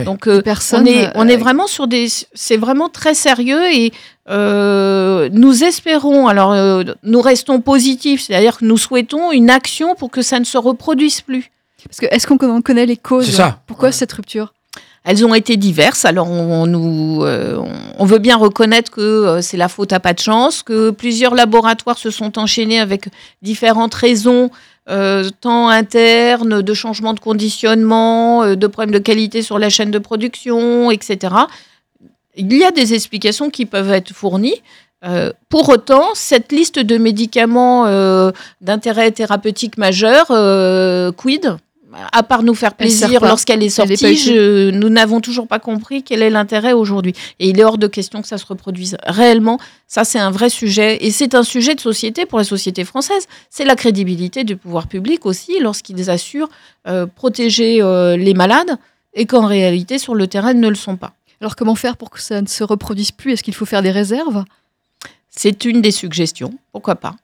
Donc 0.04 0.28
Personne, 0.42 0.82
on 0.82 0.86
est, 0.86 1.12
on 1.14 1.28
est 1.28 1.36
vraiment 1.36 1.68
sur 1.68 1.86
des, 1.86 2.08
c'est 2.34 2.56
vraiment 2.56 2.88
très 2.88 3.14
sérieux 3.14 3.62
et 3.72 3.92
nous 4.28 5.62
espérons, 5.62 6.26
alors 6.26 6.56
nous 7.04 7.20
restons 7.20 7.60
positifs, 7.60 8.22
c'est-à-dire 8.22 8.58
que 8.58 8.64
nous 8.64 8.78
souhaitons 8.78 9.30
une 9.30 9.48
action 9.48 9.94
pour 9.94 10.10
que 10.10 10.22
ça 10.22 10.40
ne 10.40 10.44
se 10.44 10.58
reproduise 10.58 11.20
plus. 11.20 11.52
Parce 11.84 11.98
que 11.98 12.06
est-ce 12.06 12.26
qu'on 12.26 12.62
connaît 12.62 12.86
les 12.86 12.96
causes 12.96 13.40
Pourquoi 13.68 13.92
cette 13.92 14.12
rupture? 14.12 14.54
Elles 15.06 15.24
ont 15.24 15.34
été 15.34 15.56
diverses. 15.56 16.04
Alors, 16.04 16.28
on, 16.28 16.66
euh, 17.22 17.62
veut 18.00 18.18
bien 18.18 18.36
reconnaître 18.36 18.90
que 18.90 19.00
euh, 19.00 19.40
c'est 19.40 19.56
la 19.56 19.68
faute 19.68 19.92
à 19.92 20.00
pas 20.00 20.12
de 20.12 20.18
chance, 20.18 20.64
que 20.64 20.90
plusieurs 20.90 21.36
laboratoires 21.36 21.96
se 21.96 22.10
sont 22.10 22.38
enchaînés 22.40 22.80
avec 22.80 23.04
différentes 23.40 23.94
raisons, 23.94 24.50
euh, 24.90 25.30
tant 25.40 25.68
internes, 25.68 26.60
de 26.60 26.74
changement 26.74 27.14
de 27.14 27.20
conditionnement, 27.20 28.56
de 28.56 28.66
problèmes 28.66 28.92
de 28.92 28.98
qualité 28.98 29.42
sur 29.42 29.60
la 29.60 29.70
chaîne 29.70 29.92
de 29.92 30.00
production, 30.00 30.90
etc. 30.90 31.34
Il 32.34 32.52
y 32.52 32.64
a 32.64 32.72
des 32.72 32.92
explications 32.92 33.48
qui 33.48 33.64
peuvent 33.64 33.92
être 33.92 34.12
fournies. 34.12 34.60
pour 35.48 35.68
autant, 35.68 36.06
cette 36.14 36.50
liste 36.50 36.80
de 36.80 36.98
médicaments 36.98 37.86
d'intérêt 38.60 39.12
thérapeutique 39.12 39.78
majeur, 39.78 40.26
quid? 41.16 41.56
À 42.12 42.22
part 42.22 42.42
nous 42.42 42.54
faire 42.54 42.74
plaisir 42.74 43.24
lorsqu'elle 43.24 43.62
est 43.62 43.70
sortie, 43.70 44.32
nous 44.72 44.88
n'avons 44.88 45.20
toujours 45.20 45.46
pas 45.46 45.58
compris 45.58 46.02
quel 46.02 46.22
est 46.22 46.30
l'intérêt 46.30 46.72
aujourd'hui. 46.72 47.12
Et 47.38 47.48
il 47.48 47.60
est 47.60 47.64
hors 47.64 47.78
de 47.78 47.86
question 47.86 48.22
que 48.22 48.28
ça 48.28 48.38
se 48.38 48.46
reproduise 48.46 48.96
réellement. 49.04 49.58
Ça, 49.86 50.04
c'est 50.04 50.18
un 50.18 50.30
vrai 50.30 50.50
sujet. 50.50 51.04
Et 51.04 51.10
c'est 51.10 51.34
un 51.34 51.42
sujet 51.42 51.74
de 51.74 51.80
société 51.80 52.26
pour 52.26 52.38
la 52.38 52.44
société 52.44 52.84
française. 52.84 53.26
C'est 53.50 53.64
la 53.64 53.76
crédibilité 53.76 54.44
du 54.44 54.56
pouvoir 54.56 54.88
public 54.88 55.26
aussi 55.26 55.58
lorsqu'ils 55.60 56.10
assurent 56.10 56.48
euh, 56.88 57.06
protéger 57.06 57.82
euh, 57.82 58.16
les 58.16 58.34
malades 58.34 58.76
et 59.14 59.26
qu'en 59.26 59.46
réalité, 59.46 59.98
sur 59.98 60.14
le 60.14 60.26
terrain, 60.26 60.52
ils 60.52 60.60
ne 60.60 60.68
le 60.68 60.74
sont 60.74 60.96
pas. 60.96 61.14
Alors, 61.40 61.56
comment 61.56 61.74
faire 61.74 61.96
pour 61.96 62.10
que 62.10 62.20
ça 62.20 62.40
ne 62.40 62.46
se 62.46 62.64
reproduise 62.64 63.12
plus? 63.12 63.32
Est-ce 63.32 63.42
qu'il 63.42 63.54
faut 63.54 63.66
faire 63.66 63.82
des 63.82 63.90
réserves? 63.90 64.44
C'est 65.30 65.64
une 65.64 65.82
des 65.82 65.90
suggestions. 65.90 66.54
Pourquoi 66.72 66.96
pas? 66.96 67.14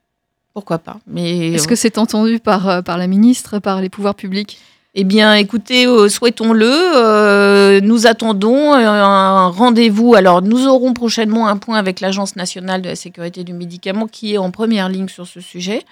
Pourquoi 0.52 0.78
pas. 0.78 0.98
Mais 1.06 1.52
est-ce 1.52 1.68
que 1.68 1.74
c'est 1.74 1.98
entendu 1.98 2.38
par, 2.38 2.68
euh, 2.68 2.82
par 2.82 2.98
la 2.98 3.06
ministre, 3.06 3.58
par 3.58 3.80
les 3.80 3.88
pouvoirs 3.88 4.14
publics? 4.14 4.58
Eh 4.94 5.04
bien, 5.04 5.34
écoutez, 5.34 5.86
euh, 5.86 6.10
souhaitons-le. 6.10 6.70
Euh, 6.70 7.80
nous 7.80 8.06
attendons 8.06 8.74
un 8.74 9.46
rendez-vous. 9.48 10.14
Alors, 10.14 10.42
nous 10.42 10.66
aurons 10.66 10.92
prochainement 10.92 11.48
un 11.48 11.56
point 11.56 11.78
avec 11.78 12.00
l'Agence 12.00 12.36
nationale 12.36 12.82
de 12.82 12.90
la 12.90 12.96
sécurité 12.96 13.42
du 13.42 13.54
médicament 13.54 14.06
qui 14.06 14.34
est 14.34 14.38
en 14.38 14.50
première 14.50 14.90
ligne 14.90 15.08
sur 15.08 15.26
ce 15.26 15.40
sujet. 15.40 15.82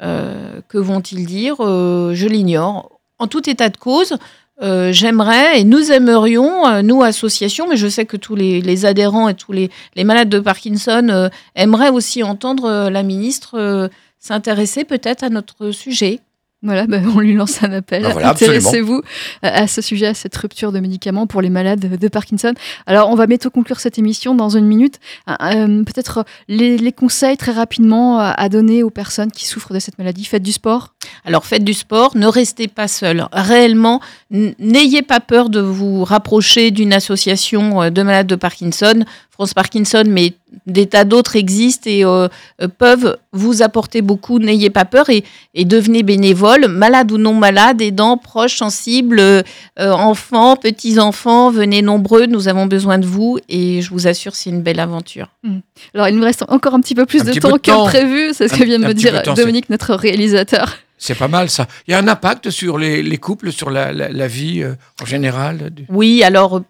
que 0.00 0.78
vont-ils 0.78 1.26
dire? 1.26 1.56
Je 1.58 2.26
l'ignore. 2.26 3.00
En 3.20 3.26
tout 3.26 3.48
état 3.48 3.68
de 3.68 3.76
cause, 3.76 4.16
j'aimerais 4.60 5.60
et 5.60 5.64
nous 5.64 5.90
aimerions, 5.90 6.82
nous 6.82 7.02
associations, 7.02 7.66
mais 7.68 7.76
je 7.76 7.88
sais 7.88 8.06
que 8.06 8.16
tous 8.16 8.34
les, 8.34 8.84
adhérents 8.84 9.28
et 9.28 9.34
tous 9.34 9.52
les, 9.52 9.70
les, 9.96 10.04
malades 10.04 10.28
de 10.28 10.38
Parkinson 10.38 11.30
aimeraient 11.54 11.90
aussi 11.90 12.22
entendre 12.22 12.88
la 12.90 13.02
ministre 13.02 13.90
s'intéresser 14.18 14.84
peut-être 14.84 15.24
à 15.24 15.30
notre 15.30 15.70
sujet. 15.70 16.20
Voilà, 16.62 16.86
ben, 16.86 17.06
on 17.14 17.20
lui 17.20 17.32
lance 17.32 17.62
un 17.62 17.72
appel. 17.72 18.02
Ben 18.02 18.22
Intéressez-vous 18.22 19.00
à 19.42 19.66
ce 19.66 19.80
sujet, 19.80 20.08
à 20.08 20.14
cette 20.14 20.36
rupture 20.36 20.72
de 20.72 20.80
médicaments 20.80 21.26
pour 21.26 21.40
les 21.40 21.48
malades 21.48 21.80
de 21.80 22.08
Parkinson. 22.08 22.52
Alors, 22.86 23.08
on 23.08 23.14
va 23.14 23.26
bientôt 23.26 23.48
conclure 23.48 23.80
cette 23.80 23.98
émission 23.98 24.34
dans 24.34 24.50
une 24.50 24.66
minute. 24.66 25.00
Euh, 25.28 25.34
euh, 25.40 25.84
peut-être 25.84 26.24
les, 26.48 26.92
conseils 26.92 27.38
très 27.38 27.52
rapidement 27.52 28.18
à 28.18 28.48
donner 28.48 28.82
aux 28.82 28.90
personnes 28.90 29.30
qui 29.30 29.46
souffrent 29.46 29.72
de 29.72 29.78
cette 29.78 29.98
maladie. 29.98 30.24
Faites 30.24 30.42
du 30.42 30.52
sport. 30.52 30.92
Alors, 31.24 31.46
faites 31.46 31.64
du 31.64 31.72
sport, 31.72 32.16
ne 32.16 32.26
restez 32.26 32.68
pas 32.68 32.88
seul. 32.88 33.26
Réellement, 33.32 34.00
n'ayez 34.30 35.02
pas 35.02 35.20
peur 35.20 35.48
de 35.48 35.60
vous 35.60 36.04
rapprocher 36.04 36.70
d'une 36.70 36.92
association 36.92 37.82
euh, 37.82 37.90
de 37.90 38.02
malades 38.02 38.26
de 38.26 38.36
Parkinson. 38.36 39.04
France 39.40 39.54
Parkinson, 39.54 40.04
mais 40.06 40.34
des 40.66 40.84
tas 40.84 41.04
d'autres 41.04 41.34
existent 41.34 41.88
et 41.88 42.04
euh, 42.04 42.28
euh, 42.60 42.68
peuvent 42.68 43.16
vous 43.32 43.62
apporter 43.62 44.02
beaucoup. 44.02 44.38
N'ayez 44.38 44.68
pas 44.68 44.84
peur 44.84 45.08
et, 45.08 45.24
devenez 45.64 46.02
bénévole, 46.02 46.68
malade 46.68 47.10
ou 47.10 47.16
non 47.16 47.32
malade, 47.32 47.80
aidant, 47.80 48.18
proches, 48.18 48.58
sensibles, 48.58 49.18
euh, 49.18 49.42
enfants, 49.78 50.56
petits-enfants, 50.56 51.50
venez 51.50 51.80
nombreux, 51.80 52.26
nous 52.26 52.48
avons 52.48 52.66
besoin 52.66 52.98
de 52.98 53.06
vous 53.06 53.38
et 53.48 53.80
je 53.80 53.88
vous 53.88 54.06
assure, 54.06 54.34
c'est 54.34 54.50
une 54.50 54.60
belle 54.60 54.78
aventure. 54.78 55.28
Hmm. 55.42 55.60
Alors, 55.94 56.08
il 56.08 56.16
nous 56.16 56.24
reste 56.24 56.44
encore 56.48 56.74
un 56.74 56.80
petit 56.82 56.94
peu 56.94 57.06
plus 57.06 57.24
de, 57.24 57.32
temps 57.32 57.56
que 57.56 57.88
prévu, 57.88 58.34
c'est 58.34 58.46
ce 58.46 58.52
que 58.52 58.64
vient 58.64 58.78
de 58.78 58.84
me 58.84 58.92
dire 58.92 59.22
Dominique, 59.34 59.70
notre 59.70 59.94
réalisateur. 59.94 60.76
C'est 60.98 61.14
pas 61.14 61.28
mal 61.28 61.48
ça. 61.48 61.66
Il 61.88 61.92
y 61.92 61.94
a 61.94 61.98
un 61.98 62.08
impact 62.08 62.50
sur 62.50 62.76
les, 62.76 63.16
couples, 63.16 63.52
sur 63.52 63.70
la, 63.70 64.26
vie 64.26 64.62
en 65.00 65.06
général 65.06 65.70
Oui, 65.88 66.22
alors 66.22 66.60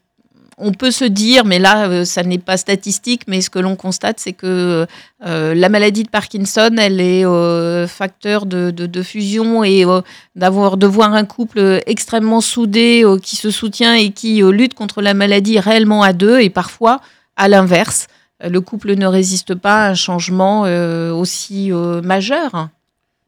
on 0.60 0.72
peut 0.72 0.90
se 0.90 1.04
dire, 1.04 1.44
mais 1.44 1.58
là, 1.58 1.88
euh, 1.88 2.04
ça 2.04 2.22
n'est 2.22 2.38
pas 2.38 2.56
statistique, 2.56 3.22
mais 3.26 3.40
ce 3.40 3.50
que 3.50 3.58
l'on 3.58 3.76
constate, 3.76 4.20
c'est 4.20 4.32
que 4.32 4.86
euh, 5.26 5.54
la 5.54 5.68
maladie 5.68 6.04
de 6.04 6.08
Parkinson, 6.08 6.70
elle 6.78 7.00
est 7.00 7.24
euh, 7.24 7.86
facteur 7.86 8.46
de, 8.46 9.02
fusion 9.02 9.64
et 9.64 9.84
de 9.84 10.86
voir 10.86 11.14
un 11.14 11.24
couple 11.24 11.80
extrêmement 11.86 12.40
soudé 12.40 13.04
qui 13.22 13.36
se 13.36 13.50
soutient 13.50 13.94
et 13.94 14.10
qui 14.10 14.42
lutte 14.42 14.74
contre 14.74 15.00
la 15.00 15.14
maladie 15.14 15.58
réellement 15.58 16.02
à 16.02 16.12
deux 16.12 16.40
et 16.40 16.50
parfois 16.50 17.00
à 17.36 17.48
l'inverse. 17.48 18.08
Le 18.42 18.60
couple 18.60 18.94
ne 18.94 19.06
résiste 19.06 19.54
pas 19.54 19.86
à 19.86 19.90
un 19.90 19.94
changement 19.94 20.62
aussi 21.12 21.70
majeur 22.02 22.68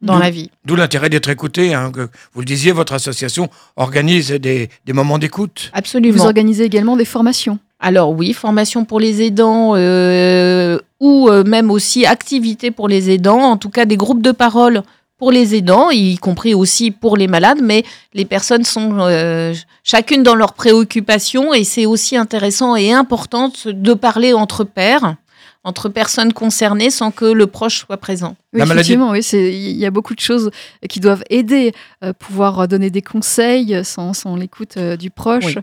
dans 0.03 0.19
la 0.19 0.29
vie. 0.29 0.51
D'où 0.65 0.75
l'intérêt 0.75 1.09
d'être 1.09 1.29
écouté. 1.29 1.73
Hein, 1.73 1.91
que 1.91 2.09
vous 2.33 2.41
le 2.41 2.45
disiez, 2.45 2.71
votre 2.71 2.93
association 2.93 3.49
organise 3.75 4.31
des, 4.31 4.69
moments 4.89 5.17
d'écoute. 5.17 5.71
Absolument. 5.73 6.17
Vous 6.17 6.25
organisez 6.25 6.63
également 6.63 6.97
des 6.97 7.05
formations. 7.05 7.57
Alors 7.79 8.11
oui, 8.11 8.33
formation 8.33 8.85
pour 8.85 8.99
les 8.99 9.21
aidants 9.21 9.73
euh, 9.75 10.77
ou 11.01 11.27
euh, 11.29 11.43
même 11.43 11.69
aussi 11.69 12.05
activités 12.05 12.71
pour 12.71 12.87
les 12.87 13.09
aidants, 13.09 13.41
en 13.41 13.57
tout 13.57 13.69
cas 13.69 13.85
des 13.85 13.97
groupes 13.97 14.21
de 14.21 14.31
parole 14.31 14.83
pour 15.17 15.31
les 15.31 15.55
aidants, 15.55 15.89
y 15.89 16.17
compris 16.17 16.53
aussi 16.53 16.91
pour 16.91 17.17
les 17.17 17.27
malades, 17.27 17.59
mais 17.61 17.83
les 18.13 18.25
personnes 18.25 18.63
sont 18.63 18.97
euh, 18.99 19.53
chacune 19.83 20.23
dans 20.23 20.35
leurs 20.35 20.53
préoccupations 20.53 21.53
et 21.53 21.63
c'est 21.63 21.85
aussi 21.85 22.17
intéressant 22.17 22.75
et 22.75 22.91
important 22.91 23.51
de 23.65 23.93
parler 23.93 24.33
entre 24.33 24.63
pairs 24.63 25.15
entre 25.63 25.89
personnes 25.89 26.33
concernées 26.33 26.89
sans 26.89 27.11
que 27.11 27.25
le 27.25 27.47
proche 27.47 27.85
soit 27.85 27.97
présent. 27.97 28.35
Oui, 28.53 28.61
effectivement, 28.61 29.11
oui, 29.11 29.19
il 29.33 29.77
y 29.77 29.85
a 29.85 29.91
beaucoup 29.91 30.13
de 30.13 30.19
choses 30.19 30.51
qui 30.89 30.99
doivent 30.99 31.23
aider, 31.29 31.73
euh, 32.03 32.13
pouvoir 32.13 32.67
donner 32.67 32.89
des 32.89 33.01
conseils 33.01 33.79
sans, 33.83 34.13
sans 34.13 34.35
l'écoute 34.35 34.77
euh, 34.77 34.97
du 34.97 35.09
proche. 35.09 35.57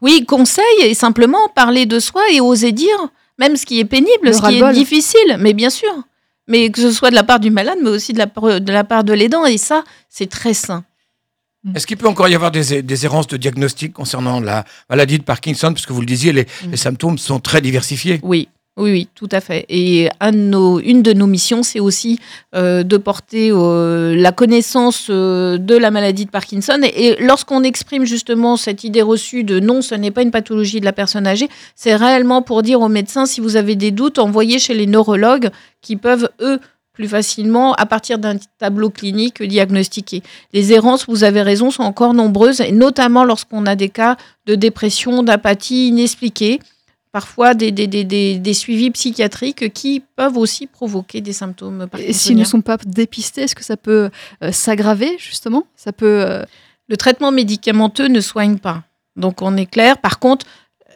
Oui. 0.00 0.24
conseils 0.26 0.64
et 0.82 0.94
simplement 0.94 1.48
parler 1.54 1.86
de 1.86 1.98
soi 1.98 2.22
et 2.30 2.40
oser 2.40 2.72
dire, 2.72 2.98
même 3.38 3.56
ce 3.56 3.66
qui 3.66 3.80
est 3.80 3.84
pénible, 3.84 4.34
ce 4.34 4.42
qui 4.42 4.58
est 4.58 4.72
difficile, 4.72 5.36
mais 5.40 5.54
bien 5.54 5.70
sûr. 5.70 5.90
Mais 6.46 6.70
que 6.70 6.80
ce 6.80 6.92
soit 6.92 7.10
de 7.10 7.14
la 7.14 7.24
part 7.24 7.40
du 7.40 7.50
malade, 7.50 7.78
mais 7.82 7.90
aussi 7.90 8.12
de 8.12 8.18
la, 8.18 8.26
de 8.60 8.72
la 8.72 8.84
part 8.84 9.04
de 9.04 9.12
l'aidant, 9.12 9.44
et 9.44 9.58
ça, 9.58 9.84
c'est 10.08 10.30
très 10.30 10.54
sain. 10.54 10.84
Mm. 11.64 11.76
Est-ce 11.76 11.86
qu'il 11.86 11.96
peut 11.96 12.08
encore 12.08 12.28
y 12.28 12.34
avoir 12.34 12.50
des, 12.50 12.82
des, 12.82 13.04
errances 13.04 13.26
de 13.26 13.36
diagnostic 13.36 13.92
concernant 13.92 14.40
la 14.40 14.64
maladie 14.88 15.18
de 15.18 15.24
Parkinson? 15.24 15.72
Parce 15.72 15.84
que 15.84 15.92
vous 15.92 16.00
le 16.00 16.06
disiez, 16.06 16.32
les, 16.32 16.44
mm. 16.44 16.70
les 16.70 16.76
symptômes 16.76 17.18
sont 17.18 17.40
très 17.40 17.60
diversifiés. 17.60 18.20
Oui, 18.22 18.48
oui, 18.78 18.92
oui, 18.92 19.08
tout 19.16 19.28
à 19.32 19.40
fait. 19.40 19.66
Et 19.68 20.08
une 20.22 21.02
de 21.02 21.12
nos 21.12 21.26
missions, 21.26 21.64
c'est 21.64 21.80
aussi 21.80 22.20
euh, 22.54 22.84
de 22.84 22.96
porter 22.96 23.50
euh, 23.52 24.14
la 24.14 24.30
connaissance 24.30 25.08
euh, 25.10 25.58
de 25.58 25.76
la 25.76 25.90
maladie 25.90 26.26
de 26.26 26.30
Parkinson. 26.30 26.80
Et, 26.82 27.16
lorsqu'on 27.20 27.64
exprime 27.64 28.04
justement 28.04 28.56
cette 28.56 28.84
idée 28.84 29.02
reçue 29.02 29.42
de 29.42 29.58
non, 29.58 29.82
ce 29.82 29.96
n'est 29.96 30.12
pas 30.12 30.22
une 30.22 30.30
pathologie 30.30 30.78
de 30.78 30.84
la 30.84 30.92
personne 30.92 31.26
âgée, 31.26 31.48
c'est 31.74 31.96
réellement 31.96 32.40
pour 32.40 32.62
dire 32.62 32.80
aux 32.80 32.88
médecins, 32.88 33.26
si 33.26 33.40
vous 33.40 33.56
avez 33.56 33.74
des 33.74 33.90
doutes, 33.90 34.20
envoyez 34.20 34.60
chez 34.60 34.74
les 34.74 34.86
neurologues 34.86 35.50
qui 35.82 35.96
peuvent, 35.96 36.30
eux, 36.40 36.60
plus 36.92 37.08
facilement 37.08 37.74
à 37.74 37.86
partir 37.86 38.18
d'un 38.18 38.36
tableau 38.58 38.90
clinique 38.90 39.42
diagnostiqué. 39.42 40.22
Les 40.52 40.72
errances, 40.72 41.06
vous 41.08 41.24
avez 41.24 41.42
raison, 41.42 41.72
sont 41.72 41.82
encore 41.82 42.14
nombreuses, 42.14 42.60
notamment 42.72 43.24
lorsqu'on 43.24 43.66
a 43.66 43.74
des 43.74 43.88
cas 43.88 44.16
de 44.46 44.54
dépression, 44.54 45.24
d'apathie 45.24 45.88
inexpliquée, 45.88 46.60
parfois 47.18 47.54
des, 47.54 47.70
des, 47.72 47.86
des, 47.94 48.04
des, 48.04 48.38
des 48.38 48.54
suivis 48.54 48.90
psychiatriques 48.98 49.72
qui 49.72 49.92
peuvent 50.18 50.36
aussi 50.36 50.66
provoquer 50.66 51.20
des 51.20 51.32
symptômes 51.32 51.86
Et 51.98 52.12
s'ils 52.12 52.36
ne 52.36 52.44
sont 52.44 52.60
pas 52.70 52.76
dépistés, 53.02 53.42
est-ce 53.42 53.56
que 53.60 53.64
ça 53.64 53.76
peut 53.76 54.10
euh, 54.42 54.52
s'aggraver 54.52 55.12
justement? 55.18 55.64
Ça 55.84 55.92
peut. 55.92 56.06
euh, 56.24 56.44
Le 56.88 56.96
traitement 56.96 57.32
médicamenteux 57.32 58.08
ne 58.08 58.20
soigne 58.20 58.58
pas. 58.58 58.78
Donc 59.16 59.42
on 59.42 59.56
est 59.56 59.66
clair. 59.76 59.98
Par 60.08 60.18
contre, 60.20 60.46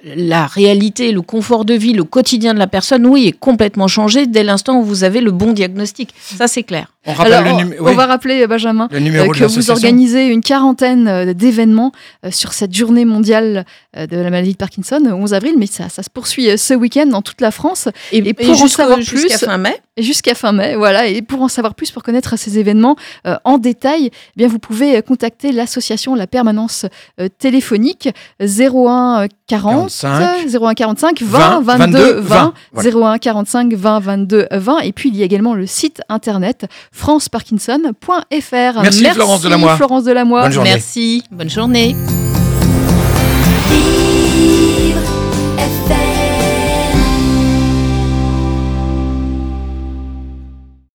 la 0.04 0.46
réalité, 0.46 1.12
le 1.12 1.22
confort 1.22 1.64
de 1.64 1.74
vie, 1.74 1.92
le 1.92 2.04
quotidien 2.04 2.54
de 2.54 2.58
la 2.58 2.66
personne, 2.66 3.04
oui, 3.06 3.26
est 3.28 3.38
complètement 3.48 3.88
changé 3.88 4.26
dès 4.26 4.44
l'instant 4.44 4.78
où 4.80 4.84
vous 4.84 5.02
avez 5.04 5.20
le 5.20 5.32
bon 5.32 5.52
diagnostic. 5.52 6.14
Ça, 6.20 6.46
c'est 6.48 6.62
clair. 6.64 6.91
On 7.04 7.14
rappelle 7.14 7.32
Alors, 7.32 7.44
le, 7.48 7.64
on, 7.64 7.64
numé- 7.68 7.76
on 7.80 7.84
oui, 7.88 7.94
va 7.96 8.06
rappeler, 8.06 8.46
Benjamin, 8.46 8.88
le 8.92 9.00
numéro 9.00 9.30
euh, 9.30 9.34
que 9.34 9.44
vous 9.44 9.70
organisez 9.72 10.26
une 10.28 10.40
quarantaine 10.40 11.08
euh, 11.08 11.34
d'événements 11.34 11.90
euh, 12.24 12.30
sur 12.30 12.52
cette 12.52 12.72
journée 12.74 13.04
mondiale 13.04 13.64
euh, 13.96 14.06
de 14.06 14.16
la 14.16 14.30
maladie 14.30 14.52
de 14.52 14.56
Parkinson, 14.56 15.00
le 15.04 15.12
11 15.12 15.34
avril, 15.34 15.54
mais 15.58 15.66
ça, 15.66 15.88
ça 15.88 16.04
se 16.04 16.10
poursuit 16.10 16.48
euh, 16.50 16.56
ce 16.56 16.74
week-end 16.74 17.06
dans 17.06 17.20
toute 17.22 17.40
la 17.40 17.50
France 17.50 17.88
Et 18.12 18.32
pour 18.34 18.50
en 18.50 18.54
jusqu'au- 18.54 18.68
savoir 18.68 19.00
jusqu'à 19.00 19.36
plus- 19.36 19.46
fin 19.46 19.58
mai, 19.58 19.80
et 19.96 20.02
jusqu'à 20.04 20.34
fin 20.36 20.52
mai. 20.52 20.76
Voilà. 20.76 21.06
Et 21.08 21.22
pour 21.22 21.42
en 21.42 21.48
savoir 21.48 21.74
plus, 21.74 21.90
pour 21.90 22.04
connaître 22.04 22.38
ces 22.38 22.58
événements 22.60 22.94
euh, 23.26 23.34
en 23.44 23.58
détail, 23.58 24.06
eh 24.12 24.12
bien 24.36 24.46
vous 24.46 24.60
pouvez 24.60 24.96
euh, 24.98 25.02
contacter 25.02 25.50
l'association 25.50 26.14
La 26.14 26.28
Permanence 26.28 26.86
euh, 27.20 27.28
téléphonique 27.36 28.08
01 28.40 29.26
40 29.48 29.90
45, 29.90 30.46
01 30.62 30.74
45 30.74 31.22
20, 31.22 31.60
20 31.60 31.76
22 31.78 32.12
20 32.20 32.54
voilà. 32.72 32.90
01 33.14 33.18
45 33.18 33.74
20 33.74 34.00
22 34.00 34.46
20 34.50 34.78
et 34.80 34.92
puis 34.92 35.08
il 35.10 35.16
y 35.16 35.22
a 35.22 35.24
également 35.26 35.54
le 35.54 35.66
site 35.66 36.00
internet 36.08 36.66
franceparkinson.fr. 36.92 38.22
Merci, 38.30 39.02
Merci, 39.02 39.04
Florence 39.14 39.42
Delamois. 39.42 39.76
Florence 39.76 40.04
Bonne 40.42 40.52
Merci, 40.72 41.24
bonne 41.30 41.50
journée. 41.50 41.96